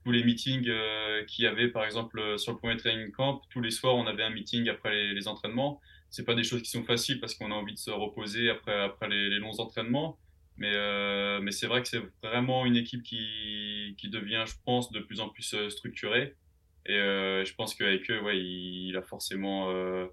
tous 0.08 0.13
les 0.13 0.24
meetings 0.24 0.70
euh, 0.70 1.26
qu'il 1.26 1.44
y 1.44 1.48
avait, 1.48 1.68
par 1.68 1.84
exemple, 1.84 2.40
sur 2.40 2.54
le 2.54 2.58
premier 2.58 2.78
training 2.78 3.12
camp, 3.12 3.42
tous 3.50 3.60
les 3.60 3.72
soirs, 3.72 3.94
on 3.96 4.08
avait 4.08 4.24
un 4.24 4.30
meeting 4.30 4.70
après 4.70 5.13
les, 5.13 5.28
entraînements. 5.28 5.82
C'est 6.10 6.24
pas 6.24 6.34
des 6.34 6.46
choses 6.46 6.62
qui 6.62 6.70
sont 6.70 6.86
faciles 6.86 7.20
parce 7.20 7.36
qu'on 7.36 7.52
a 7.52 7.54
envie 7.54 7.74
de 7.74 7.78
se 7.78 7.92
reposer 7.92 8.50
après, 8.50 8.74
après 8.74 9.10
les, 9.10 9.38
longs 9.38 9.60
entraînements. 9.60 10.18
Mais, 10.56 10.72
euh, 10.74 11.42
mais 11.42 11.52
c'est 11.52 11.68
vrai 11.68 11.82
que 11.82 11.90
c'est 11.90 12.02
vraiment 12.24 12.66
une 12.66 12.78
équipe 12.78 13.04
qui, 13.04 13.96
qui 13.98 14.10
devient, 14.10 14.46
je 14.48 14.54
pense, 14.63 14.94
de 14.94 15.02
plus 15.02 15.20
en 15.20 15.28
plus 15.28 15.54
euh, 15.54 15.70
structurée. 15.70 16.36
Et 16.88 16.97
euh, 16.97 17.43
je 17.43 17.54
pense 17.54 17.76
qu'avec 17.76 18.10
eux, 18.10 18.21
ouais, 18.21 18.39
il, 18.39 18.95
a 18.95 19.02
forcément, 19.02 19.69
euh, 19.69 20.08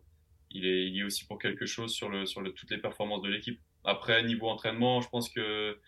il 0.50 0.66
est, 0.66 0.88
il 0.88 0.98
est 0.98 1.04
aussi 1.04 1.24
pour 1.24 1.38
quelque 1.38 1.66
chose 1.66 1.94
sur 1.94 2.08
le, 2.08 2.26
sur 2.26 2.40
le, 2.40 2.52
toutes 2.52 2.70
les 2.70 2.78
performances 2.78 3.22
de 3.22 3.28
l'équipe. 3.28 3.60
Après, 3.84 4.22
niveau 4.24 4.48
entraînement, 4.48 5.00
je 5.00 5.08
pense 5.08 5.28
que 5.28 5.78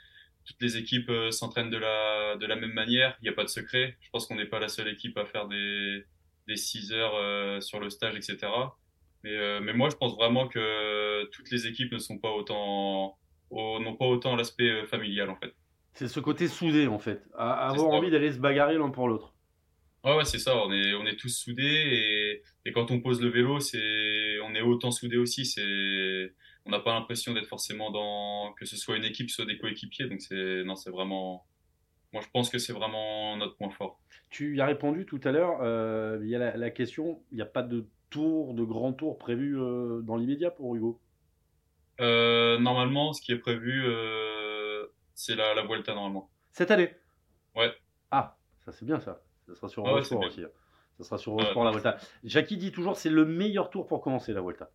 toutes 0.45 0.63
les 0.63 0.77
équipes 0.77 1.11
s'entraînent 1.33 1.71
de 1.71 1.77
la, 1.77 2.37
de 2.37 2.47
la 2.47 2.55
même 2.55 2.73
manière. 2.73 3.17
Il 3.21 3.25
n'y 3.25 3.29
a 3.29 3.33
pas 3.33 3.43
de 3.43 3.49
secret. 3.49 3.97
Je 4.01 4.11
pense 4.11 4.27
qu'on 4.27 4.37
n'est 4.37 4.47
pas 4.47 4.61
la 4.61 4.69
seule 4.69 4.87
équipe 4.87 5.19
à 5.19 5.27
faire 5.27 5.49
des, 5.49 6.05
des 6.47 6.57
6 6.57 6.93
heures 6.93 7.61
sur 7.61 7.81
le 7.81 7.91
stage, 7.91 8.15
etc. 8.15 8.39
Mais, 9.25 9.61
mais 9.61 9.73
moi, 9.73 9.89
je 9.89 9.97
pense 9.97 10.15
vraiment 10.15 10.47
que 10.47 11.25
toutes 11.33 11.51
les 11.51 11.67
équipes 11.67 11.91
ne 11.91 11.99
sont 11.99 12.19
pas 12.19 12.31
autant, 12.31 13.19
n'ont 13.51 13.97
pas 13.97 14.05
autant 14.05 14.37
l'aspect 14.37 14.87
familial 14.87 15.31
en 15.31 15.37
fait. 15.37 15.53
C'est 15.95 16.07
ce 16.07 16.21
côté 16.21 16.47
soudé 16.47 16.87
en 16.87 17.01
fait, 17.01 17.25
avoir 17.35 17.89
envie 17.89 18.11
d'aller 18.11 18.31
se 18.31 18.39
bagarrer 18.39 18.79
l'un 18.79 18.91
pour 18.91 19.09
l'autre. 19.09 19.36
Ouais, 20.15 20.25
c'est 20.25 20.39
ça. 20.39 20.57
On 20.57 20.73
est, 20.73 20.95
on 20.95 21.05
est 21.05 21.17
tous 21.17 21.29
soudés 21.29 21.65
et, 21.65 22.43
et 22.65 22.73
quand 22.73 22.93
on 22.93 23.01
pose 23.01 23.21
le 23.21 23.29
vélo, 23.29 23.59
c'est, 23.59 24.39
on 24.45 24.55
est 24.55 24.61
autant 24.61 24.93
soudés 24.93 25.17
aussi. 25.17 25.45
C'est, 25.45 26.33
on 26.65 26.71
n'a 26.71 26.79
pas 26.79 26.95
l'impression 26.95 27.35
d'être 27.35 27.49
forcément 27.49 27.91
dans, 27.91 28.53
que 28.53 28.67
ce 28.67 28.77
soit 28.77 28.97
une 28.97 29.05
équipe, 29.05 29.31
soit 29.31 29.47
des 29.47 29.59
coéquipiers. 29.59 30.07
Donc 30.07 30.21
c'est, 30.21 30.63
non, 30.63 30.77
c'est 30.77 30.91
vraiment, 30.91 31.45
moi 32.13 32.23
je 32.23 32.29
pense 32.31 32.51
que 32.51 32.59
c'est 32.59 32.73
vraiment 32.73 33.37
notre 33.37 33.57
point 33.57 33.71
fort. 33.71 34.01
Tu 34.31 34.57
y 34.57 34.61
as 34.61 34.67
répondu 34.67 35.07
tout 35.07 35.21
à 35.25 35.33
l'heure. 35.33 35.59
Euh, 35.63 36.21
il 36.23 36.29
y 36.29 36.37
a 36.37 36.57
la, 36.57 36.71
question, 36.71 37.21
il 37.33 37.37
n'y 37.37 37.43
a 37.43 37.47
pas 37.47 37.65
de 37.65 37.89
tour, 38.09 38.55
de 38.55 38.63
grand 38.63 38.93
tour 38.93 39.19
prévu 39.19 39.61
euh, 39.61 40.03
dans 40.03 40.17
l'immédiat 40.17 40.53
pour 40.53 40.77
Hugo? 40.77 41.01
Euh, 42.01 42.59
normalement, 42.61 43.13
ce 43.13 43.21
qui 43.23 43.33
est 43.33 43.39
prévu, 43.39 43.85
c'est 45.15 45.35
la, 45.35 45.53
la 45.55 45.67
Vuelta 45.67 45.95
normalement. 45.95 46.31
Cette 46.53 46.71
année? 46.71 46.95
Ouais. 47.57 47.75
Ah, 48.13 48.37
ça 48.65 48.71
c'est 48.71 48.85
bien 48.85 49.01
ça. 49.01 49.26
Ça 49.47 49.55
sera 49.55 49.69
sur 49.69 49.87
ah 49.87 49.91
Eurosport 49.91 50.25
aussi. 50.25 50.43
Hein. 50.43 50.51
Ça 50.99 51.05
sera 51.05 51.19
sur 51.19 51.33
Eurosport 51.33 51.65
la 51.65 51.71
Volta. 51.71 51.97
Jackie 52.25 52.57
dit 52.57 52.73
toujours 52.73 52.97
c'est 52.97 53.11
le 53.11 53.25
meilleur 53.25 53.71
tour 53.71 53.87
pour 53.87 54.01
commencer 54.01 54.33
la 54.33 54.41
Volta. 54.41 54.71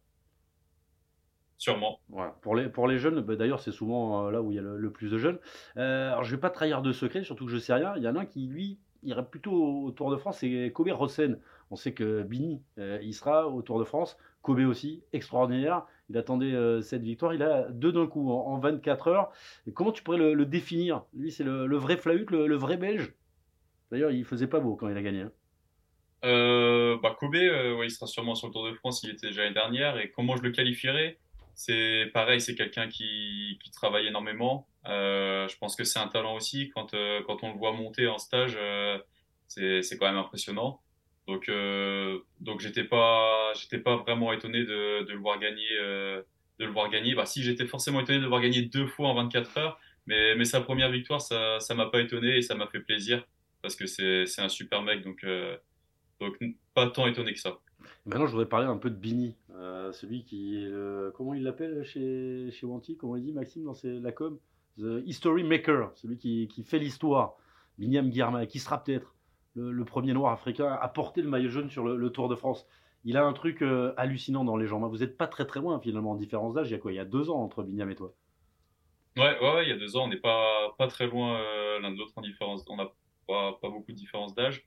Sûrement. 1.62 2.00
Voilà. 2.10 2.36
Pour, 2.42 2.56
les, 2.56 2.70
pour 2.70 2.88
les 2.88 2.98
jeunes, 2.98 3.22
bah, 3.22 3.36
d'ailleurs, 3.36 3.60
c'est 3.60 3.72
souvent 3.72 4.26
euh, 4.26 4.32
là 4.32 4.42
où 4.42 4.52
il 4.52 4.56
y 4.56 4.58
a 4.58 4.64
le, 4.64 4.90
plus 4.90 5.12
de 5.12 5.20
jeunes. 5.20 5.38
Euh, 5.78 6.12
alors, 6.12 6.24
je 6.24 6.32
vais 6.32 6.42
pas 6.42 6.50
trahir 6.50 6.82
de 6.82 6.92
secret, 6.92 7.24
surtout 7.24 7.46
que 7.46 7.52
je 7.52 7.60
sais 7.60 7.72
rien. 7.72 7.94
Il 7.98 8.02
y 8.02 8.08
en 8.08 8.16
a 8.16 8.22
un 8.22 8.26
qui, 8.26 8.48
lui, 8.48 8.80
irait 9.04 9.24
plutôt 9.24 9.54
au 9.54 9.92
Tour 9.92 10.10
de 10.10 10.16
France, 10.16 10.40
c'est 10.40 10.72
Kobe 10.74 10.90
Rossen. 10.90 11.38
On 11.70 11.76
sait 11.76 11.94
que 11.94 12.24
Bini, 12.24 12.64
euh, 12.80 12.98
il 13.04 13.14
sera 13.14 13.48
au 13.48 13.62
Tour 13.62 13.78
de 13.78 13.84
France. 13.84 14.18
Kobe 14.42 14.62
aussi, 14.62 15.04
extraordinaire. 15.14 15.86
Il 16.10 16.18
attendait 16.18 16.82
cette 16.82 17.04
victoire. 17.04 17.36
Il 17.36 17.44
a 17.44 17.70
deux 17.70 17.92
d'un 17.92 18.08
coup 18.08 18.32
en, 18.32 18.58
24 18.58 19.08
heures. 19.10 19.32
Et 19.68 19.72
comment 19.72 19.92
tu 19.92 20.02
pourrais 20.02 20.18
le, 20.18 20.46
définir? 20.48 21.04
Lui, 21.14 21.32
c'est 21.32 21.44
le, 21.44 21.78
vrai 21.78 21.96
Flahut, 21.96 22.26
le, 22.32 22.56
vrai 22.56 22.78
Belge? 22.78 23.14
D'ailleurs, 23.92 24.12
il 24.12 24.24
faisait 24.24 24.48
pas 24.48 24.60
beau 24.60 24.76
quand 24.76 24.90
il 24.90 24.98
a 24.98 25.02
gagné. 25.02 25.22
Hein. 25.22 25.32
Euh, 26.24 26.98
bah 27.02 27.16
Kobe, 27.20 27.36
euh, 27.36 27.76
ouais, 27.76 27.88
il 27.88 27.92
sera 27.92 28.08
sûrement 28.08 28.36
sur 28.36 28.48
le 28.48 28.54
Tour 28.54 28.66
de 28.66 28.74
France. 28.74 29.04
Il 29.04 29.10
était 29.12 29.28
déjà 29.28 29.44
l'année 29.44 29.54
dernière. 29.54 29.98
Et 30.00 30.12
comment 30.12 30.38
je 30.38 30.44
le 30.44 30.52
qualifierais? 30.52 31.18
C'est 31.54 32.10
pareil, 32.14 32.40
c'est 32.40 32.56
quelqu'un 32.56 32.88
qui, 32.88 33.60
travaille 33.74 34.08
énormément. 34.08 34.68
Euh, 34.88 35.48
je 35.48 35.58
pense 35.58 35.76
que 35.76 35.84
c'est 35.84 36.00
un 36.00 36.08
talent 36.08 36.36
aussi. 36.36 36.70
Quand, 36.74 36.92
quand 37.26 37.44
on 37.44 37.52
le 37.52 37.58
voit 37.58 37.74
monter 37.74 38.08
en 38.08 38.18
stage, 38.18 38.58
c'est 39.48 39.98
quand 40.00 40.08
même 40.08 40.18
impressionnant. 40.18 40.82
Donc, 41.28 41.52
donc 42.40 42.62
j'étais 42.62 42.84
pas, 42.84 43.54
pas 43.84 43.96
vraiment 43.98 44.32
étonné 44.34 44.60
de, 44.60 45.04
de 45.04 45.12
le 45.12 45.20
voir 45.20 45.40
gagner. 45.40 45.70
de 45.78 46.66
le 46.66 46.72
voir 46.72 46.90
gagner. 46.90 47.16
Bah, 47.16 47.26
si 47.26 47.44
j'étais 47.44 47.66
forcément 47.68 48.00
étonné 48.00 48.20
de 48.20 48.24
le 48.24 48.30
voir 48.30 48.42
gagner 48.42 48.62
deux 48.62 48.88
fois 48.88 49.10
en 49.10 49.16
24 49.16 49.58
heures, 49.58 49.80
mais, 50.08 50.36
mais 50.36 50.46
sa 50.46 50.62
première 50.62 50.90
victoire, 50.90 51.22
ça, 51.22 51.60
ça 51.60 51.76
m'a 51.76 51.88
pas 51.88 52.00
étonné 52.00 52.38
et 52.38 52.42
ça 52.42 52.56
m'a 52.56 52.68
fait 52.68 52.80
plaisir 52.80 53.26
parce 53.62 53.76
que 53.76 53.86
c'est 53.86 54.42
un 54.42 54.50
super 54.50 54.82
mec, 54.82 55.04
donc, 55.04 55.24
euh, 55.24 55.58
donc 56.20 56.38
pas 56.74 56.90
tant 56.90 57.08
étonné 57.08 57.34
que 57.34 57.40
ça. 57.40 57.60
Maintenant, 58.06 58.28
je 58.28 58.32
voudrais 58.32 58.50
parler 58.50 58.68
un 58.68 58.78
peu 58.78 58.90
de 58.90 58.96
Bini, 58.96 59.36
euh, 59.56 59.92
celui 59.92 60.24
qui 60.24 60.58
est 60.58 60.72
comment 61.14 61.34
il 61.34 61.44
l'appelle 61.44 61.84
chez, 61.84 62.52
chez 62.52 62.66
Wanty, 62.66 62.98
comment 62.98 63.16
il 63.16 63.24
dit 63.24 63.34
Maxime 63.34 63.64
dans 63.64 63.76
la 63.84 64.12
com? 64.12 64.40
The 64.78 65.04
History 65.06 65.44
Maker, 65.44 65.92
celui 65.96 66.18
qui, 66.18 66.48
qui 66.48 66.64
fait 66.64 66.80
l'histoire. 66.80 67.36
Biniam 67.78 68.10
Guirma, 68.10 68.46
qui 68.46 68.60
sera 68.60 68.84
peut-être 68.84 69.16
le, 69.56 69.84
premier 69.84 70.14
noir 70.14 70.34
africain 70.34 70.78
à 70.80 70.88
porter 70.88 71.22
le 71.22 71.30
maillot 71.30 71.50
jaune 71.50 71.70
sur 71.70 71.84
le, 71.84 72.10
Tour 72.12 72.30
de 72.30 72.36
France. 72.36 72.68
Il 73.04 73.18
a 73.18 73.26
un 73.26 73.34
truc 73.34 73.62
euh, 73.62 73.94
hallucinant 73.98 74.44
dans 74.44 74.56
les 74.56 74.68
jambes. 74.68 74.90
Vous 74.90 75.00
n'êtes 75.00 75.18
pas 75.18 75.28
très 75.28 75.46
très 75.46 75.60
loin 75.60 75.80
finalement 75.80 76.12
en 76.12 76.16
différence 76.16 76.54
d'âge. 76.54 76.70
Il 76.70 76.74
y 76.74 76.76
a 76.76 76.80
quoi? 76.80 76.92
Il 76.92 76.96
y 76.96 77.00
a 77.00 77.06
deux 77.06 77.30
ans 77.30 77.42
entre 77.42 77.64
Biniam 77.64 77.90
et 77.90 77.96
toi? 77.96 78.14
Ouais, 79.18 79.38
ouais, 79.42 79.66
il 79.66 79.70
y 79.70 79.74
a 79.74 79.78
deux 79.78 79.98
ans, 79.98 80.06
on 80.06 80.08
n'est 80.08 80.18
pas, 80.18 80.74
pas 80.78 80.88
très 80.88 81.08
loin 81.08 81.38
l'un 81.82 81.92
de 81.92 81.98
l'autre 81.98 82.14
en 82.16 82.22
différence. 82.22 82.64
On 82.70 82.80
a 82.80 82.94
pas, 83.32 83.70
beaucoup 83.70 83.92
de 83.92 83.98
différence 83.98 84.34
d'âge. 84.36 84.66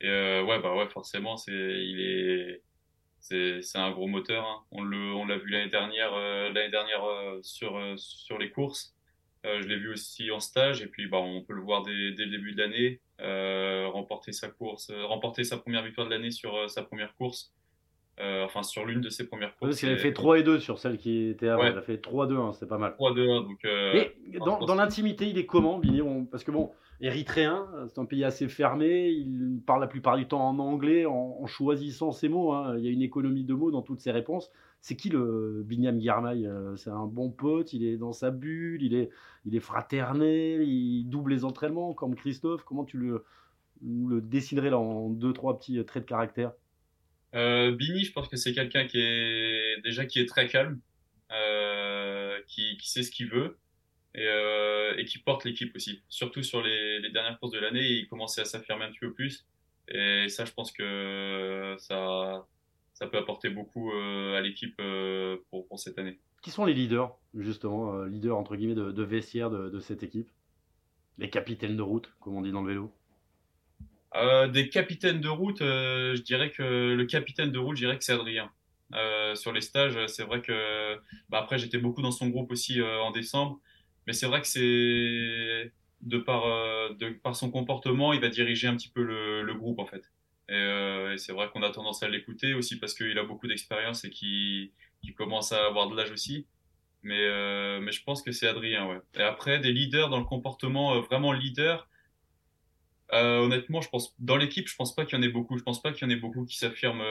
Et 0.00 0.08
euh, 0.08 0.44
ouais, 0.44 0.60
bah 0.60 0.74
ouais, 0.76 0.88
forcément, 0.88 1.36
c'est, 1.36 1.52
il 1.52 2.00
est, 2.00 2.62
c'est, 3.20 3.62
c'est 3.62 3.78
un 3.78 3.90
gros 3.90 4.06
moteur. 4.06 4.44
Hein. 4.44 4.64
On 4.70 4.82
le, 4.82 5.14
on 5.14 5.26
l'a 5.26 5.38
vu 5.38 5.50
l'année 5.50 5.70
dernière, 5.70 6.12
euh, 6.14 6.50
l'année 6.52 6.70
dernière 6.70 7.04
euh, 7.04 7.40
sur 7.42 7.80
sur 7.98 8.38
les 8.38 8.50
courses. 8.50 8.94
je 9.44 9.66
l'ai 9.68 9.76
vu 9.76 9.90
aussi 9.92 10.30
en 10.30 10.40
stage 10.40 10.82
et 10.82 10.88
puis 10.88 11.06
bah 11.06 11.18
on 11.18 11.42
peut 11.42 11.54
le 11.54 11.62
voir 11.62 11.82
dès, 11.82 12.12
dès 12.12 12.24
le 12.24 12.30
début 12.30 12.52
de 12.52 12.58
l'année, 12.62 13.00
remporter 13.92 14.32
sa 14.32 14.48
course, 14.50 14.90
remporter 14.90 15.44
sa 15.44 15.56
première 15.58 15.82
victoire 15.84 16.06
de 16.08 16.12
l'année 16.12 16.32
sur 16.32 16.68
sa 16.68 16.82
première 16.82 17.14
course. 17.16 17.54
Enfin 18.18 18.62
sur 18.62 18.84
l'une 18.84 19.00
de 19.00 19.08
ses 19.08 19.26
premières 19.26 19.56
courses. 19.56 19.70
Parce 19.70 19.80
qu'elle 19.80 19.92
a 19.92 19.98
fait 19.98 20.12
3 20.12 20.38
et 20.38 20.42
2 20.42 20.58
sur 20.58 20.78
celle 20.78 20.98
qui 20.98 21.28
était 21.28 21.48
avant. 21.48 21.64
Elle 21.64 21.78
a 21.78 21.82
fait 21.82 21.96
3-2, 21.96 22.36
hein, 22.36 22.52
c'était 22.52 22.66
pas 22.66 22.78
mal. 22.78 22.94
3-2, 22.98 23.44
donc. 23.44 23.60
Mais 23.64 24.14
dans, 24.38 24.58
dans 24.60 24.74
l'intimité, 24.74 25.28
il 25.28 25.38
est 25.38 25.46
comment, 25.46 25.78
Billy? 25.78 26.02
Parce 26.30 26.44
que 26.44 26.50
bon, 26.50 26.70
érythréen, 27.00 27.66
c'est 27.88 27.98
un 27.98 28.04
pays 28.04 28.24
assez 28.24 28.48
fermé, 28.48 29.08
il 29.08 29.60
parle 29.66 29.80
la 29.80 29.86
plupart 29.86 30.16
du 30.16 30.26
temps 30.26 30.48
en 30.48 30.58
anglais, 30.58 31.06
en, 31.06 31.46
choisissant 31.46 32.12
ses 32.12 32.28
mots, 32.28 32.52
hein. 32.52 32.76
il 32.78 32.84
y 32.84 32.88
a 32.88 32.90
une 32.90 33.02
économie 33.02 33.44
de 33.44 33.54
mots 33.54 33.70
dans 33.70 33.82
toutes 33.82 34.00
ses 34.00 34.10
réponses. 34.10 34.50
C'est 34.80 34.96
qui 34.96 35.08
le 35.08 35.62
Binyam 35.64 36.00
Girmay 36.00 36.46
euh, 36.46 36.76
C'est 36.76 36.90
un 36.90 37.06
bon 37.06 37.30
pote, 37.30 37.72
il 37.72 37.84
est 37.84 37.96
dans 37.96 38.12
sa 38.12 38.30
bulle, 38.30 38.82
il 38.82 38.94
est, 38.94 39.10
il 39.44 39.56
est 39.56 39.60
fraternel, 39.60 40.62
il 40.62 41.04
double 41.08 41.32
les 41.32 41.44
entraînements 41.44 41.92
comme 41.92 42.14
Christophe. 42.14 42.62
Comment 42.64 42.84
tu 42.84 42.96
le, 42.96 43.24
le 43.84 44.20
dessinerais 44.20 44.70
là 44.70 44.78
en 44.78 45.10
deux, 45.10 45.32
trois 45.32 45.58
petits 45.58 45.84
traits 45.84 46.04
de 46.04 46.08
caractère? 46.08 46.52
Euh, 47.36 47.72
Bini, 47.72 48.04
je 48.04 48.12
pense 48.12 48.28
que 48.28 48.36
c'est 48.36 48.52
quelqu'un 48.52 48.86
qui 48.86 48.98
est 48.98 49.80
déjà 49.82 50.06
qui 50.06 50.18
est 50.18 50.26
très 50.26 50.48
calme, 50.48 50.80
euh, 51.32 52.40
qui, 52.46 52.78
sait 52.82 53.02
ce 53.02 53.10
qu'il 53.10 53.28
veut, 53.28 53.58
et, 54.14 54.26
euh, 54.26 54.96
et 54.96 55.04
qui 55.04 55.18
porte 55.18 55.44
l'équipe 55.44 55.74
aussi. 55.76 56.02
Surtout 56.08 56.42
sur 56.42 56.62
les, 56.62 57.10
dernières 57.10 57.38
courses 57.38 57.52
de 57.52 57.58
l'année, 57.58 57.86
il 57.86 58.08
commençait 58.08 58.40
à 58.40 58.46
s'affirmer 58.46 58.84
un 58.84 58.90
petit 58.90 59.00
peu 59.00 59.12
plus. 59.12 59.46
Et 59.88 60.28
ça, 60.28 60.44
je 60.44 60.52
pense 60.52 60.72
que 60.72 61.76
ça, 61.78 62.46
peut 63.00 63.18
apporter 63.18 63.50
beaucoup 63.50 63.92
à 63.92 64.40
l'équipe 64.40 64.80
pour, 65.50 65.78
cette 65.78 65.98
année. 65.98 66.18
Qui 66.42 66.50
sont 66.50 66.64
les 66.64 66.74
leaders, 66.74 67.14
justement, 67.34 68.04
leaders 68.04 68.36
entre 68.36 68.56
guillemets 68.56 68.74
de, 68.74 69.02
vestiaire 69.02 69.50
de, 69.50 69.78
cette 69.80 70.02
équipe? 70.02 70.28
Les 71.18 71.30
capitaines 71.30 71.76
de 71.76 71.82
route, 71.82 72.10
comme 72.20 72.34
on 72.34 72.42
dit 72.42 72.52
dans 72.52 72.62
le 72.62 72.68
vélo 72.68 72.92
euh, 74.16 74.48
Des 74.48 74.68
capitaines 74.68 75.20
de 75.20 75.28
route, 75.28 75.60
je 75.60 76.20
dirais 76.22 76.50
que 76.50 76.62
le 76.94 77.04
capitaine 77.06 77.52
de 77.52 77.58
route, 77.58 77.76
je 77.76 77.82
dirais 77.82 77.98
que 77.98 78.04
c'est 78.04 78.12
Adrien. 78.12 78.50
sur 79.34 79.52
les 79.52 79.60
stages, 79.60 79.98
c'est 80.06 80.24
vrai 80.24 80.42
que 80.42 80.96
bah 81.28 81.38
après 81.38 81.58
j'étais 81.58 81.78
beaucoup 81.78 82.02
dans 82.02 82.12
son 82.12 82.28
groupe 82.28 82.50
aussi 82.50 82.80
en 82.82 83.10
décembre 83.10 83.60
mais 84.06 84.12
c'est 84.12 84.26
vrai 84.26 84.40
que 84.40 84.46
c'est 84.46 85.72
de 86.02 86.18
par, 86.18 86.46
euh, 86.46 86.94
de 86.94 87.10
par 87.10 87.34
son 87.34 87.50
comportement, 87.50 88.12
il 88.12 88.20
va 88.20 88.28
diriger 88.28 88.68
un 88.68 88.76
petit 88.76 88.88
peu 88.88 89.02
le, 89.02 89.42
le 89.42 89.54
groupe 89.54 89.78
en 89.78 89.86
fait. 89.86 90.12
Et, 90.48 90.52
euh, 90.54 91.16
c'est 91.16 91.32
vrai 91.32 91.48
qu'on 91.52 91.62
a 91.62 91.70
tendance 91.70 92.02
à 92.02 92.08
l'écouter 92.08 92.54
aussi 92.54 92.78
parce 92.78 92.94
qu'il 92.94 93.18
a 93.18 93.24
beaucoup 93.24 93.48
d'expérience 93.48 94.04
et 94.04 94.10
qu'il 94.10 94.70
commence 95.16 95.52
à 95.52 95.66
avoir 95.66 95.88
de 95.90 95.96
l'âge 95.96 96.12
aussi. 96.12 96.46
Mais, 97.02 97.18
euh, 97.20 97.80
mais 97.80 97.92
je 97.92 98.02
pense 98.04 98.22
que 98.22 98.32
c'est 98.32 98.46
Adrien, 98.46 98.86
ouais. 98.86 98.98
Et 99.16 99.22
après, 99.22 99.58
des 99.60 99.72
leaders 99.72 100.08
dans 100.08 100.18
le 100.18 100.24
comportement, 100.24 100.94
euh, 100.94 101.00
vraiment 101.00 101.32
leader. 101.32 101.88
Euh, 103.12 103.38
honnêtement, 103.38 103.80
je 103.80 103.88
pense 103.88 104.14
dans 104.18 104.36
l'équipe, 104.36 104.68
je 104.68 104.74
pense 104.74 104.94
pas 104.94 105.04
qu'il 105.04 105.18
y 105.18 105.20
en 105.20 105.24
ait 105.24 105.30
beaucoup. 105.30 105.56
Je 105.56 105.62
pense 105.62 105.80
pas 105.80 105.92
qu'il 105.92 106.08
y 106.08 106.10
en 106.10 106.14
ait 106.14 106.20
beaucoup 106.20 106.44
qui 106.44 106.56
s'affirment 106.56 107.04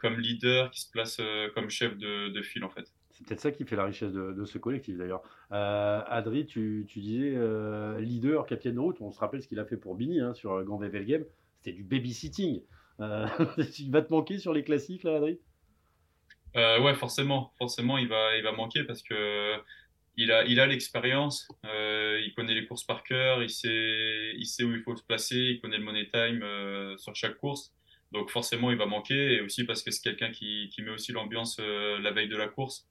comme 0.00 0.20
leader, 0.20 0.70
qui 0.70 0.80
se 0.80 0.90
placent 0.90 1.20
comme 1.54 1.68
chef 1.70 1.96
de, 1.96 2.28
de 2.28 2.42
file 2.42 2.64
en 2.64 2.70
fait. 2.70 2.92
C'est 3.12 3.26
peut-être 3.26 3.40
ça 3.40 3.52
qui 3.52 3.64
fait 3.64 3.76
la 3.76 3.84
richesse 3.84 4.12
de, 4.12 4.44
ce 4.44 4.58
collectif 4.58 4.96
d'ailleurs. 4.96 5.22
Euh, 5.52 6.00
Adri, 6.06 6.46
tu, 6.46 6.86
disais 6.96 7.34
euh, 7.36 8.00
leader, 8.00 8.46
capitaine 8.46 8.74
de 8.74 8.80
route. 8.80 9.00
On 9.00 9.12
se 9.12 9.20
rappelle 9.20 9.42
ce 9.42 9.48
qu'il 9.48 9.60
a 9.60 9.66
fait 9.66 9.76
pour 9.76 9.94
Bini 9.94 10.20
hein, 10.20 10.34
sur 10.34 10.62
Grand 10.64 10.80
Game. 10.80 11.24
C'était 11.58 11.76
du 11.76 11.84
babysitting. 11.84 12.62
Euh, 13.00 13.26
il 13.78 13.90
va 13.90 14.02
te 14.02 14.10
manquer 14.10 14.38
sur 14.38 14.52
les 14.52 14.64
classiques 14.64 15.04
là, 15.04 15.16
Adri? 15.16 15.38
Euh, 16.56 16.80
Ouais, 16.80 16.94
forcément. 16.94 17.52
Forcément, 17.58 17.98
il 17.98 18.08
va, 18.08 18.36
il 18.36 18.42
va 18.42 18.52
manquer 18.52 18.82
parce 18.84 19.02
que 19.02 19.56
il 20.16 20.30
a, 20.30 20.44
il 20.44 20.60
a 20.60 20.66
l'expérience. 20.66 21.48
il 21.64 22.32
connaît 22.36 22.54
les 22.54 22.66
courses 22.66 22.84
par 22.84 23.02
cœur. 23.02 23.42
Il 23.42 23.50
sait, 23.50 24.32
il 24.36 24.46
sait 24.46 24.64
où 24.64 24.74
il 24.74 24.82
faut 24.82 24.96
se 24.96 25.04
placer. 25.04 25.36
Il 25.36 25.60
connaît 25.60 25.78
le 25.78 25.84
money 25.84 26.08
time 26.12 26.44
sur 26.98 27.14
chaque 27.14 27.36
course. 27.38 27.72
Donc 28.12 28.30
forcément, 28.30 28.70
il 28.70 28.76
va 28.76 28.86
manquer. 28.86 29.34
Et 29.34 29.40
aussi 29.40 29.64
parce 29.64 29.82
que 29.82 29.90
c'est 29.90 30.02
quelqu'un 30.02 30.30
qui, 30.30 30.68
qui 30.70 30.82
met 30.82 30.90
aussi 30.90 31.12
l'ambiance 31.12 31.58
la 31.58 32.10
veille 32.10 32.28
de 32.28 32.36
la 32.36 32.48
course. 32.48 32.86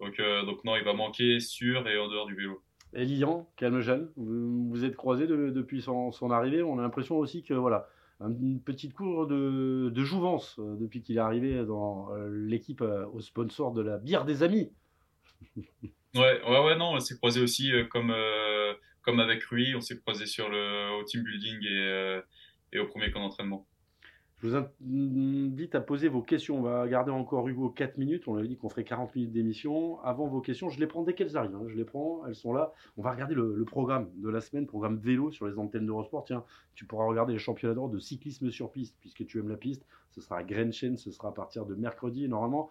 Donc, 0.00 0.18
euh, 0.18 0.44
donc 0.44 0.64
non, 0.64 0.76
il 0.76 0.84
va 0.84 0.94
manquer 0.94 1.40
sur 1.40 1.86
et 1.86 1.98
en 1.98 2.08
dehors 2.08 2.26
du 2.26 2.34
vélo. 2.34 2.62
Et 2.94 3.04
Lilian, 3.04 3.48
calme 3.56 3.80
vous 4.16 4.68
vous 4.68 4.84
êtes 4.84 4.96
croisés 4.96 5.26
depuis 5.26 5.82
son, 5.82 6.30
arrivée. 6.30 6.62
On 6.62 6.78
a 6.78 6.82
l'impression 6.82 7.18
aussi 7.18 7.44
que 7.44 7.54
voilà, 7.54 7.86
une 8.20 8.60
petite 8.60 8.94
cour 8.94 9.26
de, 9.26 9.92
jouvence 10.02 10.58
euh, 10.58 10.76
depuis 10.76 11.02
qu'il 11.02 11.16
est 11.16 11.20
arrivé 11.20 11.64
dans 11.64 12.12
euh, 12.12 12.28
l'équipe 12.30 12.80
au 12.80 13.20
sponsor 13.20 13.72
de 13.72 13.82
la 13.82 13.98
bière 13.98 14.24
des 14.24 14.42
amis. 14.42 14.72
ouais, 16.14 16.42
ouais, 16.42 16.64
ouais, 16.64 16.76
non, 16.76 16.92
on 16.92 17.00
s'est 17.00 17.16
croisé 17.16 17.40
aussi 17.40 17.72
comme, 17.90 18.14
comme 19.02 19.20
avec 19.20 19.42
Rui, 19.44 19.74
on 19.74 19.80
s'est 19.80 19.98
croisé 19.98 20.26
sur 20.26 20.48
le, 20.48 21.00
au 21.00 21.04
team 21.04 21.22
building 21.22 21.64
et, 21.64 22.20
et 22.72 22.78
au 22.78 22.86
premier 22.86 23.10
camp 23.10 23.20
d'entraînement. 23.20 23.66
Je 24.42 24.48
vous 24.48 24.56
invite 24.56 25.74
à 25.74 25.82
poser 25.82 26.08
vos 26.08 26.22
questions. 26.22 26.60
On 26.60 26.62
va 26.62 26.88
garder 26.88 27.10
encore 27.10 27.46
Hugo 27.46 27.68
4 27.68 27.98
minutes. 27.98 28.26
On 28.26 28.36
avait 28.36 28.48
dit 28.48 28.56
qu'on 28.56 28.70
ferait 28.70 28.84
40 28.84 29.14
minutes 29.14 29.32
d'émission. 29.32 30.00
Avant 30.00 30.28
vos 30.28 30.40
questions, 30.40 30.70
je 30.70 30.80
les 30.80 30.86
prends 30.86 31.02
dès 31.02 31.12
qu'elles 31.12 31.36
arrivent. 31.36 31.54
Hein. 31.54 31.66
Je 31.68 31.76
les 31.76 31.84
prends, 31.84 32.24
elles 32.26 32.34
sont 32.34 32.54
là. 32.54 32.72
On 32.96 33.02
va 33.02 33.10
regarder 33.10 33.34
le, 33.34 33.62
programme 33.66 34.08
de 34.16 34.30
la 34.30 34.40
semaine, 34.40 34.66
programme 34.66 34.96
vélo 34.96 35.30
sur 35.30 35.46
les 35.46 35.58
antennes 35.58 35.84
d'Eurosport. 35.84 36.24
Tiens, 36.24 36.42
tu 36.74 36.86
pourras 36.86 37.04
regarder 37.04 37.34
les 37.34 37.38
championnats 37.38 37.74
d'or 37.74 37.90
de 37.90 37.98
cyclisme 37.98 38.50
sur 38.50 38.72
piste, 38.72 38.96
puisque 39.00 39.26
tu 39.26 39.38
aimes 39.38 39.50
la 39.50 39.58
piste. 39.58 39.84
Ce 40.10 40.22
sera 40.22 40.38
à 40.38 40.42
Grenchen, 40.42 40.96
ce 40.96 41.10
sera 41.10 41.28
à 41.28 41.32
partir 41.32 41.66
de 41.66 41.74
mercredi. 41.74 42.26
Normalement, 42.26 42.70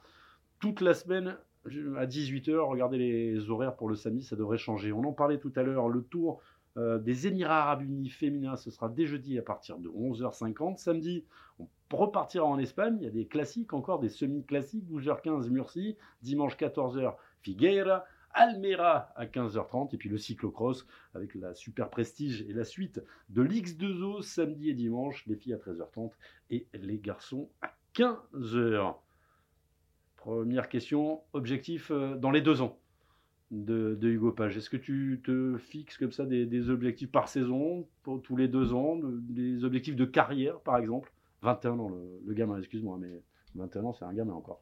toute 0.60 0.82
la 0.82 0.96
semaine, 0.96 1.38
à 1.66 2.06
18h, 2.06 2.58
regardez 2.58 2.98
les 2.98 3.50
horaires 3.50 3.76
pour 3.76 3.90
le 3.90 3.96
samedi, 3.96 4.24
ça 4.24 4.36
devrait 4.36 4.58
changer. 4.58 4.92
On 4.92 5.04
en 5.04 5.14
parlait 5.14 5.40
tout 5.40 5.52
à 5.56 5.64
l'heure, 5.64 5.90
le 5.90 6.04
tour 6.04 6.42
euh, 6.78 6.98
des 7.00 7.28
Émirats 7.28 7.64
Arabes 7.64 7.82
Unis 7.82 8.10
féminins, 8.10 8.56
ce 8.56 8.72
sera 8.72 8.90
dès 8.90 9.06
jeudi 9.06 9.38
à 9.38 9.42
partir 9.42 9.78
de 9.80 9.90
11h50. 9.90 10.78
Samedi, 10.78 11.26
on 11.60 11.68
repartira 11.92 12.46
en 12.46 12.58
Espagne. 12.58 12.98
Il 13.00 13.04
y 13.04 13.08
a 13.08 13.12
des 13.12 13.26
classiques 13.26 13.74
encore, 13.74 14.00
des 14.00 14.10
semi-classiques. 14.10 14.86
12h15 14.90 15.50
Murcie. 15.50 15.98
Dimanche 16.22 16.56
14h 16.58 17.16
Figueira. 17.42 18.06
Almera 18.32 19.12
à 19.16 19.26
15h30 19.26 19.96
et 19.96 19.98
puis 19.98 20.08
le 20.08 20.20
cyclocross 20.20 20.86
avec 21.16 21.34
la 21.34 21.56
super 21.56 21.90
prestige 21.90 22.44
et 22.44 22.54
la 22.54 22.64
suite 22.64 23.02
de 23.30 23.42
l'X2O 23.42 24.22
samedi 24.22 24.70
et 24.70 24.76
dimanche, 24.76 25.26
les 25.26 25.36
filles 25.36 25.56
à 25.56 25.58
13h30 25.58 26.12
et 26.52 26.68
les 26.74 27.00
garçons 27.00 27.50
à 27.64 27.72
15h. 27.96 28.94
Première 30.20 30.68
question, 30.68 31.22
objectif 31.32 31.92
euh, 31.92 32.16
dans 32.16 32.30
les 32.30 32.42
deux 32.42 32.62
ans 32.62 32.78
de, 33.52 33.98
Hugo 34.02 34.34
Page 34.34 34.58
Est-ce 34.58 34.70
que 34.70 34.76
tu 34.76 35.22
te 35.24 35.58
fixes 35.58 35.98
comme 35.98 36.12
ça 36.12 36.26
des, 36.26 36.70
objectifs 36.70 37.10
par 37.10 37.30
saison, 37.30 37.88
pour 38.04 38.22
tous 38.22 38.36
les 38.36 38.50
deux 38.50 38.74
ans, 38.74 39.00
des 39.02 39.64
objectifs 39.64 39.96
de 39.96 40.04
carrière 40.04 40.60
par 40.60 40.78
exemple? 40.78 41.14
21 41.42 41.80
ans, 41.80 41.90
le, 42.26 42.34
gamin, 42.34 42.58
excuse-moi, 42.58 42.98
mais 43.00 43.24
21 43.56 43.86
ans, 43.86 43.94
c'est 43.94 44.04
un 44.04 44.14
gamin 44.14 44.34
encore. 44.34 44.62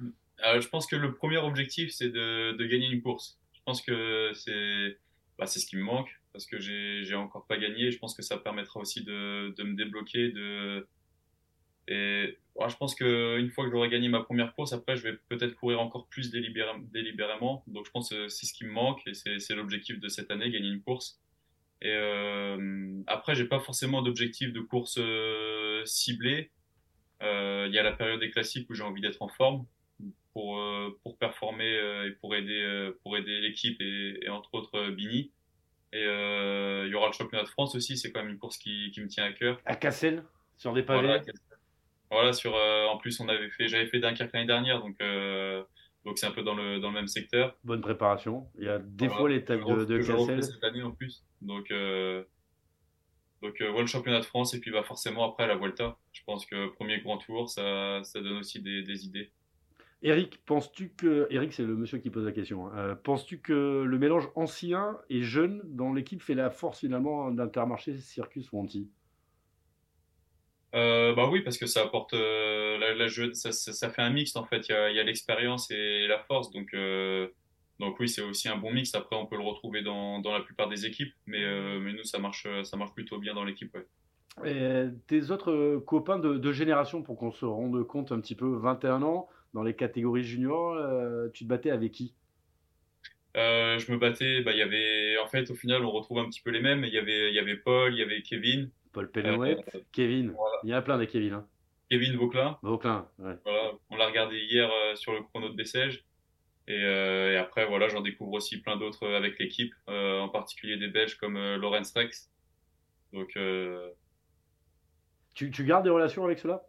Euh, 0.00 0.60
je 0.62 0.68
pense 0.68 0.86
que 0.86 0.96
le 0.96 1.12
premier 1.12 1.36
objectif, 1.36 1.92
c'est 1.92 2.08
de, 2.08 2.64
gagner 2.64 2.88
une 2.88 3.02
course. 3.02 3.38
Je 3.52 3.60
pense 3.66 3.82
que 3.82 4.30
c'est 4.32 4.98
bah, 5.38 5.44
ce 5.44 5.64
qui 5.66 5.76
me 5.76 5.82
manque 5.82 6.08
parce 6.32 6.46
que 6.46 6.58
j'ai 6.58 7.14
encore 7.14 7.46
pas 7.46 7.58
gagné. 7.58 7.90
Je 7.90 7.98
pense 7.98 8.14
que 8.14 8.22
ça 8.22 8.38
permettra 8.38 8.80
aussi 8.80 9.04
de, 9.04 9.54
me 9.62 9.74
débloquer, 9.74 10.30
de, 10.30 10.88
et 11.86 12.38
je 12.68 12.76
pense 12.76 12.94
qu'une 12.94 13.50
fois 13.50 13.64
que 13.64 13.70
j'aurai 13.70 13.88
gagné 13.88 14.08
ma 14.08 14.22
première 14.22 14.54
course, 14.54 14.72
après, 14.72 14.96
je 14.96 15.02
vais 15.02 15.18
peut-être 15.28 15.54
courir 15.54 15.80
encore 15.80 16.06
plus 16.08 16.30
délibérément. 16.30 17.62
Donc, 17.66 17.86
je 17.86 17.90
pense 17.90 18.10
que 18.10 18.28
c'est 18.28 18.46
ce 18.46 18.54
qui 18.54 18.64
me 18.64 18.70
manque 18.70 19.00
et 19.06 19.14
c'est 19.14 19.54
l'objectif 19.54 20.00
de 20.00 20.08
cette 20.08 20.30
année, 20.30 20.50
gagner 20.50 20.68
une 20.68 20.82
course. 20.82 21.20
Et 21.82 21.92
euh, 21.92 23.02
après, 23.06 23.34
j'ai 23.34 23.44
pas 23.44 23.60
forcément 23.60 24.00
d'objectif 24.02 24.52
de 24.52 24.60
course 24.60 24.96
euh, 24.98 25.84
ciblé. 25.84 26.50
Euh, 27.22 27.66
il 27.68 27.74
y 27.74 27.78
a 27.78 27.82
la 27.82 27.92
période 27.92 28.20
des 28.20 28.30
classiques 28.30 28.68
où 28.70 28.74
j'ai 28.74 28.82
envie 28.82 29.02
d'être 29.02 29.20
en 29.20 29.28
forme 29.28 29.66
pour, 30.32 30.58
euh, 30.58 30.98
pour 31.02 31.18
performer 31.18 31.70
et 32.06 32.10
pour 32.12 32.34
aider, 32.34 32.90
pour 33.02 33.16
aider 33.16 33.40
l'équipe 33.40 33.80
et, 33.80 34.28
entre 34.30 34.54
autres 34.54 34.90
Bini. 34.90 35.30
Et 35.92 36.02
il 36.02 36.90
y 36.90 36.94
aura 36.94 37.08
le 37.08 37.12
championnat 37.12 37.44
de 37.44 37.48
France 37.48 37.74
aussi, 37.74 37.96
c'est 37.96 38.10
quand 38.10 38.22
même 38.22 38.32
une 38.32 38.38
course 38.38 38.58
qui, 38.58 38.90
qui 38.92 39.00
me 39.00 39.08
tient 39.08 39.24
à 39.24 39.32
cœur. 39.32 39.60
À 39.66 39.76
Cassel, 39.76 40.24
sur 40.56 40.72
des 40.72 40.82
pavés 40.82 41.06
voilà, 41.06 41.22
sur, 42.32 42.56
euh, 42.56 42.86
en 42.86 42.98
plus, 42.98 43.20
on 43.20 43.28
avait 43.28 43.50
fait, 43.50 43.68
j'avais 43.68 43.86
fait 43.86 43.98
Dunkerque 43.98 44.32
l'année 44.32 44.46
dernière, 44.46 44.80
donc 44.80 44.96
euh, 45.00 45.62
donc 46.04 46.18
c'est 46.18 46.26
un 46.26 46.30
peu 46.30 46.42
dans 46.42 46.54
le, 46.54 46.78
dans 46.78 46.88
le 46.88 46.94
même 46.94 47.08
secteur. 47.08 47.56
Bonne 47.64 47.80
préparation. 47.80 48.46
Il 48.58 48.64
y 48.64 48.68
a 48.68 48.78
des 48.78 49.08
fois 49.08 49.28
l'étape 49.28 49.64
de, 49.64 49.84
de 49.84 49.98
Cassel. 49.98 50.42
cette 50.42 50.64
année 50.64 50.82
en 50.82 50.92
plus. 50.92 51.24
Donc, 51.42 51.70
euh, 51.70 52.22
donc 53.42 53.56
voilà 53.60 53.80
le 53.80 53.86
championnat 53.86 54.20
de 54.20 54.24
France 54.24 54.54
et 54.54 54.60
puis 54.60 54.70
bah, 54.70 54.82
forcément 54.82 55.28
après 55.28 55.46
la 55.46 55.56
Vuelta. 55.56 55.98
Je 56.12 56.22
pense 56.24 56.46
que 56.46 56.68
premier 56.74 57.00
grand 57.00 57.18
tour, 57.18 57.50
ça, 57.50 58.00
ça 58.04 58.20
donne 58.20 58.38
aussi 58.38 58.60
des, 58.62 58.82
des 58.82 59.04
idées. 59.04 59.30
Eric, 60.02 60.44
penses-tu 60.44 60.90
que. 60.90 61.26
Eric, 61.30 61.52
c'est 61.52 61.64
le 61.64 61.74
monsieur 61.74 61.98
qui 61.98 62.10
pose 62.10 62.24
la 62.24 62.32
question. 62.32 62.70
Hein. 62.72 62.96
penses-tu 63.02 63.40
que 63.40 63.82
le 63.82 63.98
mélange 63.98 64.28
ancien 64.36 64.98
et 65.08 65.22
jeune 65.22 65.62
dans 65.64 65.92
l'équipe 65.92 66.22
fait 66.22 66.34
la 66.34 66.50
force 66.50 66.80
finalement 66.80 67.30
d'Intermarché 67.30 67.96
Circus 67.96 68.52
Wanty? 68.52 68.88
Euh, 70.76 71.14
bah 71.14 71.28
oui, 71.30 71.40
parce 71.40 71.56
que 71.56 71.66
ça 71.66 71.82
apporte 71.82 72.12
euh, 72.12 72.76
la, 72.78 72.94
la 72.94 73.06
jeu, 73.08 73.32
ça, 73.32 73.50
ça, 73.50 73.90
fait 73.90 74.02
un 74.02 74.10
mix 74.10 74.36
en 74.36 74.44
fait. 74.44 74.68
Il 74.68 74.72
y 74.94 75.00
a, 75.00 75.02
l'expérience 75.02 75.70
et 75.70 76.06
la 76.06 76.18
force, 76.18 76.50
donc 76.50 76.74
euh, 76.74 77.28
donc 77.80 77.98
oui, 77.98 78.10
c'est 78.10 78.20
aussi 78.20 78.48
un 78.48 78.56
bon 78.56 78.72
mix. 78.72 78.94
Après, 78.94 79.16
on 79.16 79.24
peut 79.24 79.36
le 79.36 79.42
retrouver 79.42 79.82
dans, 79.82 80.18
dans 80.18 80.32
la 80.32 80.40
plupart 80.40 80.68
des 80.68 80.84
équipes, 80.84 81.14
mais 81.26 81.42
euh, 81.42 81.80
mais 81.80 81.94
nous 81.94 82.04
ça 82.04 82.18
marche 82.18 82.46
ça 82.64 82.76
marche 82.76 82.92
plutôt 82.92 83.18
bien 83.18 83.32
dans 83.32 83.44
l'équipe. 83.44 83.74
Ouais. 83.74 83.86
Et 84.44 84.88
tes 85.06 85.30
autres 85.30 85.78
copains 85.86 86.18
de, 86.18 86.36
de 86.36 86.52
génération, 86.52 87.02
pour 87.02 87.16
qu'on 87.16 87.32
se 87.32 87.46
rende 87.46 87.82
compte 87.86 88.12
un 88.12 88.20
petit 88.20 88.34
peu, 88.34 88.56
21 88.58 89.02
ans 89.02 89.30
dans 89.54 89.62
les 89.62 89.74
catégories 89.74 90.24
juniors, 90.24 90.76
tu 91.32 91.44
te 91.44 91.48
battais 91.48 91.70
avec 91.70 91.92
qui? 91.92 92.12
Je 93.34 93.92
me 93.92 93.96
battais, 93.96 94.42
bah 94.42 94.52
il 94.52 94.58
y 94.58 94.62
avait 94.62 95.16
en 95.22 95.26
fait 95.26 95.50
au 95.50 95.54
final 95.54 95.84
on 95.84 95.90
retrouve 95.90 96.18
un 96.18 96.28
petit 96.28 96.42
peu 96.42 96.50
les 96.50 96.60
mêmes. 96.60 96.84
Il 96.84 96.92
y 96.92 96.98
avait 96.98 97.30
il 97.30 97.34
y 97.34 97.38
avait 97.38 97.56
Paul, 97.56 97.94
il 97.94 97.98
y 97.98 98.02
avait 98.02 98.20
Kevin. 98.20 98.70
Paul 98.96 99.10
Pellouet, 99.10 99.58
euh, 99.74 99.80
Kevin. 99.92 100.34
Il 100.62 100.70
y 100.70 100.74
en 100.74 100.78
a 100.78 100.82
plein 100.82 100.96
des 100.96 101.06
Kevin. 101.06 101.34
Hein. 101.34 101.46
Kevin 101.90 102.16
Vauclin. 102.16 102.56
Vauclin, 102.62 103.06
ouais. 103.18 103.34
Voilà, 103.44 103.72
on 103.90 103.96
l'a 103.96 104.06
regardé 104.06 104.38
hier 104.38 104.70
euh, 104.72 104.94
sur 104.94 105.12
le 105.12 105.20
chrono 105.20 105.50
de 105.50 105.54
Bessèges. 105.54 106.06
Et, 106.66 106.82
euh, 106.82 107.34
et, 107.34 107.36
après, 107.36 107.66
voilà, 107.66 107.88
j'en 107.88 108.00
découvre 108.00 108.32
aussi 108.32 108.58
plein 108.62 108.78
d'autres 108.78 109.06
avec 109.06 109.38
l'équipe, 109.38 109.74
en 109.86 110.30
particulier 110.30 110.78
des 110.78 110.88
Belges 110.88 111.16
comme 111.16 111.36
Lorenz 111.56 111.92
Rex. 111.94 112.32
Donc, 113.12 113.38
tu, 115.34 115.50
tu, 115.50 115.64
gardes 115.64 115.84
des 115.84 115.90
relations 115.90 116.24
avec 116.24 116.38
cela 116.38 116.62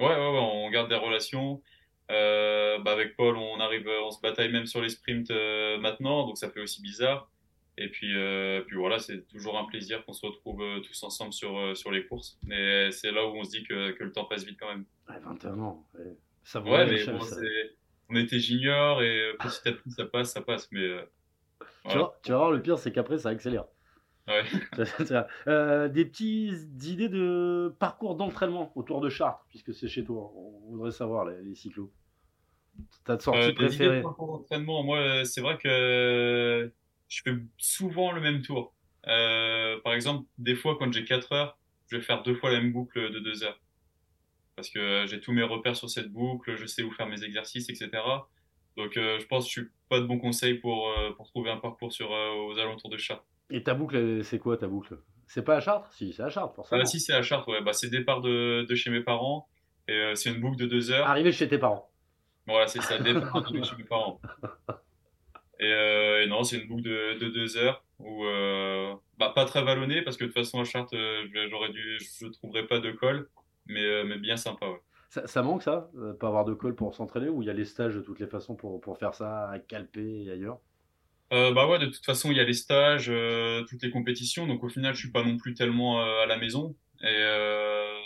ouais, 0.00 0.06
ouais, 0.08 0.16
ouais, 0.16 0.50
on 0.52 0.68
garde 0.70 0.88
des 0.88 0.96
relations. 0.96 1.62
Bah 2.08 2.92
avec 2.92 3.16
Paul, 3.16 3.36
on 3.36 3.60
arrive, 3.60 3.88
on 3.88 4.10
se 4.10 4.20
bataille 4.20 4.50
même 4.50 4.66
sur 4.66 4.82
les 4.82 4.88
sprints 4.88 5.30
maintenant, 5.80 6.26
donc 6.26 6.38
ça 6.38 6.50
fait 6.50 6.60
aussi 6.60 6.82
bizarre. 6.82 7.30
Et 7.78 7.88
puis, 7.88 8.16
euh, 8.16 8.62
puis 8.66 8.76
voilà, 8.76 8.98
c'est 8.98 9.26
toujours 9.28 9.58
un 9.58 9.64
plaisir 9.64 10.04
qu'on 10.04 10.14
se 10.14 10.24
retrouve 10.24 10.62
euh, 10.62 10.80
tous 10.80 11.02
ensemble 11.02 11.32
sur, 11.32 11.58
euh, 11.58 11.74
sur 11.74 11.90
les 11.90 12.06
courses. 12.06 12.38
Mais 12.42 12.90
c'est 12.90 13.12
là 13.12 13.26
où 13.26 13.36
on 13.36 13.44
se 13.44 13.50
dit 13.50 13.64
que, 13.64 13.90
que 13.92 14.04
le 14.04 14.12
temps 14.12 14.24
passe 14.24 14.44
vite 14.44 14.58
quand 14.58 14.68
même. 14.68 14.86
Ouais, 15.08 15.20
21 15.20 15.58
ans. 15.58 15.86
Ça 16.42 16.60
ouais, 16.60 16.86
mais 16.86 17.04
bon, 17.04 17.18
on 18.08 18.16
était 18.16 18.38
junior 18.38 19.02
et 19.02 19.32
petit 19.38 19.68
à 19.68 19.72
petit 19.72 19.90
ça 19.90 20.04
passe, 20.06 20.32
ça 20.32 20.40
passe. 20.40 20.68
Mais 20.70 20.88
tu, 21.88 21.98
vas, 21.98 22.18
tu, 22.22 22.30
vas, 22.30 22.38
voir, 22.38 22.50
le 22.50 22.62
pire, 22.62 22.78
c'est 22.78 22.92
qu'après 22.92 23.18
ça 23.18 23.30
accélère. 23.30 23.66
Ouais. 24.28 24.42
des 25.88 26.04
petites 26.04 26.84
idées 26.84 27.08
de 27.08 27.74
parcours 27.78 28.14
d'entraînement 28.14 28.72
autour 28.74 29.00
de 29.00 29.08
Chartres, 29.08 29.44
puisque 29.48 29.74
c'est 29.74 29.88
chez 29.88 30.04
toi. 30.04 30.32
On 30.34 30.70
voudrait 30.70 30.92
savoir 30.92 31.26
les, 31.26 31.42
les 31.42 31.54
cyclos. 31.54 31.92
De 33.06 33.18
sortie 33.18 33.52
préférée 33.52 34.02
parcours 34.02 34.38
d'entraînement, 34.38 34.82
moi, 34.82 35.24
c'est 35.24 35.40
vrai 35.40 35.58
que 35.58 36.72
je 37.08 37.22
fais 37.22 37.36
souvent 37.56 38.12
le 38.12 38.20
même 38.20 38.42
tour. 38.42 38.74
Euh, 39.06 39.78
par 39.84 39.94
exemple, 39.94 40.26
des 40.38 40.54
fois, 40.54 40.76
quand 40.78 40.92
j'ai 40.92 41.04
4 41.04 41.32
heures, 41.32 41.58
je 41.88 41.96
vais 41.96 42.02
faire 42.02 42.22
deux 42.22 42.34
fois 42.34 42.50
la 42.50 42.60
même 42.60 42.72
boucle 42.72 43.12
de 43.12 43.18
2 43.18 43.44
heures. 43.44 43.60
Parce 44.56 44.70
que 44.70 45.04
j'ai 45.06 45.20
tous 45.20 45.32
mes 45.32 45.42
repères 45.42 45.76
sur 45.76 45.88
cette 45.90 46.10
boucle, 46.10 46.56
je 46.56 46.66
sais 46.66 46.82
où 46.82 46.90
faire 46.90 47.06
mes 47.06 47.22
exercices, 47.22 47.68
etc. 47.68 47.90
Donc, 48.76 48.96
euh, 48.96 49.18
je 49.20 49.26
pense 49.26 49.44
que 49.44 49.48
je 49.48 49.60
suis 49.60 49.70
pas 49.88 50.00
de 50.00 50.06
bon 50.06 50.18
conseil 50.18 50.54
pour, 50.54 50.88
euh, 50.88 51.12
pour 51.12 51.26
trouver 51.28 51.50
un 51.50 51.58
parcours 51.58 51.92
sur, 51.92 52.10
aux 52.10 52.58
alentours 52.58 52.90
de 52.90 52.96
Chartres. 52.96 53.24
Et 53.50 53.62
ta 53.62 53.74
boucle, 53.74 54.24
c'est 54.24 54.38
quoi 54.38 54.56
ta 54.56 54.66
boucle? 54.66 54.98
C'est 55.28 55.44
pas 55.44 55.56
à 55.56 55.60
Chartres? 55.60 55.92
Si, 55.92 56.12
c'est 56.12 56.22
à 56.22 56.30
Chartres, 56.30 56.54
forcément. 56.54 56.80
Ah, 56.82 56.86
si, 56.86 57.00
c'est 57.00 57.12
à 57.12 57.22
Chartres, 57.22 57.48
ouais. 57.48 57.62
Bah, 57.62 57.72
c'est 57.72 57.90
départ 57.90 58.20
de, 58.20 58.66
de 58.68 58.74
chez 58.74 58.90
mes 58.90 59.02
parents. 59.02 59.48
Et 59.88 60.12
c'est 60.14 60.30
une 60.30 60.40
boucle 60.40 60.56
de 60.56 60.66
2 60.66 60.90
heures. 60.90 61.06
Arrivé 61.06 61.30
chez 61.30 61.46
tes 61.46 61.58
parents. 61.58 61.88
Voilà, 62.46 62.66
c'est 62.66 62.82
ça, 62.82 62.98
départ 62.98 63.42
de 63.50 63.62
chez 63.62 63.76
mes 63.76 63.84
parents. 63.84 64.20
Euh, 65.62 66.22
et, 66.22 66.26
non, 66.26 66.44
c'est 66.44 66.58
une 66.58 66.68
boucle 66.68 66.82
de, 66.82 67.18
de, 67.18 67.28
deux 67.28 67.56
heures 67.56 67.82
où 67.98 68.24
euh, 68.24 68.94
bah, 69.18 69.32
pas 69.34 69.46
très 69.46 69.62
vallonné 69.62 70.02
parce 70.02 70.16
que 70.16 70.24
de 70.24 70.28
toute 70.28 70.36
façon 70.36 70.60
à 70.60 70.64
Chartres, 70.64 70.94
euh, 70.94 71.26
j'aurais 71.50 71.70
dû, 71.70 71.98
je 71.98 72.26
trouverais 72.26 72.66
pas 72.66 72.78
de 72.78 72.92
col, 72.92 73.28
mais, 73.66 74.04
mais 74.04 74.18
bien 74.18 74.36
sympa. 74.36 74.66
Ouais. 74.66 74.80
Ça, 75.08 75.26
ça, 75.26 75.42
manque 75.42 75.62
ça, 75.62 75.88
pas 76.20 76.28
avoir 76.28 76.44
de 76.44 76.52
col 76.52 76.74
pour 76.74 76.94
s'entraîner 76.94 77.28
ou 77.28 77.42
il 77.42 77.46
y 77.46 77.50
a 77.50 77.54
les 77.54 77.64
stages 77.64 77.94
de 77.94 78.00
toutes 78.00 78.20
les 78.20 78.26
façons 78.26 78.54
pour, 78.54 78.80
pour 78.80 78.98
faire 78.98 79.14
ça 79.14 79.48
à 79.48 79.58
Calpé 79.58 80.24
et 80.24 80.30
ailleurs? 80.30 80.58
Euh, 81.32 81.52
bah 81.52 81.66
ouais, 81.66 81.78
de 81.78 81.86
toute 81.86 82.04
façon, 82.04 82.30
il 82.30 82.36
y 82.36 82.40
a 82.40 82.44
les 82.44 82.52
stages, 82.52 83.10
toutes 83.68 83.82
les 83.82 83.90
compétitions, 83.90 84.46
donc 84.46 84.62
au 84.62 84.68
final, 84.68 84.94
je 84.94 85.00
suis 85.00 85.10
pas 85.10 85.24
non 85.24 85.38
plus 85.38 85.54
tellement 85.54 86.00
à 86.00 86.26
la 86.26 86.36
maison. 86.36 86.76
Et 87.02 87.24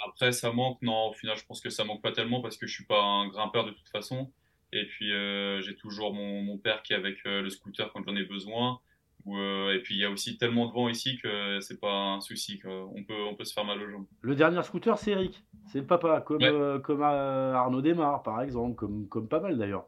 après, 0.06 0.32
ça 0.32 0.52
manque, 0.52 0.80
non, 0.82 1.08
au 1.08 1.12
final, 1.14 1.36
je 1.36 1.44
pense 1.44 1.60
que 1.60 1.70
ça 1.70 1.84
manque 1.84 2.02
pas 2.02 2.12
tellement 2.12 2.42
parce 2.42 2.56
que 2.56 2.66
je 2.66 2.72
suis 2.72 2.86
pas 2.86 3.02
un 3.02 3.28
grimpeur 3.28 3.64
de 3.64 3.72
toute 3.72 3.88
façon. 3.88 4.30
Et 4.72 4.86
puis 4.86 5.12
euh, 5.12 5.60
j'ai 5.60 5.74
toujours 5.74 6.14
mon, 6.14 6.42
mon, 6.42 6.58
père 6.58 6.82
qui 6.82 6.92
est 6.92 6.96
avec 6.96 7.18
euh, 7.26 7.42
le 7.42 7.50
scooter 7.50 7.92
quand 7.92 8.02
j'en 8.04 8.16
ai 8.16 8.24
besoin. 8.24 8.80
Ou, 9.26 9.36
euh, 9.36 9.74
et 9.74 9.80
puis 9.80 9.96
il 9.96 10.00
y 10.00 10.04
a 10.04 10.10
aussi 10.10 10.38
tellement 10.38 10.66
de 10.66 10.72
vent 10.72 10.88
ici 10.88 11.18
que 11.18 11.60
c'est 11.60 11.78
pas 11.78 11.92
un 11.92 12.20
souci. 12.20 12.60
On 12.64 13.04
peut, 13.04 13.22
on 13.24 13.34
peut 13.34 13.44
se 13.44 13.52
faire 13.52 13.64
mal 13.64 13.80
aux 13.80 13.90
jambes. 13.90 14.06
Le 14.22 14.34
dernier 14.34 14.62
scooter, 14.62 14.96
c'est 14.98 15.10
Eric. 15.10 15.42
C'est 15.66 15.80
le 15.80 15.86
papa, 15.86 16.22
comme, 16.22 16.80
comme 16.82 17.02
Arnaud 17.02 17.82
Desmar, 17.82 18.22
par 18.22 18.40
exemple, 18.40 18.76
comme, 18.76 19.08
comme 19.08 19.28
pas 19.28 19.40
mal 19.40 19.58
d'ailleurs. 19.58 19.86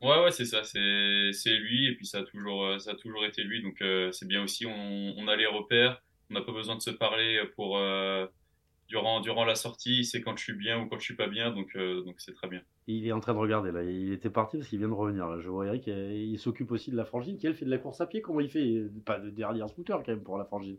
Ouais, 0.00 0.22
ouais, 0.22 0.30
c'est 0.30 0.44
ça, 0.44 0.62
c'est 0.62 1.32
c'est 1.32 1.56
lui, 1.56 1.88
et 1.88 1.94
puis 1.96 2.06
ça 2.06 2.18
a 2.18 2.22
toujours, 2.22 2.64
euh, 2.64 2.78
ça 2.78 2.92
a 2.92 2.94
toujours 2.94 3.24
été 3.24 3.42
lui, 3.42 3.62
donc 3.62 3.82
euh, 3.82 4.12
c'est 4.12 4.28
bien 4.28 4.44
aussi, 4.44 4.64
on, 4.64 5.14
on 5.16 5.26
a 5.26 5.34
les 5.34 5.46
repères, 5.46 6.00
on 6.30 6.34
n'a 6.34 6.40
pas 6.40 6.52
besoin 6.52 6.76
de 6.76 6.82
se 6.82 6.90
parler 6.90 7.42
pour, 7.56 7.78
euh, 7.78 8.26
durant, 8.88 9.20
durant 9.20 9.44
la 9.44 9.54
sortie, 9.54 10.04
c'est 10.04 10.20
quand 10.22 10.36
je 10.36 10.42
suis 10.44 10.52
bien 10.54 10.80
ou 10.80 10.86
quand 10.88 10.98
je 10.98 11.04
suis 11.04 11.16
pas 11.16 11.26
bien, 11.28 11.50
donc 11.52 11.76
euh, 11.76 12.02
donc 12.02 12.16
c'est 12.18 12.32
très 12.34 12.48
bien. 12.48 12.62
Il 12.86 13.06
est 13.06 13.12
en 13.12 13.20
train 13.20 13.34
de 13.34 13.38
regarder 13.38 13.70
là. 13.70 13.82
Il 13.84 14.12
était 14.12 14.30
parti 14.30 14.56
parce 14.56 14.68
qu'il 14.68 14.78
vient 14.78 14.88
de 14.88 14.92
revenir. 14.94 15.28
Là. 15.28 15.40
Je 15.40 15.48
vois 15.48 15.66
Eric, 15.66 15.88
euh, 15.88 16.12
il 16.12 16.38
s'occupe 16.38 16.70
aussi 16.72 16.90
de 16.90 16.96
la 16.96 17.04
frangine. 17.04 17.36
Qui 17.38 17.46
elle 17.46 17.54
fait 17.54 17.64
de 17.66 17.70
la 17.70 17.78
course 17.78 18.00
à 18.00 18.06
pied. 18.06 18.22
Comment 18.22 18.40
il 18.40 18.48
fait? 18.50 18.84
Pas 19.04 19.18
de 19.18 19.30
derrière 19.30 19.68
scooter 19.68 19.98
quand 19.98 20.12
même 20.12 20.22
pour 20.22 20.38
la 20.38 20.44
frangine. 20.44 20.78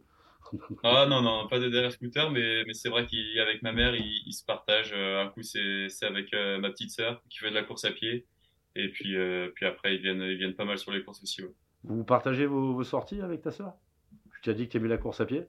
Ah 0.83 1.05
non, 1.07 1.21
non, 1.21 1.47
pas 1.47 1.59
de 1.59 1.69
derrière 1.69 1.91
scooter, 1.91 2.31
mais, 2.31 2.63
mais 2.65 2.73
c'est 2.73 2.89
vrai 2.89 3.05
qu'avec 3.05 3.61
ma 3.61 3.73
mère, 3.73 3.93
il, 3.95 4.23
il 4.25 4.33
se 4.33 4.43
partage. 4.45 4.91
Euh, 4.95 5.21
Un 5.23 5.27
coup, 5.27 5.43
c'est 5.43 5.87
avec 6.01 6.33
euh, 6.33 6.57
ma 6.59 6.69
petite 6.71 6.91
sœur 6.91 7.21
qui 7.29 7.39
fait 7.39 7.49
de 7.49 7.55
la 7.55 7.63
course 7.63 7.83
à 7.85 7.91
pied, 7.91 8.25
et 8.75 8.87
puis, 8.89 9.15
euh, 9.17 9.49
puis 9.53 9.65
après, 9.65 9.95
ils 9.95 10.01
viennent, 10.01 10.21
ils 10.21 10.37
viennent 10.37 10.55
pas 10.55 10.65
mal 10.65 10.79
sur 10.79 10.91
les 10.91 11.03
courses 11.03 11.21
aussi. 11.21 11.43
ouais. 11.43 11.51
Vous 11.83 12.03
partagez 12.05 12.45
vos, 12.45 12.73
vos 12.73 12.83
sorties 12.83 13.21
avec 13.21 13.41
ta 13.41 13.51
sœur? 13.51 13.73
Tu 14.41 14.49
as 14.49 14.53
dit 14.53 14.65
que 14.65 14.71
tu 14.71 14.77
aimais 14.77 14.87
la 14.87 14.97
course 14.97 15.19
à 15.21 15.25
pied? 15.25 15.43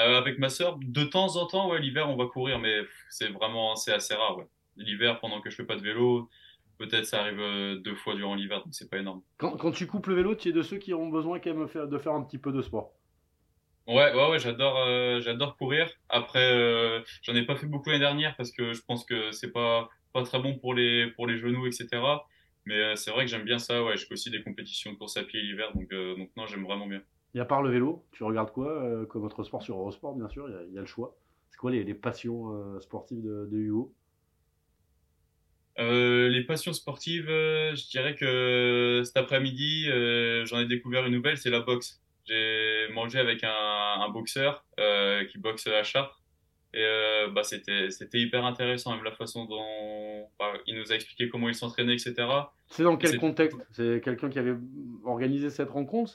Euh, 0.00 0.18
avec 0.18 0.38
ma 0.38 0.48
sœur, 0.48 0.78
de 0.80 1.04
temps 1.04 1.36
en 1.36 1.46
temps, 1.46 1.70
ouais, 1.70 1.80
l'hiver, 1.80 2.08
on 2.08 2.16
va 2.16 2.26
courir, 2.26 2.58
mais 2.58 2.80
c'est 3.10 3.28
vraiment, 3.28 3.76
c'est 3.76 3.92
assez 3.92 4.14
rare, 4.14 4.38
ouais. 4.38 4.46
L'hiver, 4.76 5.20
pendant 5.20 5.40
que 5.40 5.50
je 5.50 5.56
fais 5.56 5.64
pas 5.64 5.76
de 5.76 5.82
vélo, 5.82 6.30
peut-être 6.78 7.04
ça 7.04 7.20
arrive 7.20 7.40
euh, 7.40 7.76
deux 7.76 7.94
fois 7.94 8.14
durant 8.14 8.34
l'hiver, 8.34 8.62
donc 8.64 8.72
c'est 8.74 8.88
pas 8.88 8.98
énorme. 8.98 9.22
quand, 9.36 9.56
quand 9.56 9.72
tu 9.72 9.86
coupes 9.86 10.06
le 10.06 10.14
vélo, 10.14 10.34
tu 10.34 10.48
es 10.48 10.52
de 10.52 10.62
ceux 10.62 10.78
qui 10.78 10.94
ont 10.94 11.08
besoin 11.08 11.38
quand 11.38 11.54
même 11.54 11.88
de 11.88 11.98
faire 11.98 12.12
un 12.12 12.22
petit 12.22 12.38
peu 12.38 12.52
de 12.52 12.62
sport. 12.62 12.92
Ouais, 13.86 14.14
ouais, 14.14 14.30
ouais, 14.30 14.38
j'adore, 14.38 14.78
euh, 14.78 15.20
j'adore 15.20 15.56
courir. 15.56 15.90
Après, 16.08 16.52
euh, 16.52 17.02
j'en 17.22 17.34
ai 17.34 17.44
pas 17.44 17.56
fait 17.56 17.66
beaucoup 17.66 17.90
l'année 17.90 18.00
dernière 18.00 18.36
parce 18.36 18.52
que 18.52 18.72
je 18.72 18.82
pense 18.82 19.04
que 19.04 19.32
c'est 19.32 19.50
pas, 19.52 19.88
pas 20.12 20.22
très 20.22 20.38
bon 20.40 20.56
pour 20.58 20.74
les, 20.74 21.08
pour 21.08 21.26
les 21.26 21.36
genoux, 21.36 21.66
etc. 21.66 21.88
Mais 22.66 22.94
c'est 22.96 23.10
vrai 23.10 23.24
que 23.24 23.30
j'aime 23.30 23.44
bien 23.44 23.58
ça, 23.58 23.82
ouais. 23.82 23.96
Je 23.96 24.06
fais 24.06 24.12
aussi 24.12 24.30
des 24.30 24.42
compétitions 24.42 24.92
de 24.92 24.96
course 24.96 25.16
à 25.16 25.24
pied 25.24 25.42
l'hiver, 25.42 25.72
donc, 25.74 25.88
donc 25.90 26.30
non, 26.36 26.46
j'aime 26.46 26.62
vraiment 26.62 26.86
bien. 26.86 27.02
Et 27.34 27.40
à 27.40 27.44
part 27.44 27.62
le 27.62 27.70
vélo, 27.70 28.04
tu 28.12 28.24
regardes 28.24 28.52
quoi 28.52 28.70
euh, 28.70 29.06
comme 29.06 29.24
autre 29.24 29.44
sport 29.44 29.62
sur 29.62 29.76
Eurosport, 29.76 30.14
bien 30.16 30.28
sûr, 30.28 30.48
il 30.48 30.54
y 30.54 30.58
a, 30.58 30.62
il 30.64 30.74
y 30.74 30.78
a 30.78 30.80
le 30.80 30.86
choix. 30.86 31.16
C'est 31.50 31.58
quoi 31.58 31.70
les, 31.70 31.84
les 31.84 31.94
passions 31.94 32.52
euh, 32.54 32.80
sportives 32.80 33.22
de, 33.22 33.48
de 33.50 33.56
Hugo? 33.56 33.94
Euh, 35.78 36.28
les 36.28 36.44
passions 36.44 36.72
sportives, 36.72 37.28
je 37.28 37.90
dirais 37.90 38.14
que 38.14 39.02
cet 39.04 39.16
après-midi, 39.16 39.86
j'en 40.44 40.58
ai 40.58 40.66
découvert 40.66 41.06
une 41.06 41.14
nouvelle, 41.14 41.38
c'est 41.38 41.50
la 41.50 41.60
boxe. 41.60 42.02
J'ai 42.26 42.88
mangé 42.92 43.18
avec 43.18 43.44
un, 43.44 43.50
un 43.50 44.08
boxeur 44.10 44.64
qui 45.30 45.38
boxe 45.38 45.66
à 45.68 45.82
Chartres. 45.82 46.20
Et 46.74 46.84
bah, 47.32 47.42
c'était, 47.42 47.88
hyper 48.12 48.44
intéressant, 48.44 48.94
même 48.94 49.04
la 49.04 49.12
façon 49.12 49.46
dont 49.46 50.28
bah, 50.38 50.52
il 50.66 50.76
nous 50.76 50.92
a 50.92 50.96
expliqué 50.96 51.28
comment 51.28 51.48
il 51.48 51.54
s'entraînait, 51.54 51.94
etc. 51.94 52.14
C'est 52.66 52.82
dans 52.82 52.96
quel 52.96 53.18
contexte? 53.18 53.58
C'est 53.70 54.02
quelqu'un 54.04 54.28
qui 54.28 54.38
avait 54.38 54.56
organisé 55.04 55.48
cette 55.48 55.70
rencontre. 55.70 56.12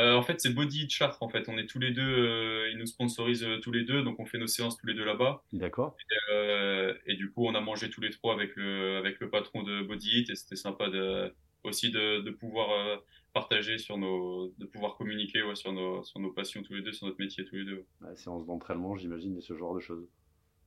Euh, 0.00 0.14
en 0.14 0.22
fait, 0.22 0.40
c'est 0.40 0.54
Body 0.54 0.84
It 0.84 0.90
Chartres, 0.90 1.22
en 1.22 1.28
fait. 1.28 1.48
On 1.48 1.58
est 1.58 1.66
tous 1.66 1.80
les 1.80 1.90
deux, 1.90 2.02
euh, 2.02 2.70
ils 2.70 2.78
nous 2.78 2.86
sponsorisent 2.86 3.44
euh, 3.44 3.58
tous 3.58 3.72
les 3.72 3.84
deux, 3.84 4.02
donc 4.02 4.20
on 4.20 4.26
fait 4.26 4.38
nos 4.38 4.46
séances 4.46 4.76
tous 4.76 4.86
les 4.86 4.94
deux 4.94 5.04
là-bas. 5.04 5.42
D'accord. 5.52 5.96
Euh, 6.30 6.94
et 7.06 7.14
du 7.14 7.30
coup, 7.30 7.46
on 7.46 7.54
a 7.54 7.60
mangé 7.60 7.90
tous 7.90 8.00
les 8.00 8.10
trois 8.10 8.34
avec 8.34 8.54
le, 8.54 8.96
avec 8.96 9.18
le 9.18 9.28
patron 9.28 9.64
de 9.64 9.82
Body 9.82 10.20
It, 10.20 10.30
et 10.30 10.36
c'était 10.36 10.56
sympa 10.56 10.88
de, 10.88 11.34
aussi 11.64 11.90
de, 11.90 12.20
de 12.20 12.30
pouvoir 12.30 13.00
partager 13.32 13.78
sur 13.78 13.98
nos, 13.98 14.54
de 14.58 14.66
pouvoir 14.66 14.96
communiquer 14.96 15.42
ouais, 15.42 15.56
sur 15.56 15.72
nos, 15.72 16.02
sur 16.04 16.20
nos 16.20 16.30
passions 16.30 16.62
tous 16.62 16.74
les 16.74 16.82
deux, 16.82 16.92
sur 16.92 17.06
notre 17.06 17.18
métier 17.18 17.44
tous 17.44 17.56
les 17.56 17.64
deux. 17.64 17.84
Ouais, 18.00 18.16
séance 18.16 18.46
d'entraînement, 18.46 18.96
j'imagine, 18.96 19.36
et 19.36 19.40
ce 19.40 19.56
genre 19.56 19.74
de 19.74 19.80
choses. 19.80 20.06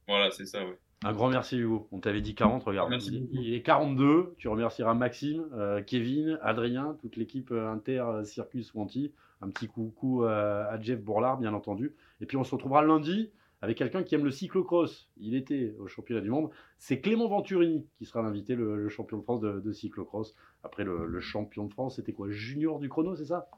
Voilà, 0.07 0.31
c'est 0.31 0.45
ça, 0.45 0.65
ouais. 0.65 0.77
Un 1.03 1.13
grand 1.13 1.29
merci 1.29 1.57
Hugo. 1.57 1.87
On 1.91 1.99
t'avait 1.99 2.21
dit 2.21 2.35
40, 2.35 2.63
regarde. 2.63 2.89
Merci 2.91 3.09
il, 3.09 3.15
est- 3.15 3.19
beaucoup. 3.21 3.35
il 3.41 3.53
est 3.55 3.61
42. 3.63 4.35
Tu 4.37 4.47
remercieras 4.47 4.93
Maxime, 4.93 5.47
euh, 5.53 5.81
Kevin, 5.81 6.37
Adrien, 6.43 6.95
toute 7.01 7.15
l'équipe 7.15 7.49
euh, 7.51 7.71
Inter 7.71 8.01
euh, 8.01 8.23
Circus 8.23 8.71
Wanty. 8.75 9.11
Un 9.41 9.49
petit 9.49 9.67
coucou 9.67 10.23
à 10.25 10.79
Jeff 10.79 11.01
Bourlard, 11.01 11.39
bien 11.39 11.53
entendu. 11.55 11.95
Et 12.19 12.27
puis 12.27 12.37
on 12.37 12.43
se 12.43 12.53
retrouvera 12.53 12.83
lundi 12.83 13.31
avec 13.63 13.75
quelqu'un 13.79 14.03
qui 14.03 14.13
aime 14.13 14.23
le 14.23 14.29
cyclocross. 14.29 15.09
Il 15.17 15.33
était 15.35 15.73
au 15.79 15.87
championnat 15.87 16.21
du 16.21 16.29
monde. 16.29 16.51
C'est 16.77 17.01
Clément 17.01 17.27
Venturini 17.27 17.87
qui 17.97 18.05
sera 18.05 18.21
l'invité, 18.21 18.53
le, 18.53 18.75
le 18.77 18.89
champion 18.89 19.17
de 19.17 19.23
France 19.23 19.41
de, 19.41 19.59
de 19.59 19.71
cyclocross. 19.71 20.35
Après 20.63 20.83
le, 20.83 21.07
le 21.07 21.19
champion 21.19 21.65
de 21.65 21.73
France, 21.73 21.95
c'était 21.95 22.13
quoi? 22.13 22.29
Junior 22.29 22.77
du 22.77 22.87
chrono, 22.89 23.15
c'est 23.15 23.25
ça? 23.25 23.49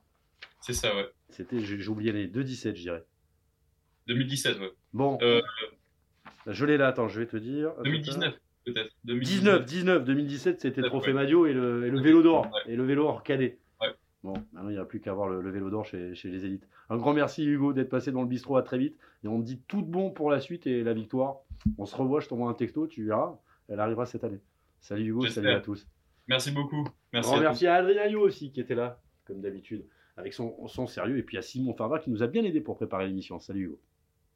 C'est 0.62 0.72
ça, 0.74 0.96
ouais. 0.96 1.08
C'était, 1.30 1.60
j'ai 1.60 1.78
j'ai 1.78 1.90
oublié 1.90 2.14
les 2.14 2.30
2-17, 2.30 2.76
je 2.78 2.82
dirais. 2.84 3.04
2017, 4.08 4.60
ouais. 4.60 4.72
Bon, 4.94 5.18
Euh, 5.22 5.42
je 6.48 6.66
l'ai 6.66 6.78
là, 6.78 6.88
attends, 6.88 7.08
je 7.08 7.20
vais 7.20 7.28
te 7.28 7.38
dire. 7.38 7.72
2019, 7.84 8.34
peut-être. 8.66 8.92
19, 9.06 9.66
19, 9.66 10.04
2017, 10.06 10.62
c'était 10.62 10.82
le 10.82 10.86
Ouais. 10.86 10.90
trophée 10.90 11.14
Madio 11.14 11.46
et 11.46 11.54
le, 11.54 11.86
et 11.88 11.90
le 11.90 12.00
vélo 12.02 12.22
d'or. 12.22 12.46
Ouais. 12.66 12.74
Et 12.74 12.76
le 12.76 12.84
vélo 12.84 13.06
or 13.08 13.24
cadet. 13.24 13.58
Ouais. 13.82 13.88
Bon, 14.24 14.34
maintenant 14.54 14.70
il 14.70 14.74
n'y 14.74 14.80
a 14.80 14.86
plus 14.86 15.00
qu'à 15.00 15.12
avoir 15.12 15.28
le, 15.30 15.42
le 15.42 15.50
vélo 15.52 15.70
d'or 15.70 15.86
chez, 15.86 16.16
chez 16.16 16.30
les 16.30 16.46
élites. 16.46 16.68
Un 16.90 16.98
grand 16.98 17.14
merci 17.14 17.46
Hugo 17.46 17.74
d'être 17.74 17.90
passé 17.90 18.12
dans 18.12 18.22
le 18.22 18.28
bistrot 18.28 18.58
à 18.58 18.64
très 18.64 18.78
vite. 18.78 18.98
Et 19.24 19.28
on 19.28 19.40
te 19.42 19.46
dit 19.46 19.62
tout 19.68 19.82
de 19.82 19.88
bon 19.90 20.12
pour 20.12 20.30
la 20.32 20.40
suite 20.40 20.68
et 20.68 20.84
la 20.84 20.94
victoire. 20.94 21.38
On 21.78 21.86
se 21.86 21.96
revoit, 21.96 22.20
je 22.20 22.28
t'envoie 22.28 22.50
un 22.50 22.54
texto, 22.54 22.88
tu 22.88 23.06
verras. 23.06 23.38
Elle 23.70 23.80
arrivera 23.80 24.06
cette 24.06 24.24
année. 24.24 24.40
Salut 24.82 25.06
Hugo, 25.08 25.26
salut 25.28 25.50
à 25.50 25.60
tous. 25.62 25.88
Merci 26.28 26.52
beaucoup. 26.52 26.86
Merci 27.14 27.28
grand 27.30 27.38
à 27.38 27.40
tous. 27.40 27.44
merci 27.48 27.68
à 27.68 27.76
Adrien 27.76 28.06
Yo 28.08 28.22
aussi 28.22 28.52
qui 28.52 28.60
était 28.62 28.76
là, 28.76 29.02
comme 29.26 29.42
d'habitude, 29.42 29.86
avec 30.18 30.34
son, 30.34 30.68
son 30.68 30.88
sérieux. 30.88 31.18
Et 31.18 31.24
puis 31.24 31.38
à 31.38 31.42
Simon 31.42 31.74
Farva 31.74 32.00
qui 32.00 32.10
nous 32.12 32.22
a 32.24 32.28
bien 32.28 32.44
aidé 32.44 32.60
pour 32.62 32.76
préparer 32.76 33.08
l'émission. 33.08 33.40
Salut 33.40 33.64
Hugo. 33.66 33.80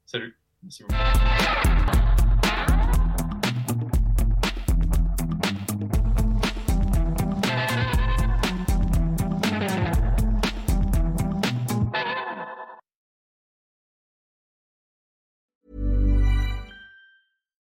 Salut. 0.05 0.37
Merci 0.63 0.83
beaucoup. 0.83 2.16